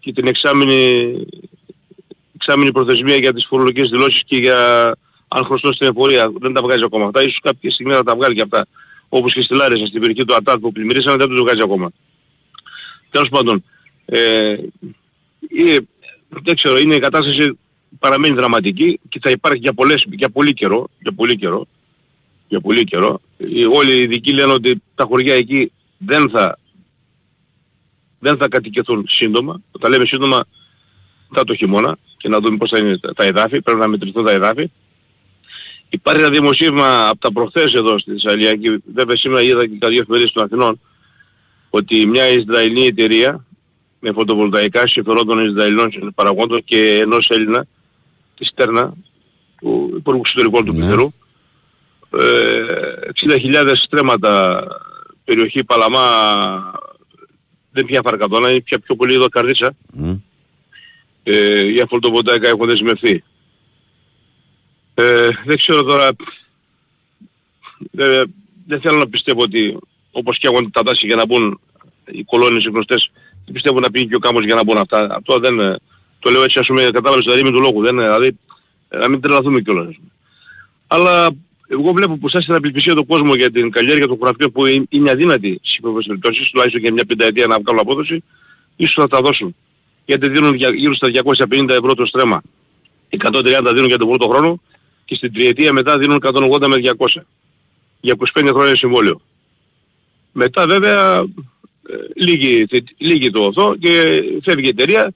[0.00, 1.14] και την εξάμηνη,
[2.34, 4.92] εξάμηνη προθεσμία για τις φορολογικές δηλώσεις και για
[5.28, 6.32] αν χρωστώ στην εφορία.
[6.40, 7.22] Δεν τα βγάζει ακόμα αυτά.
[7.22, 8.66] Ίσως κάποια στιγμή θα τα βγάλει και αυτά.
[9.08, 11.90] Όπως και στη Λάρισα, στην περιοχή του ΑΤΑΤ που πλημμυρίσανε δεν τους βγάζει ακόμα.
[13.10, 13.64] Τέλος πάντων,
[14.04, 14.56] ε,
[15.48, 15.78] είναι,
[16.28, 17.58] δεν ξέρω, είναι η κατάσταση
[17.98, 21.66] παραμένει δραματική και θα υπάρχει για, πολλές, για πολύ καιρό, για πολύ καιρό,
[22.48, 23.20] για πολύ καιρό.
[23.36, 26.58] Οι- Όλοι οι ειδικοί λένε ότι τα χωριά εκεί δεν θα,
[28.18, 29.60] δεν θα κατοικηθούν σύντομα.
[29.80, 30.44] Τα λέμε σύντομα
[31.34, 34.24] θα το χειμώνα και να δούμε πώς θα είναι τα- τα εδάφη, πρέπει να μετρηθούν
[34.24, 34.70] τα εδάφη.
[35.88, 39.88] Υπάρχει ένα δημοσίευμα από τα προχθές εδώ στη Θεσσαλία και βέβαια σήμερα είδα και τα
[39.88, 40.80] δύο εφημερίδες των Αθηνών
[41.70, 43.44] ότι μια Ισραηλινή εταιρεία
[44.00, 47.66] με φωτοβολταϊκά συμφερόντων Ισραηλινών παραγόντων και ενός Έλληνα
[48.36, 48.92] της Στέρνα
[49.60, 50.80] του Υπουργού Εξωτερικών του Ναι.
[50.80, 51.12] Πιθερού
[52.10, 53.10] ε,
[53.64, 54.64] 60.000 στρέμματα
[55.24, 56.06] περιοχή Παλαμά
[57.70, 60.14] δεν πια Φαρκαδόνα, είναι πια πιο πολύ εδώ Καρδίτσα Μμ.
[61.22, 63.22] ε, για φωτοβολταϊκά έχουν δεσμευθεί.
[64.94, 66.10] Ε, δεν ξέρω τώρα,
[67.96, 68.22] ε,
[68.66, 69.78] δεν θέλω να πιστεύω ότι
[70.10, 71.60] όπως φτιάχνονται τα δάση για να μπουν
[72.10, 73.10] οι κολόνες οι γνωστές,
[73.44, 75.06] δεν πιστεύω να πήγε και ο κάμος για να μπουν αυτά.
[75.10, 75.76] Αυτό δεν, ε,
[76.18, 78.38] το λέω έτσι ας πούμε κατάλαβες τα ρήμη του λόγου, δεν, είναι, δηλαδή
[78.88, 79.94] ε, να μην τρελαθούμε κιόλας.
[80.86, 81.30] Αλλά
[81.68, 84.86] εγώ βλέπω που σας την απελπισία του κόσμου για την καλλιέργεια των χωραφιών που είναι-
[84.88, 88.22] είναι αδύνατη στις υπόλοιπες περιπτώσεις, τουλάχιστον για μια πενταετία να βγάλουν απόδοση,
[88.76, 89.56] ίσως θα τα δώσουν.
[90.04, 92.42] Γιατί δίνουν για- γύρω στα 250 ευρώ το στρέμμα.
[93.08, 94.60] 130 δίνουν για τον πρώτο χρόνο
[95.04, 97.26] και στην τριετία μετά δίνουν 180 με 200
[98.00, 99.20] για 25 χρόνια συμβόλαιο.
[100.32, 101.94] Μετά βέβαια ε,
[102.24, 102.66] λύγει,
[102.98, 105.12] λύγει το αυτό και φεύγει η εταιρεία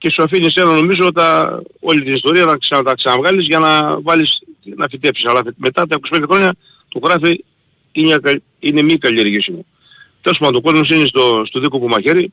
[0.00, 4.00] και σου αφήνει ένα νομίζω τα, όλη την ιστορία να ξανα, τα ξαναβγάλεις για να
[4.00, 4.38] βάλεις
[4.76, 5.24] να φυτέψεις.
[5.26, 6.54] Αλλά μετά τα 25 χρόνια
[6.88, 7.44] το γράφει
[7.92, 9.64] είναι, ακα- είναι μη καλλιεργήσιμο.
[10.22, 12.32] Τέλος πάντων, ο κόσμος είναι στο, στο δίκο που μαχαίρι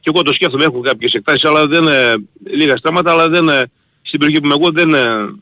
[0.00, 2.14] και εγώ το σκέφτομαι, έχω κάποιες εκτάσεις, αλλά δεν, ε,
[2.44, 3.62] λίγα στάματα, αλλά δεν, ε,
[4.02, 5.34] στην περιοχή που είμαι εγώ δεν ε,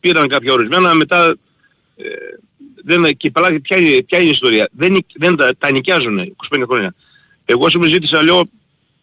[0.00, 1.36] πήραν κάποια ορισμένα, μετά
[1.96, 2.04] ε,
[2.84, 4.68] δεν, και πελάτη, ποια, είναι- ποια είναι η ιστορία.
[4.72, 6.94] Δεν, νικ- δεν τα, τα νοικιάζουν 25 χρόνια.
[7.44, 8.48] Εγώ σου ζήτησα, λέω,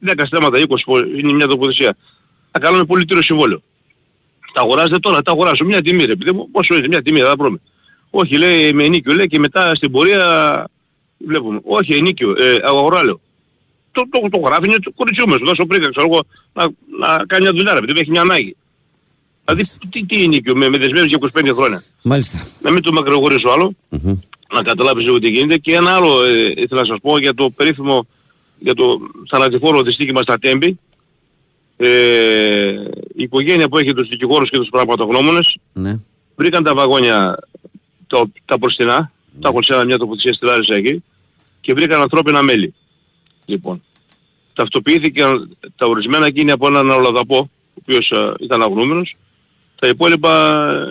[0.08, 1.98] 10 στέματα, 20, πο- είναι μια τοποθεσία.
[2.52, 3.62] Θα κάνουμε πολιτήριο συμβόλαιο.
[4.54, 7.26] Τα αγοράζετε τώρα, τα αγοράζω μια τιμή ρε παιδί μου, πόσο είναι μια τιμή, θα
[7.26, 7.58] τα βρούμε.
[8.10, 10.68] Όχι λέει με ενίκιο λέει και μετά στην πορεία
[11.18, 11.60] βλέπουμε.
[11.64, 13.20] Όχι ενίκιο, ε, αγορά λέω.
[13.92, 16.68] Το, το, το γράφει είναι το κοριτσιού μου, δώσω πρίκα, ξέρω εγώ, να,
[17.00, 18.56] να κάνει μια δουλειά ρε παιδί μου, έχει μια ανάγκη.
[19.46, 21.18] Δηλαδή τι, τι ενίκιο με, με δεσμεύσεις για
[21.50, 21.84] 25 χρόνια.
[22.04, 22.48] Μάλιστα.
[22.62, 24.20] Να μην το μακρογορήσω άλλο, Μμμ.
[24.54, 25.58] να καταλάβεις λίγο τι γίνεται.
[25.58, 28.08] Και ένα άλλο ε, ήθελα να σας πω για το περίφημο,
[28.60, 29.00] για το
[29.30, 30.80] θανατηφόρο δυστύχημα στα Τέμπη.
[31.78, 31.88] Ε,
[33.16, 36.00] η οικογένεια που έχει τους δικηγόρους και τους πραγματογνώμονες Ναι.
[36.36, 37.38] βρήκαν τα βαγόνια
[38.08, 41.04] το, τα μπροστινά, τα έχουν σε ένα μια τοποθεσία στη Λάρισα εκεί
[41.62, 42.74] και βρήκαν ανθρώπινα μέλη.
[43.46, 43.84] Λοιπόν,
[44.54, 49.16] ταυτοποιήθηκαν τα ορισμένα εκείνη από έναν Ολλανδαπό, ο οποίος ε, ήταν αγνούμενος,
[49.80, 50.90] τα υπόλοιπα ε,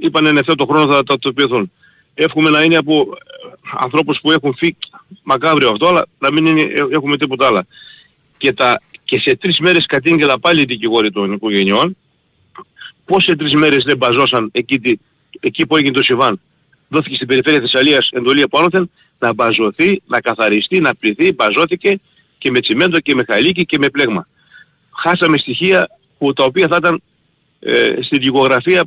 [0.00, 1.72] είπαν εν ευθέτω χρόνο θα ταυτοποιηθούν.
[2.14, 4.76] Εύχομαι να είναι από ε, ανθρώπους που έχουν φύγει
[5.22, 7.62] μακάβριο αυτό, αλλά να μην είναι, ε, έχουμε τίποτα άλλο.
[8.38, 11.96] Και, τα, και σε τρεις μέρες κατήγγελα πάλι οι δικηγόροι των οικογενειών,
[13.04, 14.98] πώς σε τρεις μέρες δεν μπαζώσαν εκεί, τη-
[15.40, 16.40] εκεί που έγινε το Σιβάν.
[16.88, 22.00] Δόθηκε στην περιφέρεια Θεσσαλίας εντολή από άνωθεν να μπαζωθεί, να καθαριστεί, να πληθεί, μπαζώθηκε
[22.38, 24.26] και με τσιμέντο και με χαλίκι και με πλέγμα.
[24.96, 25.88] Χάσαμε στοιχεία
[26.18, 27.02] που τα οποία θα ήταν
[27.60, 28.84] ε, στην δικογραφία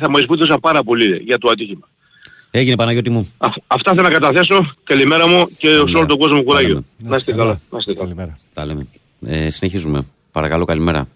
[0.00, 1.88] θα μας βοήθησαν πάρα πολύ ρε, για το ατύχημα.
[2.50, 3.32] Έγινε Παναγιώτη μου.
[3.38, 4.74] Α, αυτά θέλω να καταθέσω.
[4.84, 6.68] Καλημέρα μου και σε όλο τον κόσμο κουράγιο.
[6.68, 6.84] λέμε.
[7.02, 7.60] Να είστε καλά.
[7.70, 8.04] Να είστε καλά.
[8.04, 8.38] Καλημέρα.
[8.54, 8.86] Τα λέμε.
[9.26, 10.06] Ε, συνεχίζουμε.
[10.32, 11.08] Παρακαλώ, καλημέρα.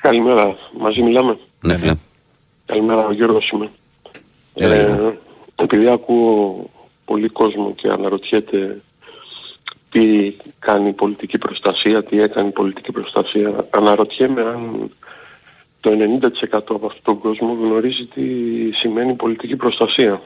[0.00, 0.56] Καλημέρα.
[0.78, 1.38] Μαζί μιλάμε.
[1.60, 1.94] Ναι, φίλε.
[2.66, 3.70] Καλημέρα, ο Γιώργος είμαι.
[4.54, 5.16] Έλα, Ε, Γιώργο.
[5.56, 6.70] επειδή ακούω
[7.04, 8.80] πολύ κόσμο και αναρωτιέται
[9.90, 14.90] τι κάνει η πολιτική προστασία, τι έκανε η πολιτική προστασία, αναρωτιέμαι αν
[15.86, 15.92] το
[16.50, 18.22] 90% από αυτόν τον κόσμο γνωρίζει τι
[18.72, 20.22] σημαίνει πολιτική προστασία.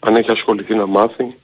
[0.00, 1.36] Αν έχει ασχοληθεί να μάθει,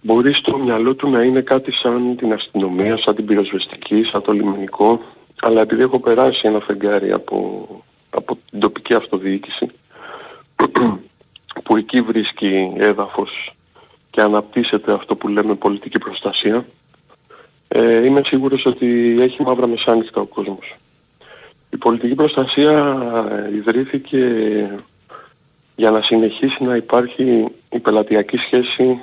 [0.00, 4.32] μπορεί στο μυαλό του να είναι κάτι σαν την αστυνομία, σαν την πυροσβεστική, σαν το
[4.32, 5.00] λιμενικό,
[5.40, 7.66] αλλά επειδή έχω περάσει ένα φεγγάρι από,
[8.10, 9.70] από την τοπική αυτοδιοίκηση,
[11.62, 13.54] που εκεί βρίσκει έδαφος
[14.10, 16.66] και αναπτύσσεται αυτό που λέμε πολιτική προστασία,
[17.68, 20.76] ε, είμαι σίγουρος ότι έχει μαύρα μεσάνυχτα ο κόσμος.
[21.70, 22.98] Η πολιτική προστασία
[23.30, 24.24] ε, ιδρύθηκε
[25.76, 29.02] για να συνεχίσει να υπάρχει η πελατειακή σχέση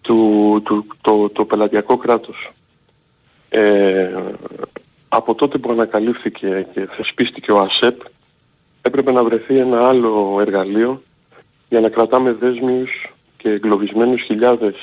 [0.00, 2.48] του, του το, το πελατειακό κράτος.
[3.48, 4.12] Ε,
[5.08, 8.00] από τότε που ανακαλύφθηκε και θεσπίστηκε ο ΑΣΕΠ
[8.82, 11.02] έπρεπε να βρεθεί ένα άλλο εργαλείο
[11.68, 12.90] για να κρατάμε δέσμιους
[13.36, 14.74] και εγκλωβισμένους χιλιάδες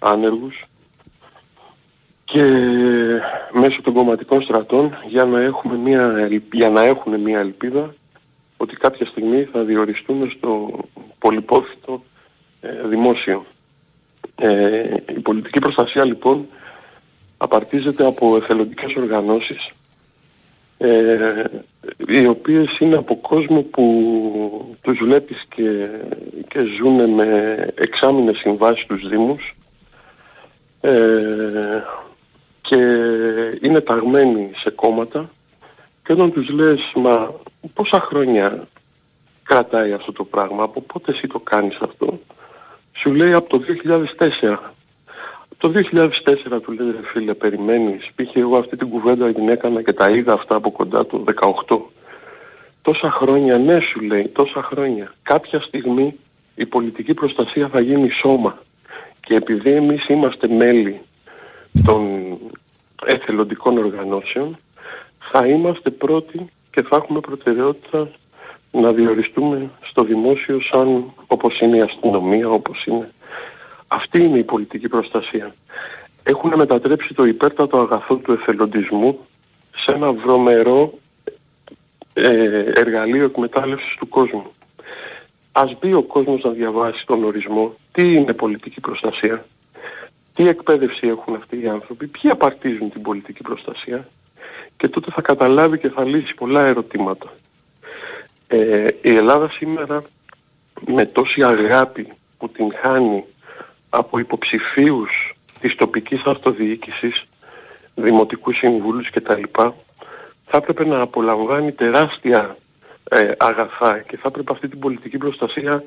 [0.00, 0.64] άνεργους
[2.32, 2.42] και
[3.52, 7.94] μέσω των κομματικών στρατών για να, έχουμε μια, ελ- για να έχουν μια ελπίδα
[8.56, 10.78] ότι κάποια στιγμή θα διοριστούν στο
[11.18, 12.02] πολυπόθητο
[12.60, 13.44] ε, δημόσιο.
[14.36, 16.46] Ε, η πολιτική προστασία λοιπόν
[17.36, 19.70] απαρτίζεται από εθελοντικές οργανώσεις
[20.78, 21.44] ε,
[22.08, 25.88] οι οποίες είναι από κόσμο που τους βλέπεις και,
[26.48, 29.56] και ζουν με εξάμεινες συμβάσεις στους Δήμους
[30.80, 31.82] ε,
[32.68, 32.76] και
[33.60, 35.30] είναι ταγμένοι σε κόμματα
[36.04, 37.34] και όταν τους λες μα
[37.74, 38.66] πόσα χρόνια
[39.42, 42.20] κρατάει αυτό το πράγμα, από πότε εσύ το κάνεις αυτό,
[42.92, 43.64] σου λέει από το
[44.40, 44.56] 2004.
[45.58, 48.36] Το 2004 του λέει ρε φίλε περιμένεις, π.χ.
[48.36, 51.24] εγώ αυτή την κουβέντα την έκανα και τα είδα αυτά από κοντά το
[51.66, 51.78] 18.
[52.82, 55.14] Τόσα χρόνια, ναι σου λέει, τόσα χρόνια.
[55.22, 56.14] Κάποια στιγμή
[56.54, 58.58] η πολιτική προστασία θα γίνει σώμα.
[59.20, 61.00] Και επειδή εμείς είμαστε μέλη
[61.84, 62.02] των
[63.04, 64.58] εθελοντικών οργανώσεων,
[65.30, 68.10] θα είμαστε πρώτοι και θα έχουμε προτεραιότητα
[68.70, 73.10] να διοριστούμε στο δημόσιο σαν όπως είναι η αστυνομία, όπως είναι.
[73.88, 75.54] Αυτή είναι η πολιτική προστασία.
[76.22, 79.18] Έχουν μετατρέψει το υπέρτατο αγαθό του εθελοντισμού
[79.76, 80.98] σε ένα βρωμερό
[82.12, 84.52] ε, εργαλείο εκμετάλλευσης του κόσμου.
[85.52, 89.46] Ας μπει ο κόσμος να διαβάσει τον ορισμό τι είναι πολιτική προστασία,
[90.38, 94.08] τι εκπαίδευση έχουν αυτοί οι άνθρωποι, ποιοι απαρτίζουν την πολιτική προστασία
[94.76, 97.32] και τότε θα καταλάβει και θα λύσει πολλά ερωτήματα.
[98.46, 100.02] Ε, η Ελλάδα σήμερα
[100.86, 103.24] με τόση αγάπη που την χάνει
[103.90, 107.26] από υποψηφίους της τοπικής αυτοδιοίκησης,
[107.94, 109.42] δημοτικούς συμβούλους κτλ.
[110.44, 112.56] θα έπρεπε να απολαμβάνει τεράστια
[113.10, 115.82] ε, αγαθά και θα έπρεπε αυτή την πολιτική προστασία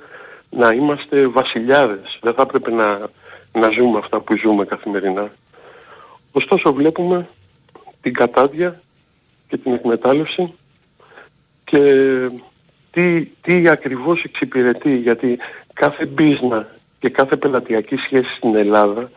[0.50, 2.20] να είμαστε βασιλιάδες.
[2.22, 3.10] Δεν θα έπρεπε να,
[3.54, 5.32] να ζούμε αυτά που ζούμε καθημερινά.
[6.32, 7.28] Ωστόσο βλέπουμε
[8.02, 8.82] την κατάδια
[9.48, 10.54] και την εκμετάλλευση
[11.64, 11.82] και
[12.92, 15.38] τι, τι ακριβώς εξυπηρετεί γιατί
[15.74, 16.68] κάθε μπίζνα
[17.00, 19.12] και κάθε πελατειακή σχέση στην Ελλάδα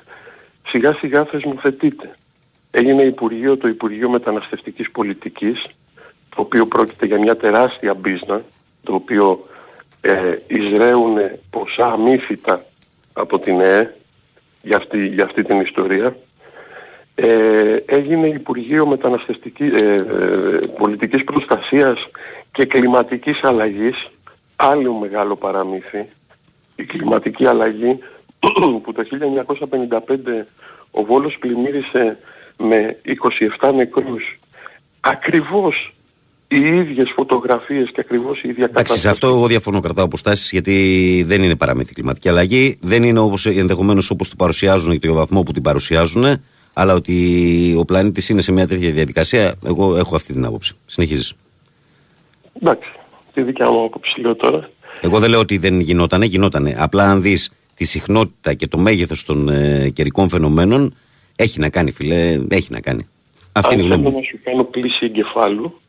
[0.67, 2.15] σιγά σιγά θεσμοθετείται.
[2.71, 5.67] Έγινε Υπουργείο το Υπουργείο Μεταναστευτικής Πολιτικής
[6.29, 8.43] το οποίο πρόκειται για μια τεράστια μπίζνα
[8.83, 9.49] το οποίο
[10.01, 11.17] ε, εισραίουν
[11.51, 12.65] ποσά αμύθιτα
[13.13, 13.95] από την ΕΕ
[14.65, 16.17] για αυτή, για αυτή την ιστορία.
[17.15, 22.07] Ε, έγινε Υπουργείο Μεταναστευτικής ε, ε, Πολιτικής Προστασίας
[22.53, 24.11] και Κλιματικής Αλλαγής.
[24.57, 26.09] Άλλο μεγάλο παραμύθι.
[26.77, 27.99] Η κλιματική αλλαγή
[28.83, 29.03] που το
[29.89, 30.45] 1955
[30.91, 32.19] ο Βόλος πλημμύρισε
[32.57, 32.97] με
[33.61, 34.39] 27 νεκρούς.
[35.01, 35.95] Ακριβώς
[36.57, 39.01] οι ίδιες φωτογραφίες και ακριβώς η ίδια Εντάξει, κατάσταση.
[39.01, 42.77] σε αυτό εγώ διαφωνώ, κρατάω αποστάσεις γιατί δεν είναι παραμύθι η κλιματική αλλαγή.
[42.81, 46.25] Δεν είναι όπως, ενδεχομένως όπως την παρουσιάζουν και το βαθμό που την παρουσιάζουν.
[46.73, 50.75] Αλλά ότι ο πλανήτης είναι σε μια τέτοια διαδικασία, εγώ έχω αυτή την άποψη.
[50.87, 51.35] Συνεχίζεις.
[52.63, 52.89] Εντάξει,
[53.35, 54.69] τη δικιά μου άποψη λέω τώρα.
[55.01, 56.75] Εγώ δεν λέω ότι δεν γινότανε, γινότανε.
[56.79, 60.95] Απλά αν δεις τη συχνότητα και το μέγεθος των ε, καιρικών φαινομένων,
[61.37, 63.09] έχει να κάνει, φιλέ, έχει να κάνει.
[63.53, 64.21] Αυτή Αν είναι η γνώμη θέλω μου.
[64.21, 65.81] να σου κάνω κλίση εγκεφάλου,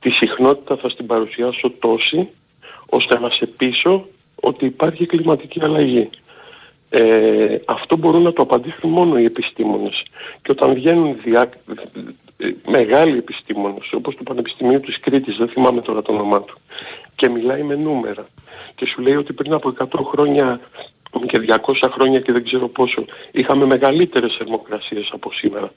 [0.00, 2.28] τη συχνότητα θα στην παρουσιάσω τόση,
[2.86, 6.10] ώστε να σε πείσω ότι υπάρχει κλιματική αλλαγή.
[6.92, 10.02] Ε, αυτό μπορούν να το απαντήσουν μόνο οι επιστήμονες.
[10.42, 11.50] Και όταν βγαίνουν διά,
[12.36, 16.58] ε, μεγάλοι επιστήμονες, όπως του Πανεπιστημίου της Κρήτης, δεν θυμάμαι τώρα το όνομά του,
[17.16, 18.26] και μιλάει με νούμερα
[18.74, 20.60] και σου λέει ότι πριν από 100 χρόνια
[21.26, 23.04] και 200 χρόνια και δεν ξέρω πόσο.
[23.30, 25.68] Είχαμε μεγαλύτερες θερμοκρασίες από σήμερα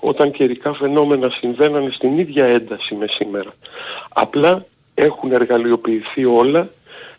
[0.00, 3.52] όταν καιρικά φαινόμενα συμβαίνανε στην ίδια ένταση με σήμερα.
[4.08, 4.64] Απλά
[4.94, 6.70] έχουν εργαλειοποιηθεί όλα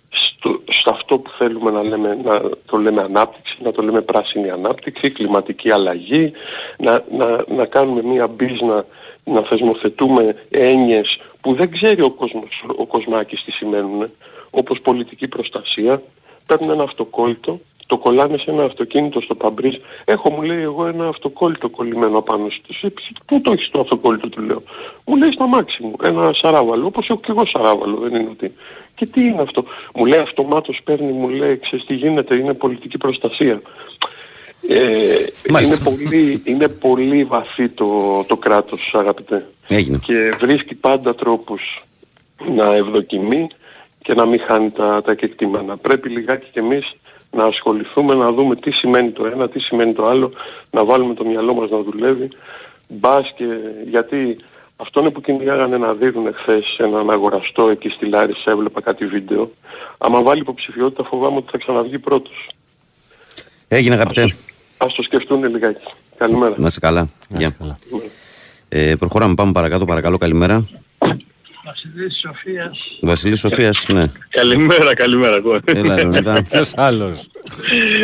[0.10, 4.50] στο, σε αυτό που θέλουμε να, λέμε, να το λέμε ανάπτυξη, να το λέμε πράσινη
[4.50, 6.32] ανάπτυξη, κλιματική αλλαγή,
[6.78, 8.86] να, να, να κάνουμε μία μπίζνα,
[9.24, 14.10] να θεσμοθετούμε έννοιες που δεν ξέρει ο, κόσμος, ο Κοσμάκης τι σημαίνουν,
[14.50, 16.02] όπως πολιτική προστασία,
[16.48, 19.76] παίρνουν ένα αυτοκόλλητο, το κολλάνε σε ένα αυτοκίνητο στο Παμπρίζ.
[20.06, 22.88] Έχω μου λέει εγώ ένα αυτοκόλλητο κολλημένο πάνω στο.
[22.88, 22.92] «Ε,
[23.26, 24.64] Πού το έχεις το αυτοκόλλητο του λέω.
[25.06, 26.86] Μου λέει στο μάξι μου ένα σαράβαλο.
[26.86, 28.54] Όπως έχω και εγώ σαράβαλο δεν είναι ότι.
[28.96, 29.66] Και τι είναι αυτό;
[29.96, 33.62] Μου λέει αυτομάτως παίρνει μου λέει ξέρεις τι γίνεται είναι πολιτική προστασία.
[34.68, 35.02] Ε,
[35.62, 39.48] είναι, πολύ, είναι πολύ βαθύ το, το κράτος αγαπητέ.
[39.68, 40.00] Έγινε.
[40.06, 41.82] Και βρίσκει πάντα τρόπους
[42.56, 43.48] να ευδοκιμεί
[44.02, 45.78] και να μην χάνει τα, τα κεκτημένα.
[45.78, 46.96] Πρέπει λιγάκι κι εμείς
[47.32, 50.32] να ασχοληθούμε, να δούμε τι σημαίνει το ένα, τι σημαίνει το άλλο,
[50.72, 52.30] να βάλουμε το μυαλό μας να δουλεύει.
[52.88, 53.46] Μπας και
[53.90, 54.38] γιατί
[54.76, 59.52] αυτό είναι που κυνηγάγανε να δίδουν χθες έναν αγοραστό εκεί στη Λάρισα, έβλεπα κάτι βίντεο.
[59.98, 62.50] Άμα βάλει υποψηφιότητα φοβάμαι ότι θα ξαναβγεί πρώτος.
[63.68, 64.36] Έγινε αγαπητέ.
[64.78, 65.88] Ας το σκεφτούν λιγάκι.
[66.18, 66.54] Καλημέρα.
[66.58, 67.10] Να είσαι καλά.
[67.30, 67.56] Γεια.
[68.70, 69.86] Ε, προχωράμε, πάμε παρακάτω.
[69.86, 70.68] Παρακαλώ, καλημέρα.
[71.66, 72.78] Βασιλής Σοφίας.
[73.02, 74.06] Βασιλής Σοφίας, ναι.
[74.30, 75.60] Καλημέρα, καλημέρα εγώ.
[75.66, 76.44] Έλα, Λεωνίδα.
[76.50, 77.28] Ποιος άλλος;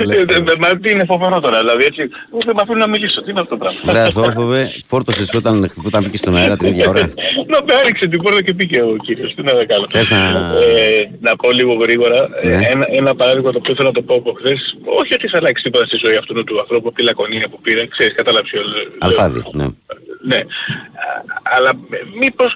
[0.10, 2.02] Ε, ε, Μα τι είναι φοβερό τώρα, δηλαδή έτσι.
[2.46, 3.80] Δεν με αφήνουν να μιλήσω, τι είναι αυτό το πράγμα.
[3.86, 7.02] Βρε, Θόφοβε, φόρτωσες όταν, όταν βγήκες στον αέρα την ίδια ώρα;
[7.52, 9.34] Να με άνοιξε την πόρτα και πήγε ο κύριος.
[9.36, 9.86] Τι να δεν κάνω.
[9.90, 12.30] Θες να- Ε, να πω λίγο γρήγορα.
[12.42, 12.68] Ε, Ναι.
[12.72, 14.78] ένα, ένα παράδειγμα το οποίο θέλω να το πω από χθες.
[15.02, 17.88] Όχι ότι θα αλλάξει τίποτα στη ζωή αυτού του ανθρώπου, από τη λακωνία που πήρε.
[17.88, 18.84] Ξέρεις, κατάλαβες ποιο λέω.
[19.00, 19.66] Αλφάδι, ναι.
[20.28, 20.36] Ναι.
[20.38, 20.44] Α,
[21.44, 22.56] Αλλά ε, μήπως,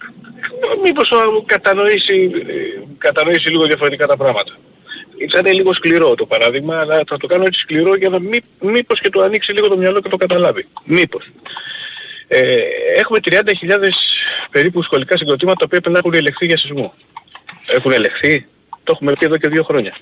[0.83, 2.53] μήπως ο- κατανοήσει, ε,
[2.97, 4.57] κατανοήσει λίγο διαφορετικά τα πράγματα.
[5.17, 8.99] Ήταν λίγο σκληρό το παράδειγμα, αλλά θα το κάνω έτσι σκληρό για να μη, μήπως
[9.01, 10.67] και του ανοίξει λίγο το μυαλό και το καταλάβει.
[10.83, 11.25] Μήπως.
[12.27, 12.55] Ε,
[12.97, 13.39] έχουμε 30.000
[14.51, 16.93] περίπου σχολικά συγκροτήματα τα οποία πρέπει να έχουν ελεγχθεί για σεισμό.
[17.67, 18.45] Έχουν ελεγχθεί.
[18.83, 19.95] Το έχουμε πει εδώ και δύο χρόνια.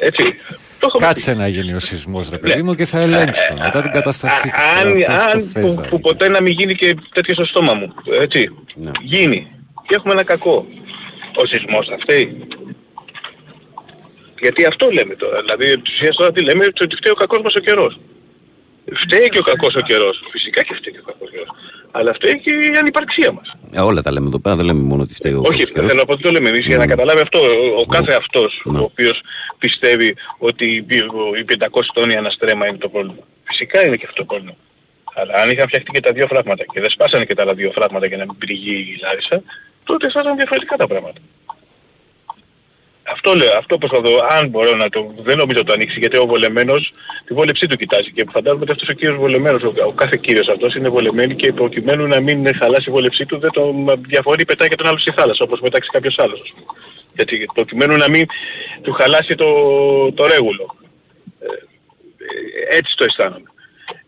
[0.00, 0.36] Έτσι.
[0.86, 3.90] Το έχουμε Κάτσε να γίνει ο σεισμός ρε παιδί μου και θα ελέγξουν μετά την
[3.90, 4.50] καταστασή του.
[4.78, 5.88] αν, Τώρα, πώς το αν θες, που, δηλαδή.
[5.88, 7.94] που ποτέ να μην γίνει και τέτοιο στο στόμα μου.
[8.20, 8.50] Έτσι.
[9.02, 9.46] Γίνει.
[9.86, 10.66] Και έχουμε ένα κακό.
[11.34, 12.46] Ο σεισμός θα φταίει.
[14.40, 15.40] Γιατί αυτό λέμε τώρα.
[15.40, 17.98] Δηλαδή, επί της ουσίας τώρα τι λέμε, ότι φταίει ο κακός μας ο καιρός.
[18.94, 20.22] Φταίει και ο κακός ο καιρός.
[20.30, 21.48] Φυσικά και φταίει και ο κακός καιρός.
[21.90, 23.56] Αλλά φταίει και η ανυπαρξία μας.
[23.72, 25.88] Ε, όλα τα λέμε εδώ πέρα, δεν λέμε μόνο ότι φταίει ο Όχι, κακός καιρός.
[25.88, 27.38] θέλω να πω ότι το λέμε εμείς για να καταλάβει αυτό.
[27.38, 29.20] Ο, ο κάθε αυτός ο οποίος
[29.58, 30.76] πιστεύει ότι οι
[31.40, 33.22] οι 500 τόνοι αναστρέμα είναι το πρόβλημα.
[33.44, 34.56] Φυσικά είναι και αυτό το πρόβλημα.
[35.14, 37.70] Αλλά αν είχαν φτιαχτεί και τα δύο φράγματα και δεν σπάσανε και τα άλλα δύο
[37.74, 39.42] φράγματα για να μην πληγεί η Λάρισα,
[39.84, 41.20] τότε θα ήταν διαφορετικά τα πράγματα.
[43.12, 46.92] Αυτό λέω, αυτό προσπαθώ, αν μπορώ να το, δεν νομίζω το ανοίξει γιατί ο βολεμένος
[47.24, 50.48] τη βόλεψή του κοιτάζει και φαντάζομαι ότι αυτός ο κύριος βολεμένος, ο, ο κάθε κύριος
[50.48, 53.74] αυτός είναι βολεμένοι και προκειμένου να μην χαλάσει η βόλεψή του δεν το
[54.06, 56.40] διαφορεί πετάει και τον άλλο στη θάλασσα όπως μετάξει κάποιος άλλος.
[56.40, 56.66] ας πούμε.
[57.14, 58.26] Γιατί προκειμένου να μην
[58.82, 59.46] του χαλάσει το,
[60.12, 60.76] το ρέγουλο.
[61.40, 61.46] Ε,
[62.72, 63.50] ε, έτσι το αισθάνομαι.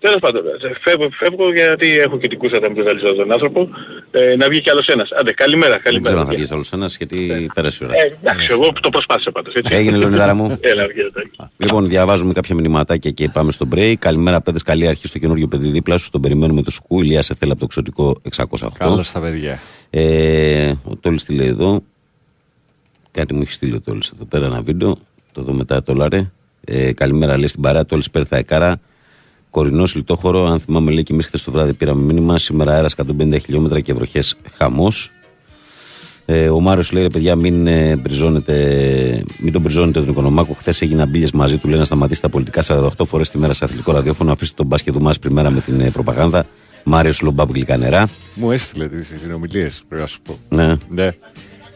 [0.00, 0.50] Τέλος πάντων, ε,
[0.80, 2.84] φεύγω, φεύγω γιατί έχω και την κούρσα να μην
[3.16, 3.68] τον άνθρωπο.
[4.10, 5.10] Ε, να βγει κι άλλος ένας.
[5.12, 6.20] Άντε, καλημέρα, Δεν ξέρω καλημέρα.
[6.20, 7.96] αν θα βγεις άλλος ένας γιατί πέρασε η ώρα.
[7.96, 9.74] Ε, εντάξει, εγώ το προσπάθησα πάντως, έτσι.
[9.74, 10.58] Έγινε, Λεωνίδαρα μου.
[10.60, 11.10] Έλα, αργία,
[11.56, 13.94] Λοιπόν, διαβάζουμε κάποια μηνυματάκια και πάμε στο break.
[13.98, 14.62] Καλημέρα, παιδες.
[14.62, 16.10] Καλή αρχή στο καινούριο παιδί δίπλα σου.
[16.10, 17.00] Τον περιμένουμε το σκου.
[17.02, 18.68] Ηλίας σε θέλει από το εξωτικό 608.
[18.78, 19.60] Καλώς στα παιδιά.
[19.90, 21.80] Ε, ο Τόλης τι λέει εδώ.
[23.10, 24.98] Κάτι μου έχει στείλει ο Τόλης εδώ πέρα ένα βίντεο.
[25.32, 26.30] Το δω μετά το λάρε.
[26.64, 27.86] Ε, καλημέρα, λέει στην παρέα.
[27.86, 28.80] Τόλης Πέρθα Εκάρα.
[29.50, 30.46] Κορινό λιτόχωρο.
[30.46, 32.38] Αν θυμάμαι, λέει και εμείς χθες το βράδυ πήραμε μήνυμα.
[32.38, 35.10] Σήμερα αέρας 150 χιλιόμετρα και βροχές χαμός.
[36.24, 40.52] Ε, ο Μάριος λέει: ρε παιδιά, μην, ε, μπριζώνετε, μην τον μπριζώνετε τον Οικονομάκο.
[40.52, 41.68] Χθες έγινα μπύλε μαζί του.
[41.68, 44.32] Λέει να σταματήσει τα πολιτικά 48 φορές τη μέρα σε αθλητικό ραδιόφωνο.
[44.32, 46.46] Αφήστε τον μπάσκετ του μα πριμέρα με την ε, προπαγάνδα.
[46.84, 48.08] Μάριος Λομπάμπ γλυκά νερά.
[48.34, 50.38] Μου έστειλε τις συνομιλίες, πρέπει να σου πω.
[50.48, 50.74] Ναι.
[50.88, 51.08] Ναι.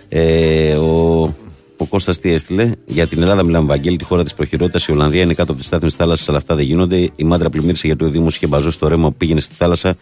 [0.08, 1.34] Ε, ο,
[1.82, 4.86] ο Κώστας τι έστειλε; Για την Ελλάδα μιλάμε, Βαγγέλη, τη χώρα της προχειρότητας.
[4.86, 7.10] Η Ολλανδία είναι κάτω από τη στάθμη τη θάλασσας, αλλά αυτά δεν γίνονται.
[7.16, 9.96] Η μάντρα πλημμύρισε γιατί ο Δήμο είχε μπαζώσει το ρέμα που πήγαινε στη θάλασσα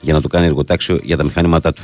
[0.00, 1.82] για να το κάνει εργοτάξιο για τα μηχανήματά του.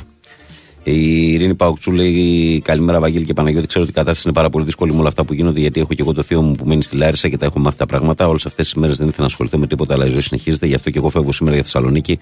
[0.83, 3.67] Η Ειρήνη Παουξού λέει: Καλημέρα, Βαγγέλη και Παναγιώτη.
[3.67, 5.93] Ξέρω ότι η κατάσταση είναι πάρα πολύ δύσκολη με όλα αυτά που γίνονται, γιατί έχω
[5.93, 8.27] και εγώ το θείο μου που μένει στη Λάρισα και τα έχω μάθει τα πράγματα.
[8.27, 10.65] Όλες αυτές τις μέρες δεν ήθελα να ασχοληθώ με τίποτα, αλλά η ζωή συνεχίζεται.
[10.65, 12.19] Γι' αυτό και εγώ φεύγω σήμερα για Θεσσαλονίκη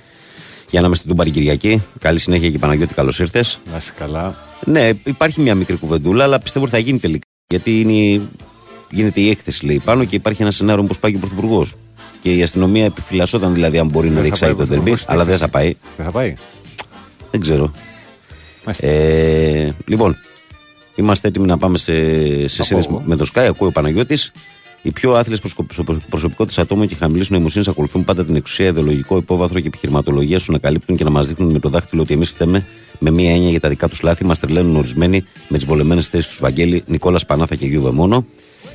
[0.69, 1.81] για να είμαι στην Τούμπαρη Κυριακή.
[1.99, 3.59] Καλή συνέχεια και Παναγιώτη, καλώς ήρθες.
[3.71, 4.48] Να είσαι καλά.
[4.65, 7.25] Ναι, υπάρχει μια μικρή κουβεντούλα, αλλά πιστεύω ότι θα γίνει τελικά.
[7.47, 8.21] Γιατί είναι,
[8.91, 11.75] γίνεται η έκθεση, λέει πάνω και υπάρχει ένα σενάριο όπως πάει και ο Πρωθυπουργός.
[12.21, 14.99] Και η αστυνομία επιφυλασσόταν δηλαδή αν μπορεί να θα διεξάγει πάει ο το τερμπή, Πρωθυπουργός
[14.99, 15.51] στην αλλά δεν έκθεση.
[15.51, 15.75] θα πάει.
[15.97, 16.33] Δεν θα πάει.
[17.31, 17.71] Δεν ξέρω.
[18.79, 20.17] Ε, λοιπόν,
[20.95, 21.93] είμαστε έτοιμοι να πάμε σε,
[22.47, 23.39] σε σύνδεση με το Sky.
[23.39, 24.31] Ακούει ο Παναγιώτης.
[24.81, 25.41] Οι πιο άθλιες
[26.09, 30.57] προσωπικότητες ατόμων και χαμηλής νοημοσύνης ακολουθούν πάντα την εξουσία, ιδεολογικό υπόβαθρο και επιχειρηματολογία σου να
[30.57, 32.65] καλύπτουν και να μας δείχνουν με το δάχτυλο ότι εμείς φταίμε
[32.99, 34.25] με μία έννοια για τα δικά τους λάθη.
[34.25, 38.25] Μας τρελαίνουν ορισμένοι με τις βολεμένες θέσεις τους Βαγγέλη, Νικόλας Πανάθα και Γιούβε μόνο.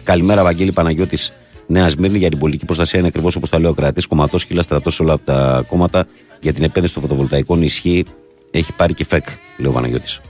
[0.03, 1.33] Καλημέρα, Βαγγέλη Παναγιώτης
[1.67, 2.19] Νέας Σμύρνη.
[2.19, 4.07] Για την πολιτική προστασία είναι ακριβώς όπως τα λέει ο κρατής.
[4.07, 6.07] Κομματός χίλια στρατός σε όλα τα κόμματα.
[6.41, 8.05] Για την επένδυση των φωτοβολταϊκών ισχύει.
[8.51, 9.27] Έχει πάρει και φεκ,
[9.57, 10.21] λέει ο Παναγιώτης.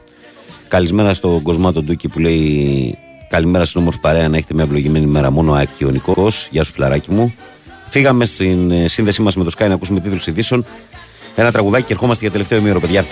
[0.68, 2.98] Καλησπέρα στον Κοσμάτο Ντούκη που λέει
[3.34, 5.30] Καλημέρα στην όμορφη παρέα να έχετε μια ευλογημένη μέρα.
[5.30, 6.48] Μόνο ΑΕΚ και ο Νικός.
[6.50, 7.34] Γεια σου, φιλαράκι μου.
[7.88, 10.64] Φύγαμε στην ε, σύνδεσή μας με το Sky να ακούσουμε τίτλους ειδήσεων.
[11.34, 13.04] Ένα τραγουδάκι και ερχόμαστε για τελευταίο ημίωρο, παιδιά.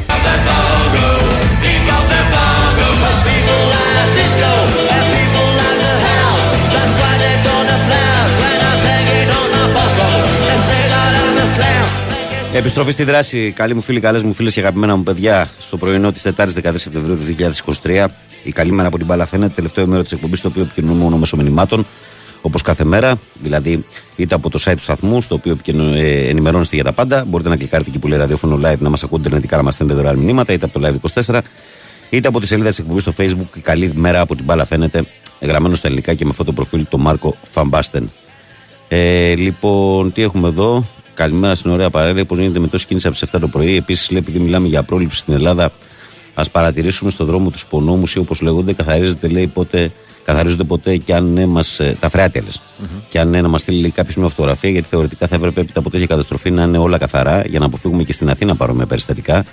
[12.54, 16.12] Επιστροφή στη δράση, καλοί μου φίλοι, καλές μου φίλες και αγαπημένα μου παιδιά, στο πρωινό
[16.12, 17.22] της Τετάρτης 13 Σεπτεμβρίου του
[17.82, 18.06] 2023.
[18.42, 21.16] Η καλή μέρα από την μπάλα φαίνεται, τελευταίο μέρο της εκπομπής, το οποίο επικοινωνούμε μόνο
[21.16, 21.86] μέσω μηνυμάτων,
[22.42, 23.18] όπως κάθε μέρα.
[23.34, 23.84] Δηλαδή,
[24.16, 27.24] είτε από το site του σταθμού, στο οποίο επικοινω- ε, ενημερώνεστε για τα πάντα.
[27.24, 29.98] Μπορείτε να κλικάρετε εκεί που λέει ραδιόφωνο live να μας ακούτε ιντερνετικά, να μας στέλνετε
[29.98, 31.42] δωρεάν μηνύματα, είτε από το live 24,
[32.10, 33.56] είτε από τη σελίδα της εκπομπής στο facebook.
[33.56, 35.04] Η καλή μέρα από την μπάλα φαίνεται,
[35.40, 38.10] γραμμένο στα ελληνικά και με αυτό το προφίλ του Μάρκο Φαμπάστεν.
[38.88, 42.24] Ε, λοιπόν, τι έχουμε εδώ; Καλημέρα στην ωραία παρέλεια.
[42.24, 43.76] Πώς γίνεται με τόση κίνηση από τις 7 το πρωί.
[43.76, 45.72] Επίσης, λέει, επειδή μιλάμε για πρόληψη στην Ελλάδα,
[46.34, 49.90] ας παρατηρήσουμε στον δρόμο τους υπονόμου ή όπως λέγονται, καθαρίζεται, λέει, πότε,
[50.24, 52.60] καθαρίζονται ποτέ και αν ναι, μας, ε, τα φρεάτια λες.
[53.08, 55.90] Και αν ναι, να μας στείλει κάποιος μια φωτογραφία, γιατί θεωρητικά θα έπρεπε έπειτα από
[55.90, 59.44] τέτοια καταστροφή να είναι όλα καθαρά για να αποφύγουμε και στην Αθήνα παρόμοια περιστατικά.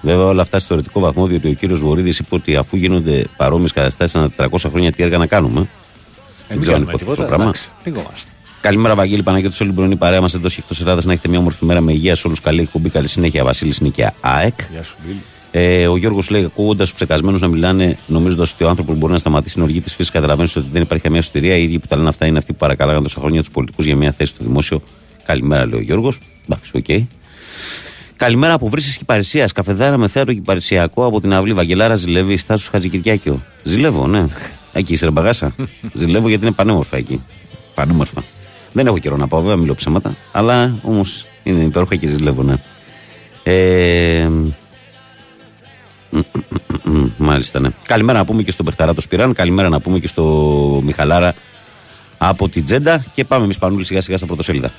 [0.00, 3.72] Βέβαια, όλα αυτά στο θεωρητικό βαθμό, διότι ο κύριος Βορύδης είπε ότι αφού γίνονται παρόμοιες
[3.72, 5.68] καταστάσεις ανά 400 χρόνια, τι έργα να κάνουμε.
[6.48, 7.44] Δεν ξέρω αν κάνουμε υποθέτω αυτό το τίποτα, πράγμα.
[7.44, 8.30] εντάξει, Λιγόμαστε.
[8.60, 11.04] Καλημέρα, Βαγγέλη Παναγιώτης, όλη την πρωινή παρέα μας εντός και εκτός Ελλάδας.
[11.04, 12.40] Να έχετε μια όμορφη μέρα με υγεία σε όλους.
[12.40, 13.44] Καλή εκπομπή, καλή συνέχεια.
[13.44, 14.58] Βασίλης Νίκαια ΑΕΚ.
[14.72, 15.16] Γεια σου, Μπίλ.
[15.58, 19.18] Ε, ο Γιώργος λέει: Ακούγοντας τους ψεκασμένους να μιλάνε, νομίζοντας ότι ο άνθρωπος μπορεί να
[19.18, 21.56] σταματήσει την οργή της φύσης, καταλαβαίνεις ότι δεν υπάρχει καμία σωτηρία.
[21.56, 23.96] Οι ίδιοι που τα λένε αυτά είναι αυτοί που παρακαλάγαν τόσα χρόνια τους πολιτικούς για
[23.96, 24.82] μια θέση στο δημόσιο.
[25.24, 26.18] Καλημέρα, λέει ο Γιώργος.
[26.48, 27.06] Εντάξει, οκ.
[28.16, 29.52] Καλημέρα από Βρύσες Κυπαρισσίας.
[29.52, 33.42] Καφεδάρα με θέατρο κυπαρισσιακό από την αυλή Βαγγελάρα Ζηλεύει, Τάσου Χατζηκυριάκειο.
[33.62, 34.26] Ζηλεύω, ναι.
[34.72, 35.54] Εκεί είσαι, ρε μπαγάσα.
[35.92, 37.22] Ζηλεύω γιατί είναι πανέμορφα εκεί.
[37.74, 38.22] Πανέμορφα.
[38.72, 40.16] Δεν έχω καιρό να πάω, βέβαια, μιλώ ψέματα.
[40.32, 42.54] Αλλά όμως είναι υπέροχα και ζηλεύω, ναι.
[43.42, 44.65] Ε, μ, μ, μ,
[47.18, 47.68] Μάλιστα, ναι.
[47.86, 49.32] Καλημέρα να πούμε και στον Περταρά το Σπυράν.
[49.32, 50.22] Καλημέρα να πούμε και στο
[50.84, 51.34] Μιχαλάρα
[52.18, 53.04] από την Τζέντα.
[53.14, 54.70] Και πάμε εμείς πανούλη σιγά σιγά στα πρωτοσέλιδα.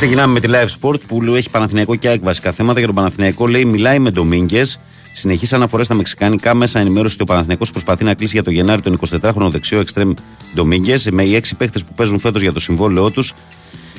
[0.00, 2.78] Ξεκινάμε με τη Live Sport που λέει, έχει Παναθηναϊκό και ΑΕΚ βασικά θέματα.
[2.78, 4.80] Για τον Παναθηναϊκό λέει μιλάει με Ντομίνγκες.
[5.12, 6.54] Συνεχείς αναφορές στα μεξικάνικα.
[6.54, 10.12] Μέσα ενημέρωσης ότι ο Παναθηναϊκός προσπαθεί να κλείσει για το Γενάρη τον 24χρονο δεξιό εξτρέμ
[10.54, 13.32] Ντομίνγκες με οι έξι παίχτε που παίζουν φέτος για το συμβόλαιό τους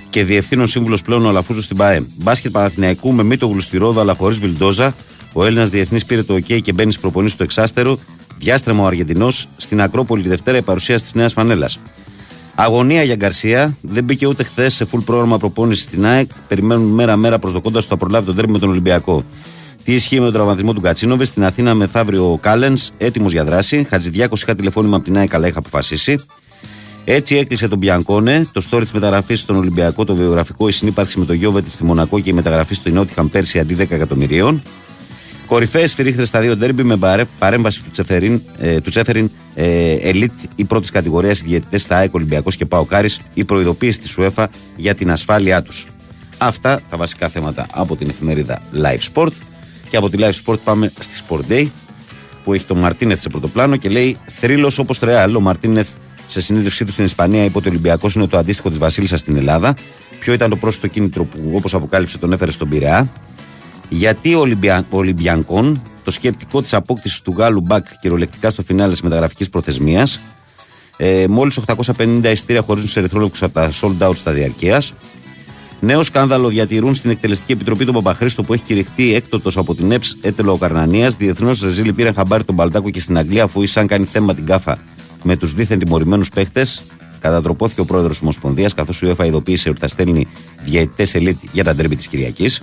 [0.09, 2.03] και διευθύνων σύμβουλος πλέον ο Αλαφούζος στην ΠαΕ.
[2.15, 4.95] Μπάσκετ Παναθηναϊκού με μήτο γλουστηρόδο αλλά χωρίς Βιλντόζα.
[5.33, 7.97] Ο Έλληνας διεθνής πήρε το OK και μπαίνει στις προπονήσεις του εξάστερου.
[8.37, 11.79] Διάστρεμα ο Αργεντινός στην Ακρόπολη τη Δευτέρα η παρουσία της Νέας Φανέλας.
[12.61, 13.77] Αγωνία για Γκαρσία.
[13.81, 16.29] Δεν μπήκε ούτε χθες σε full πρόγραμμα προπόνησης στην ΑΕΚ.
[16.47, 19.23] Περιμένουν μέρα-μέρα προσδοκώντας ότι θα προλάβει τον τέρμι με τον Ολυμπιακό.
[19.83, 23.87] Τι ισχύει με τον τραυματισμό του Κατσίνοβε; Στην Αθήνα μεθαύριο ο Κάλενς, έτοιμος για δράση.
[23.89, 26.15] Χατζηδιάκος είχα τηλεφώνημα από την ΑΕΚ, αλλά είχα αποφασίσει.
[27.05, 28.47] Έτσι έκλεισε τον Μπιανκόνε.
[28.51, 32.19] Το story της μεταγραφής στον Ολυμπιακό, το βιογραφικό, η συνύπαρξη με τον Γιώβετ στη Μονακό
[32.19, 34.61] και η μεταγραφή στο Ινότιχαμ πέρσι αντί 10 εκατομμυρίων.
[35.45, 39.29] Κορυφαίες σφυρίχτε στα δύο ντέρμπι με παρέ- παρέμβαση του Τσεφερίν, ε, του Τσέφεριν ε,
[39.61, 44.45] Ελίτ ή πρώτη κατηγορία διαιτητές στα ΑΕΚ Ολυμπιακός και ΠΑΟΚ Άρη, η προειδοποίηση της UEFA
[44.75, 45.85] για την ασφάλειά τους.
[46.37, 49.31] Αυτά τα βασικά θέματα από την εφημερίδα Live Sport.
[49.89, 51.67] Και από τη Live Sport πάμε στη Sport Day
[52.43, 55.35] που έχει τον Μαρτίνεθ σε πρωτοπλάνο και λέει θρύλος όπως Ρεάλ.
[55.35, 55.89] Ο Μαρτίνεθ
[56.27, 59.35] σε συνέντευξή του στην Ισπανία είπε ότι ο Ολυμπιακός είναι το αντίστοιχο της Βασίλισσας στην
[59.35, 59.75] Ελλάδα.
[60.19, 63.11] Ποιο ήταν το πρόσθετο κίνητρο που, όπως αποκάλυψε, τον έφερε στον Πειραιά.
[63.89, 64.85] Γιατί ο Ολυμπια...
[64.89, 70.19] ο Ολυμπιακός, το σκεπτικό της απόκτησης του Γάλλου Μπακ κυριολεκτικά στο φινάλε της μεταγραφικής προθεσμίας.
[70.97, 74.81] Ε, Μόλις 850 ειστήρια χωρίζουν σε ερυθρόλεπτου από τα sold out στα διαρκεία.
[75.79, 80.17] Νέο σκάνδαλο διατηρούν στην εκτελεστική επιτροπή του Παπαχρήστο που έχει κηρυχθεί έκτοτος από την ΕΠΣ
[80.21, 81.15] Έτελο Καρνανίας.
[81.15, 84.77] Διεθνώς Ρεζίλη πήρε χαμπάρι τον Παλτάκο και στην Αγγλία αφού ήσαν κάνει θέμα την κάφα
[85.23, 86.81] με τους δίθεν τιμωρημένους παίχτες.
[87.19, 90.27] Κατατροπώθηκε ο πρόεδρος της Ομοσπονδίας καθώς η UEFA ειδοποίησε ότι θα στέλνει
[90.63, 92.61] διαιτητές ελίτ για τα ντέρμπι της Κυριακής.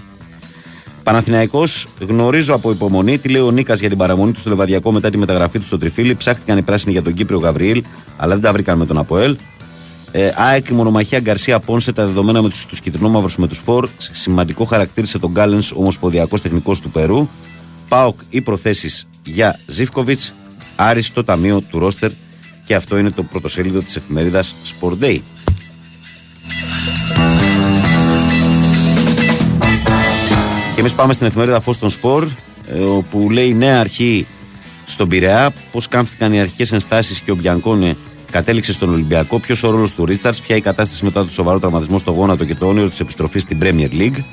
[1.07, 5.11] Παναθηναϊκός, γνωρίζω από υπομονή τι λέει ο Νίκας για την παραμονή του στο Λεβαδιακό μετά
[5.11, 6.15] τη μεταγραφή του στο Τριφύλι.
[6.15, 7.85] Ψάχτηκαν οι πράσινοι για τον Κύπριο Γαβριήλ,
[8.17, 9.37] αλλά δεν τα βρήκαν με τον Αποέλ.
[10.11, 13.89] Ε, ΑΕΚ, η μονομαχία Γκαρσία Πόνσε, τα δεδομένα με τους τους κυτρινόμαυρου με τους Φορ.
[13.99, 17.29] Σημαντικό χαρακτήρισε τον Γκάλενς, ομοσπονδιακός τεχνικός του Περού.
[17.89, 20.35] ΠΑΟΚ, οι προθέσεις για Ζήφκοβιτς.
[20.77, 22.11] Άρη στο ταμείο του Ρόστερ.
[22.65, 25.21] Και αυτό είναι το πρωτοσέλιδο της εφημερίδας Sport Day.
[30.77, 32.29] Και εμείς πάμε στην εφημερίδα Φως των Σπορ,
[32.67, 34.27] ε, όπου λέει νέα αρχή
[34.85, 37.97] στον Πειραιά, πώς κάμφθηκαν οι αρχικέ ενστάσεις και ο Μπιανκόνε
[38.31, 41.99] κατέληξε στον Ολυμπιακό, ποιος ο ρόλος του Ρίτσαρτ, ποια η κατάσταση μετά το σοβαρό τραυματισμό
[41.99, 44.25] στο γόνατο και το όνειρο της επιστροφής στην Premier League.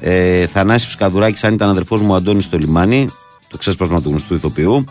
[0.00, 3.08] Ε, Θανάσης Φσκαδουράκη, αν ήταν αδερφός μου ο Αντώνης στο λιμάνι,
[3.48, 4.84] το ξέσπασμα του γνωστού ηθοποιού.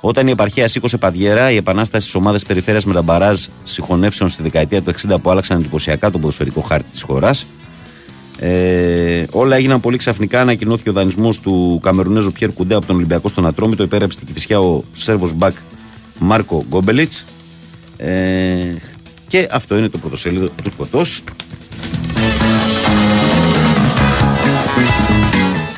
[0.00, 4.42] Όταν η επαρχία σήκωσε παδιέρα, η επανάσταση στις ομάδες περιφέρειας με τα μπαράζ συγχωνεύσεων στη
[4.42, 7.46] δεκαετία του 60 που άλλαξαν εντυπωσιακά τον ποδοσφαιρικό χάρτη της χώρας.
[8.38, 10.40] Ε, όλα έγιναν πολύ ξαφνικά.
[10.40, 13.82] Ανακοινώθηκε ο δανεισμός του Καμερουνέζου Πιέρ Κουντέ από τον Ολυμπιακό στον Ατρόμητο.
[13.82, 15.56] Υπέραψε την Κυφυσιά ο Σέρβος Μπακ
[16.18, 17.24] Μάρκο Γκόμπελιτς.
[17.96, 18.74] Ε,
[19.28, 21.22] και αυτό είναι το πρωτοσέλιδο του φωτός.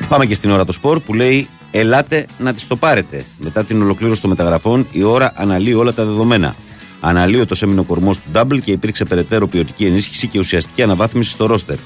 [0.09, 3.25] Πάμε και στην ώρα το σπορ που λέει Ελάτε να τη το πάρετε.
[3.37, 6.55] Μετά την ολοκλήρωση των μεταγραφών, η ώρα αναλύει όλα τα δεδομένα.
[6.99, 11.45] Αναλύωτο έμεινε ο κορμό του Double και υπήρξε περαιτέρω ποιοτική ενίσχυση και ουσιαστική αναβάθμιση στο
[11.45, 11.77] ρόστερ.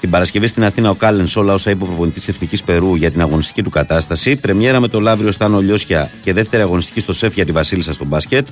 [0.00, 3.20] Την Παρασκευή στην Αθήνα ο Κάλεν όλα όσα είπε ο προπονητής Εθνικής Περού για την
[3.20, 4.36] αγωνιστική του κατάσταση.
[4.36, 8.04] Πρεμιέρα με το Λαύριο Στάνο Λιώσια και δεύτερη αγωνιστική στο ΣΕΦ για τη Βασίλισσα στο
[8.04, 8.48] μπάσκετ.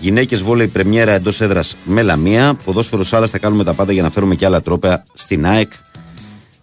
[0.00, 2.56] Γυναίκες βόλεϊ πρεμιέρα εντός έδρας με Λαμία.
[2.64, 5.72] Ποδόσφαιρο άλλα θα κάνουμε τα πάντα για να φέρουμε και άλλα τρόπια στην ΑΕΚ.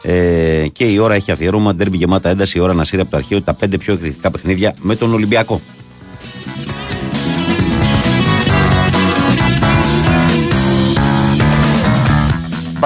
[0.01, 1.75] Ε, και η ώρα έχει αφιέρωμα.
[1.75, 2.57] Ντέρμπι γεμάτα ένταση.
[2.57, 5.61] Η ώρα να σύρει από το αρχείο τα πέντε πιο εκρηκτικά παιχνίδια με τον Ολυμπιακό.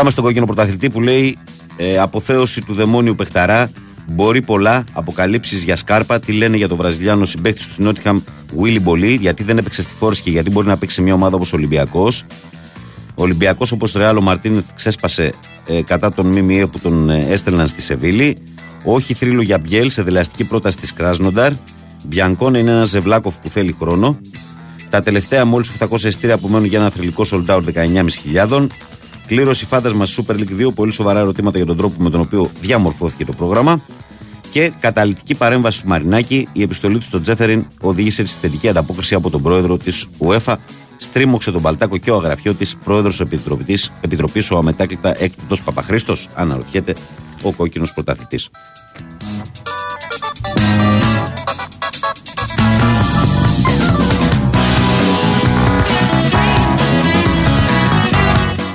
[0.01, 1.37] Πάμε στον κόκκινο πρωταθλητή που λέει
[1.77, 3.71] ε, αποθέωση του δαιμόνιου Πεχταρά.
[4.07, 4.83] Μπορεί πολλά.
[4.93, 6.19] Αποκαλύψεις για σκάρπα.
[6.19, 8.21] Τι λένε για τον Βραζιλιάνο συμπέκτη του Νότιχαμ
[8.57, 9.13] Βίλι Μπολί.
[9.13, 11.55] Γιατί δεν έπαιξε στη φόρση και γιατί μπορεί να παίξει σε μια ομάδα όπως ο
[11.55, 12.25] Ολυμπιακός.
[13.15, 15.33] Ο Ολυμπιακός όπως Ρεάλ ο Μαρτίνεθ ξέσπασε
[15.65, 18.37] ε, κατά τον ΜΜΕ που τον ε, έστελναν στη Σεβίλη.
[18.83, 21.51] Όχι θρύλο για Μπιέλ σε δελαστική πρόταση της Κράσνονταρ.
[22.03, 24.19] Μπιανκόν είναι ένας Ζεβλάκοφ που θέλει χρόνο.
[24.89, 27.61] Τα τελευταία μόλις 800 εστία απομένουν για ένα θρηλυκό sold out
[28.35, 28.67] 19.500.
[29.31, 30.73] Κλήρωση φάντασμα Super League 2.
[30.75, 33.81] Πολύ σοβαρά ερωτήματα για τον τρόπο με τον οποίο διαμορφώθηκε το πρόγραμμα.
[34.51, 36.47] Και καταλητική παρέμβαση του Μαρινάκη.
[36.53, 40.55] Η επιστολή του στον Τζέφεριν οδήγησε στη θετική ανταπόκριση από τον πρόεδρο της UEFA.
[40.97, 43.19] Στρίμωξε τον Παλτάκο και ο αγραφιώτης πρόεδρος
[44.01, 46.27] Επιτροπή ο αμετάκλητα έκτοτο Παπαχρήστος.
[46.33, 46.95] Αναρωτιέται
[47.41, 48.49] ο κόκκινος πρωταθλητής.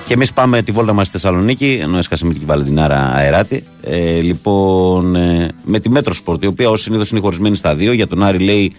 [0.06, 3.64] Και εμείς πάμε τη βόλτα μας στη Θεσσαλονίκη, ενώ έσκασε με την Βαλεντινάρα αεράτη.
[3.82, 7.92] Ε, λοιπόν, ε, με τη Metrosport, η οποία ως συνήθως είναι χωρισμένη στα δύο.
[7.92, 8.72] Για τον Άρη λέει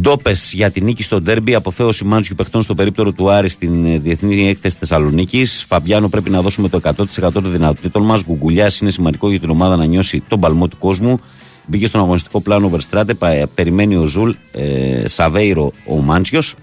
[0.00, 3.98] Ντόπες για την νίκη στο ντέρμπι, αποθέωση Μάντσιου παιχτών στο περίπτερο του Άρη στην ε,
[3.98, 5.64] Διεθνή Έκθεση Θεσσαλονίκης.
[5.68, 8.24] Φαμπιάνο πρέπει να δώσουμε το 100% των δυνατοτήτων μας.
[8.24, 11.20] Κουκουλιά είναι σημαντικό για την ομάδα να νιώσει τον παλμό του κόσμου.
[11.66, 16.54] Μπήκε στο αγωνιστικό πλάνο ο Βερστράτε, πα- περιμένει ο Ζουλ, ε, Σαβέιρο ο Μάντσιος.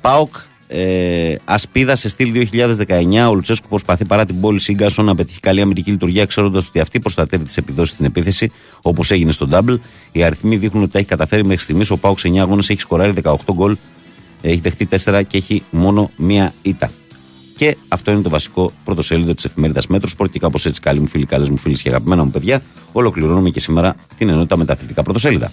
[0.00, 0.34] Πάοκ,
[0.68, 3.28] ε, Ασπίδα σε στυλ 2019.
[3.28, 6.98] Ο Λουτσέσκου προσπαθεί παρά την πόλη Σίγκασον να πετύχει καλή αμυντική λειτουργία, ξέροντας ότι αυτή
[7.00, 8.50] προστατεύει τις επιδόσεις στην επίθεση,
[8.82, 9.78] όπως έγινε στο Double.
[10.12, 11.90] Οι αριθμοί δείχνουν ότι τα έχει καταφέρει μέχρι στιγμής.
[11.90, 13.76] Ο Πάοκ σε 9 αγώνες έχει σκοράρει 18 γκολ,
[14.42, 16.90] έχει δεχτεί 4 και έχει μόνο μία ήττα.
[17.56, 20.28] Και αυτό είναι το βασικό πρωτοσέλιδο της εφημερίδας Μέτρο Σπορ.
[20.28, 22.62] Και κάπως έτσι, καλοί μου φίλοι, καλές μου φίλες και αγαπημένα μου παιδιά,
[22.92, 25.50] ολοκληρώνουμε και σήμερα την ενότητα με τα αθλητικά πρωτοσέλιδα.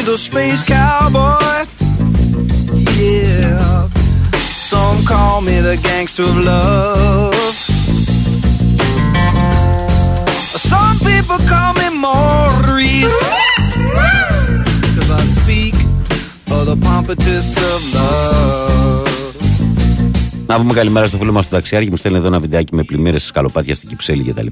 [0.00, 1.56] Call me the space cowboy.
[2.96, 3.88] Yeah.
[4.70, 7.34] Some call me the gangster of love.
[10.72, 13.20] Some people call me Maurice.
[14.96, 15.74] Cause I speak
[16.54, 19.08] of the pompatus of love.
[20.46, 21.90] Να πούμε καλημέρα στο φίλο μας του Ταξιάρχη.
[21.90, 24.46] Μου στέλνει εδώ ένα βιντεάκι με πλημμύρες σκαλοπάτια στην Κυψέλη κτλ.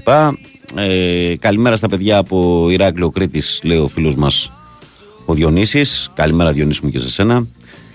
[0.74, 4.52] Ε, καλημέρα στα παιδιά από Ηράκλειο Κρήτης, λέει ο φίλος μας
[5.28, 6.10] ο Διονύσης.
[6.14, 7.46] Καλημέρα, Διονύση μου και σε σένα.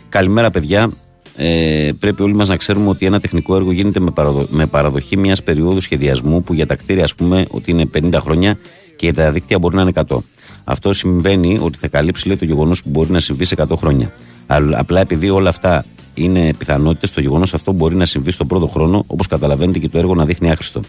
[0.10, 0.92] Καλημέρα, παιδιά.
[1.36, 5.18] Ε, πρέπει όλοι μας να ξέρουμε ότι ένα τεχνικό έργο γίνεται με, παραδο- με παραδοχή
[5.18, 8.54] μιας περίοδου σχεδιασμού που για τα κτίρια, ας πούμε, ότι είναι 50 χρόνια
[8.96, 10.24] και για τα δίκτυα μπορεί να είναι 100.
[10.64, 14.12] Αυτό συμβαίνει ότι θα καλύψει λέει, το γεγονός που μπορεί να συμβεί σε 100 χρόνια.
[14.48, 18.68] Αλλά απλά επειδή όλα αυτά είναι πιθανότητες, το γεγονός αυτό μπορεί να συμβεί στον πρώτο
[18.68, 20.82] χρόνο, όπως καταλαβαίνετε και το έργο να δείχνει άχρηστο.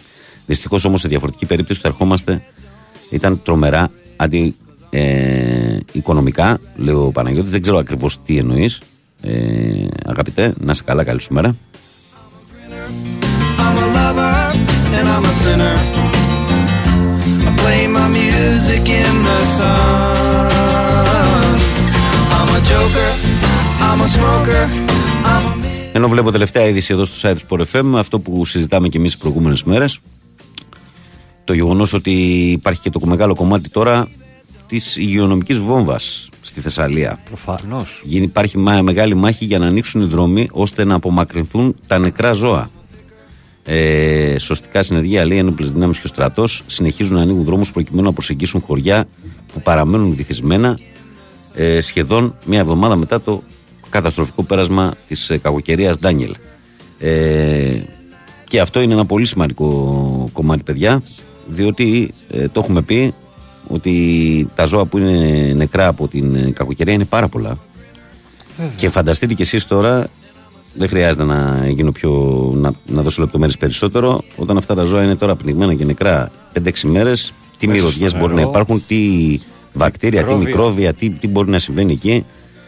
[0.45, 2.41] Δυστυχώς όμως σε διαφορετική περίπτωση θα ερχόμαστε,
[3.09, 4.55] ήταν τρομερά αντι,
[4.97, 8.81] ε, οικονομικά, λέει ο Παναγιώτης, δεν ξέρω ακριβώς τι εννοείς.
[9.21, 9.31] Ε,
[10.05, 11.55] αγαπητέ, να σε καλά, καλή σου μέρα.
[13.65, 14.35] I'm a lover
[14.97, 15.75] and I'm a sinner.
[17.47, 19.75] I play my music in the sun.
[22.37, 23.11] I'm a joker,
[23.87, 24.63] I'm a smoker,
[25.31, 25.55] I'm a
[25.93, 29.11] Ενώ βλέπω τελευταία είδηση εδώ στο site του Sport FM, αυτό που συζητάμε και εμείς
[29.11, 29.99] τις προηγούμενες μέρες,
[31.43, 32.11] το γεγονός ότι
[32.51, 34.07] υπάρχει και το μεγάλο κομμάτι τώρα
[34.67, 37.19] της υγειονομικής βόμβας στη Θεσσαλία.
[37.25, 38.03] Προφανώς.
[38.09, 42.69] Υπάρχει μα- μεγάλη μάχη για να ανοίξουν οι δρόμοι ώστε να απομακρυνθούν τα νεκρά ζώα.
[43.67, 48.13] Ε, σωστικά συνεργεία λέει ενόπλες δυνάμεις και ο στρατός συνεχίζουν να ανοίγουν δρόμους προκειμένου να
[48.13, 49.05] προσεγγίσουν χωριά
[49.53, 50.79] που παραμένουν βυθισμένα
[51.53, 53.43] ε, σχεδόν μια εβδομάδα μετά το
[53.89, 56.35] καταστροφικό πέρασμα της ε, κακοκαιρίας Ντάνιελ.
[56.99, 57.79] Ε,
[58.47, 61.01] και αυτό είναι ένα πολύ σημαντικό κομμάτι, παιδιά,
[61.47, 63.13] διότι ε, το έχουμε πει
[63.67, 67.57] ότι τα ζώα που είναι νεκρά από την ε, κακοκαιρία είναι πάρα πολλά.
[68.75, 70.07] Και φανταστείτε κι εσείς τώρα,
[70.75, 72.11] δεν χρειάζεται να γίνω πιο.
[72.55, 74.21] να, να δώσω λεπτομέρειες περισσότερο.
[74.35, 76.31] Όταν αυτά τα ζώα είναι τώρα πνιγμένα και νεκρά
[76.63, 78.49] 5-6 μέρες, τι Μέσα μυρωδιές στο μπορεί να νερό.
[78.49, 78.97] υπάρχουν, τι
[79.73, 80.47] βακτήρια, τι Μικρόβια.
[80.49, 82.25] μικρόβια, τι, τι μπορεί να συμβαίνει εκεί.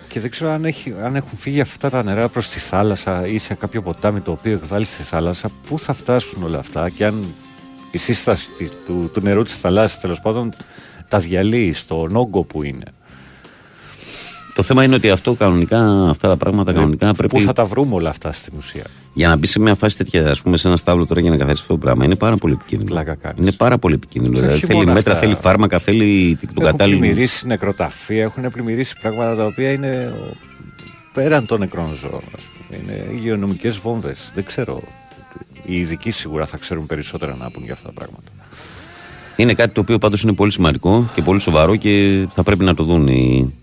[0.10, 3.38] Και δεν ξέρω αν, έχει, αν έχουν φύγει αυτά τα νερά προς τη θάλασσα ή
[3.38, 7.24] σε κάποιο ποτάμι το οποίο εκβάλλει στη θάλασσα, πού θα φτάσουν όλα αυτά και αν
[7.92, 10.54] η σύσταση τη- του, του νερού της θαλάσσης τέλος πάντων
[11.08, 12.86] τα διαλύει στον όγκο που είναι.
[14.58, 17.38] Το θέμα είναι ότι αυτό κανονικά, αυτά τα πράγματα κανονικά πρέπει.
[17.38, 20.30] Πού θα τα βρούμε όλα αυτά στην ουσία; Για να μπει σε μια φάση τέτοια,
[20.30, 22.54] ας πούμε, σε ένα στάβλο τώρα για να καθαρίσει αυτό το πράγμα, είναι πάρα πολύ
[22.54, 23.04] επικίνδυνο.
[23.36, 24.34] Είναι πάρα πολύ επικίνδυνο.
[24.34, 25.24] Και Δηλαδή όχι θέλει μόνο μέτρα, αυτά.
[25.26, 27.00] θέλει φάρμακα, θέλει τον έχουν κατάλληλο.
[27.00, 30.36] πλημμυρίσει νεκροταφεία, έχουν πλημμυρίσει πράγματα τα οποία είναι ο,
[31.14, 32.24] πέραν των νεκρών ζώων.
[32.38, 32.82] Ας πούμε.
[32.82, 34.32] Είναι υγειονομικές βόμβες.
[34.34, 34.82] Δεν ξέρω.
[35.66, 38.32] Οι ειδικοί σίγουρα θα ξέρουν περισσότερα να πούν για αυτά τα πράγματα.
[39.38, 42.74] Είναι κάτι το οποίο πάντως είναι πολύ σημαντικό και πολύ σοβαρό και θα πρέπει να
[42.74, 43.54] το δουν οι,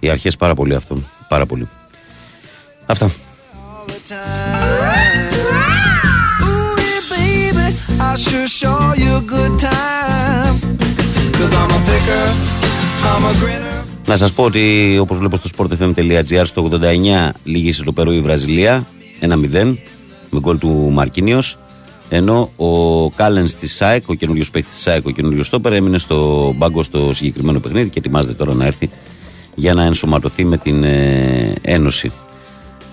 [0.00, 0.98] οι αρχές πάρα πολύ αυτό.
[1.28, 1.68] Πάρα πολύ.
[2.86, 3.10] Αυτά.
[6.46, 6.74] Ooh,
[7.12, 7.68] baby,
[8.08, 10.54] I sure show you a good time.
[11.38, 12.26] Cause I'm a picker,
[13.10, 13.76] I'm a grinner.
[14.06, 18.86] Να σας πω ότι όπως βλέπω στο sportfm.gr στο 89 λύγησε το Περού η Βραζιλία
[19.20, 19.28] 1-0
[20.30, 21.58] με γκολ του Μαρκίνιος.
[22.08, 26.52] Ενώ ο Κάλενς της ΣΑΕΚ, ο καινούριο παίκτης της ΣΑΕΚ, ο καινούριο στόπερ, έμεινε στο
[26.56, 28.90] μπάγκο στο συγκεκριμένο παιχνίδι και ετοιμάζεται τώρα να έρθει
[29.54, 32.12] για να ενσωματωθεί με την ε, Ένωση.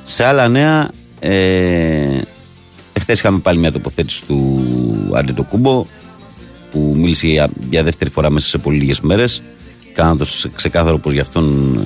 [0.04, 2.22] Σε άλλα νέα, ε,
[2.94, 4.64] εχθές είχαμε πάλι μια τοποθέτηση του
[5.14, 5.86] Αντετοκούμπο
[6.72, 9.42] που μίλησε για, για δεύτερη φορά μέσα σε πολύ λίγες μέρες
[9.94, 11.78] κάνοντας ξεκάθαρο πως για αυτόν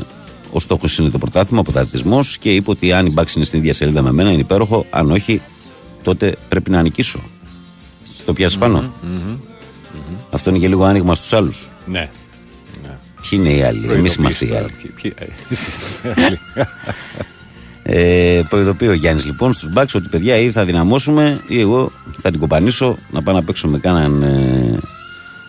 [0.51, 3.59] ο στόχος είναι το πρωτάθλημα, ο πρωταθλητισμός και είπε ότι αν η Μπάξη είναι στην
[3.59, 5.41] ίδια σελίδα με μένα είναι υπέροχο, αν όχι
[6.07, 7.19] τότε πρέπει να νικήσω.
[8.25, 8.93] Το πιάσεις πάνω.
[10.31, 11.67] Αυτό είναι και λίγο άνοιγμα στους άλλους.
[11.85, 12.09] Ναι.
[13.29, 14.71] Ποιοι είναι οι άλλοι, εμείς είμαστε οι άλλοι.
[14.81, 15.13] Ποιοι- ποιοι-
[17.89, 22.31] Ε, προειδοποιεί ο Γιάννης λοιπόν στους μπακς ότι παιδιά ή θα δυναμώσουμε ή εγώ θα
[22.31, 24.77] την κοπανίσω να πάω να παίξω με κάναν ε,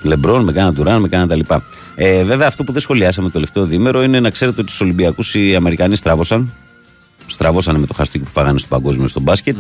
[0.03, 1.65] Λεμπρόν, με κάναν Τουράν, με κάναν τα λοιπά.
[1.95, 5.35] Ε, βέβαια, αυτό που δεν σχολιάσαμε το τελευταίο διήμερο είναι να ξέρετε ότι στους Ολυμπιακούς
[5.35, 6.53] οι Αμερικανοί στράβωσαν.
[7.27, 9.57] Στραβώσανε με το χαστούκι που φάγανε στο παγκόσμιο στο μπασκετ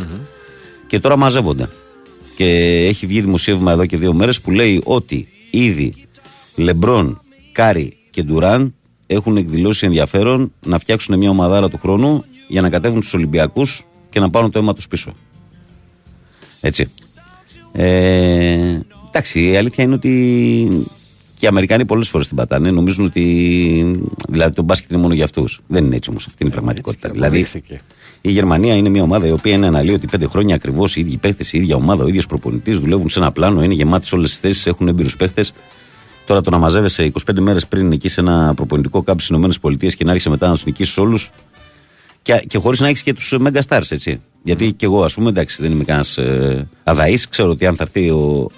[0.88, 1.68] και τώρα μαζεύονται.
[2.36, 2.46] Και
[2.88, 5.94] έχει βγει δημοσίευμα εδώ και δύο μέρες που λέει ότι ήδη
[6.56, 7.20] Λεμπρόν,
[7.52, 8.74] Κάρι και Ντουράν
[9.06, 14.20] έχουν εκδηλώσει ενδιαφέρον να φτιάξουν μια ομαδάρα του χρόνου για να κατέβουν στους Ολυμπιακούς και
[14.20, 15.14] να πάρουν το αίμα τους πίσω.
[16.60, 16.90] Έτσι.
[17.72, 20.86] Ε, εντάξει, η αλήθεια είναι ότι
[21.38, 22.70] και οι Αμερικάνοι πολλές φορές την πατάνε.
[22.70, 25.60] Νομίζουν ότι δηλαδή το μπάσκετ είναι μόνο για αυτούς.
[25.66, 26.26] Δεν είναι έτσι όμως.
[26.26, 27.10] Αυτή είναι η πραγματικότητα.
[27.10, 27.80] Δηλαδή Αποδείχθηκε.
[28.20, 31.16] Η Γερμανία είναι μια ομάδα η οποία είναι αναλύει ότι πέντε χρόνια ακριβώς οι ίδιοι
[31.16, 34.38] παίχτες, η ίδια ομάδα, ο ίδιος προπονητής δουλεύουν σε ένα πλάνο, είναι γεμάτες όλες τις
[34.38, 35.52] θέσεις, έχουν έμπειρους παίχτες.
[36.26, 40.04] Τώρα το να μαζεύεσαι 25 μέρες πριν εκεί σε ένα προπονητικό κάμπ στις ΗΠΑ και
[40.04, 41.30] να 'ρχεσαι μετά να τους νικήσεις όλους.
[42.22, 44.20] Και, και χωρίς να έχεις και τους Mega Stars, έτσι.
[44.42, 47.14] Γιατί και εγώ, ας πούμε, εντάξει, δεν είμαι κανένας ε, αδαής.
[47.30, 48.50] Ξέρω ότι αν θα έρθει ο,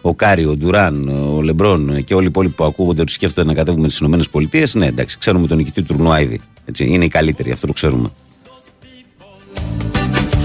[0.00, 3.54] ο Κάρι, ο Ντουράν, ο Λεμπρόν και όλοι οι υπόλοιποι που ακούγονται ότι σκέφτονται να
[3.54, 6.40] κατέβουν με τις ΗΠΑ, ναι, εντάξει, ξέρουμε τον νικητή του τουρνουά ήδη.
[6.64, 6.84] Έτσι.
[6.84, 8.10] Είναι οι καλύτεροι, αυτό το ξέρουμε.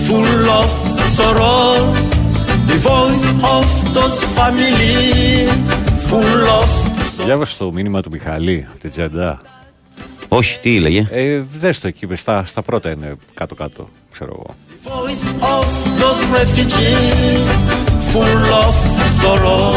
[0.07, 0.69] Full of
[1.17, 1.67] sorrow.
[2.71, 3.65] The voice of
[3.95, 5.63] those families,
[6.09, 6.69] full of
[7.25, 9.41] Διάβασε το μήνυμα του Μιχαλή από την Τζεντά.
[10.27, 14.55] Όχι, τι έλεγε; Ε, δες το εκεί, στα, στα πρώτα είναι κάτω-κάτω, ξέρω εγώ.
[14.83, 15.23] voice
[15.55, 15.65] of
[16.01, 17.45] those refugees,
[18.11, 18.75] full of
[19.21, 19.75] sorrow.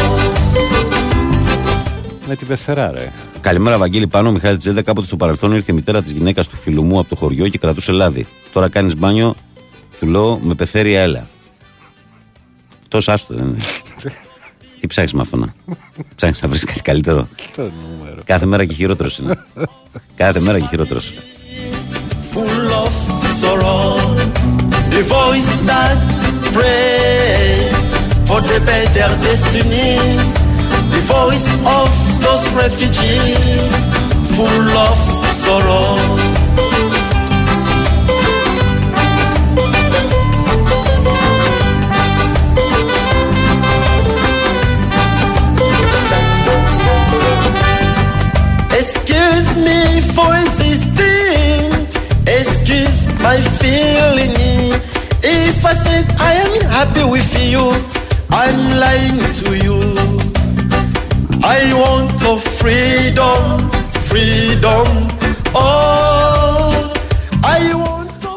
[2.27, 3.11] Με την πεθερά, ρε.
[3.41, 4.07] Καλημέρα, Βαγγέλη.
[4.07, 4.81] Πάνω ο Μιχάλη Τζέντα.
[4.81, 7.57] Κάποτε στο παρελθόν ήρθε η μητέρα της γυναίκας του φίλου μου από το χωριό και
[7.57, 8.27] κρατούσε λάδι.
[8.53, 9.35] Τώρα κάνεις μπάνιο,
[10.01, 11.27] του λέω με πεθέρια έλα.
[12.81, 13.57] Αυτό άστο δεν είναι.
[14.79, 15.47] Τι ψάχνεις με αυτό να.
[16.15, 17.27] Ψάχνεις να βρεις κάτι καλύτερο.
[17.55, 18.21] Το νούμερο.
[18.23, 19.37] Κάθε μέρα και χειρότερος είναι.
[20.15, 21.13] Κάθε μέρα και χειρότερος.
[34.35, 34.99] full of
[35.43, 35.90] sorrow.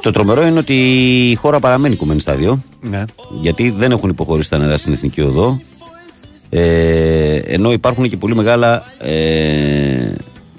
[0.05, 0.75] Το τρομερό είναι ότι
[1.31, 2.63] η χώρα παραμένει κομμένη στα δύο.
[2.81, 3.05] Ναι.
[3.41, 5.61] Γιατί δεν έχουν υποχωρήσει τα νερά στην εθνική οδό.
[6.51, 10.13] Ε, ενώ υπάρχουν και πολύ, μεγάλα, ε,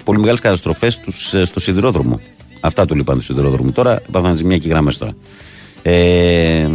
[0.04, 2.20] πολύ μεγάλες καταστροφές στους, ε, στο σιδηρόδρομο.
[2.60, 3.72] Αυτά του λείπαν του σιδηρόδρομου.
[3.72, 5.12] Τώρα υπάρχουν ζημιά και γραμμές τώρα.
[5.82, 6.68] Ε,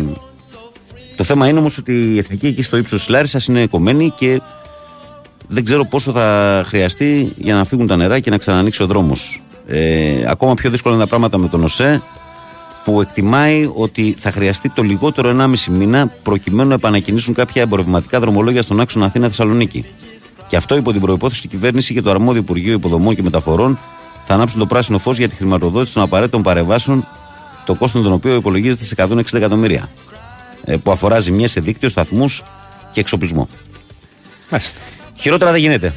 [1.16, 4.42] το θέμα είναι όμως ότι η εθνική εκεί στο ύψος της Λάρισας είναι κομμένη και
[5.54, 9.42] δεν ξέρω πόσο θα χρειαστεί για να φύγουν τα νερά και να ξανανοίξει ο δρόμος.
[9.68, 12.02] Ε, ακόμα πιο δύσκολα είναι τα πράγματα με τον ΟΣΕ
[12.84, 18.62] που εκτιμάει ότι θα χρειαστεί το λιγότερο 1,5 μήνα προκειμένου να επανακινήσουν κάποια εμπορευματικά δρομολόγια
[18.62, 19.86] στον άξονα Αθήνα-Θεσσαλονίκη.
[20.48, 23.80] Και αυτό υπό την προπόθεση ότι η κυβέρνηση και το αρμόδιο Υπουργείο Υποδομών και Μεταφορών
[24.26, 27.08] θα ανάψουν το πράσινο φως για τη χρηματοδότηση των απαραίτητων παρεμβάσεων,
[27.66, 29.90] το κόστος των οποίων υπολογίζεται σε 160 εκατομμύρια.
[30.64, 32.44] Ε, που αφορά ζημιέ σε δίκτυο, σταθμούς
[32.92, 33.48] και εξοπλισμό.
[34.50, 34.82] Μάλιστα.
[35.22, 35.94] Χειρότερα δεν γίνεται.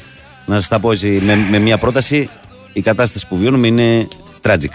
[0.47, 2.29] Να σας τα πω έτσι με, με μια πρόταση.
[2.73, 4.09] Η κατάσταση που βιώνουμε είναι
[4.43, 4.75] tragic.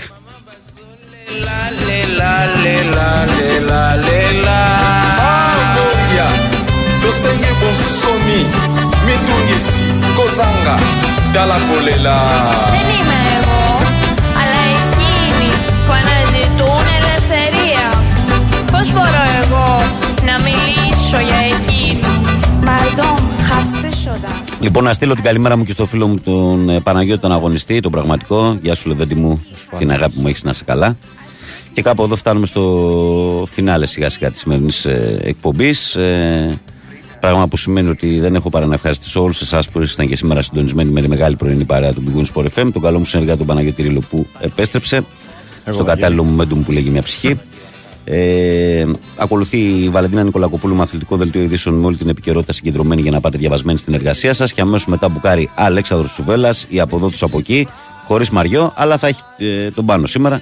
[5.69, 6.27] Amoria,
[7.01, 8.41] tosengi bonsomi,
[9.07, 9.85] mitungisi,
[10.17, 10.75] kozanga,
[11.33, 12.17] tala kolela.
[12.75, 13.63] Δεν είμαι εγώ,
[14.39, 15.49] αλλά εκείνοι
[15.85, 17.87] που αναζητούν ελευθερία.
[18.71, 19.67] Πώς μπορώ εγώ
[20.25, 21.39] να μιλήσω για
[24.61, 27.79] Λοιπόν, να στείλω την καλημέρα μου και στο φίλο μου τον ε, Παναγιώτη, τον αγωνιστή,
[27.79, 28.57] τον πραγματικό.
[28.61, 29.43] Γεια σου, Λεβέντη μου,
[29.77, 30.97] την αγάπη που μου έχεις να είσαι καλά.
[31.73, 34.85] Και κάπου εδώ φτάνουμε στο φινάλε σιγά σιγά της σημερινής
[35.21, 35.95] εκπομπής.
[35.95, 36.59] Ε,
[37.19, 40.41] πράγμα που σημαίνει ότι δεν έχω παρά να ευχαριστήσω όλους εσάς που ήσασταν και σήμερα
[40.41, 43.37] συντονισμένοι με τη μεγάλη πρωινή παρέα του Big Win Sport FM, τον καλό μου συνεργάτη
[43.37, 45.03] τον Παναγιώτη Ρίλο που επέστρεψε
[45.69, 47.39] στο κατάλληλο momentum που λέγει μια ψυχή.
[48.11, 48.85] Ε,
[49.17, 53.19] ακολουθεί η Βαλεντίνα Νικολακοπούλου με αθλητικό δελτίο ειδήσεων με όλη την επικαιρότητα συγκεντρωμένη για να
[53.19, 54.53] πάτε διαβασμένοι στην εργασία σας.
[54.53, 57.67] Και αμέσως μετά μπουκάρει Αλέξανδρος Τσουβέλλα, η από εδώ του από εκεί,
[58.07, 60.41] χωρίς μαριό, αλλά θα έχει ε, τον πάνω σήμερα.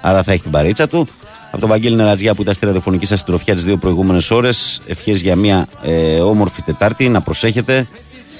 [0.00, 1.08] Άρα θα έχει την παρέτσα του.
[1.50, 4.80] Από τον Βαγγέλη Νερατζιά που ήταν στη ραδιοφωνική σας συντροφιά τις δύο προηγούμενες ώρες.
[4.86, 7.86] Ευχές για μια ε, όμορφη Τετάρτη, να προσέχετε.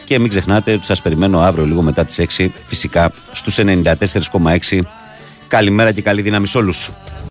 [0.04, 4.80] Και μην ξεχνάτε ότι σας περιμένω αύριο λίγο μετά τις 6 φυσικά στους 94,6.
[5.48, 6.90] Καλημέρα και καλή δύναμη σε όλους.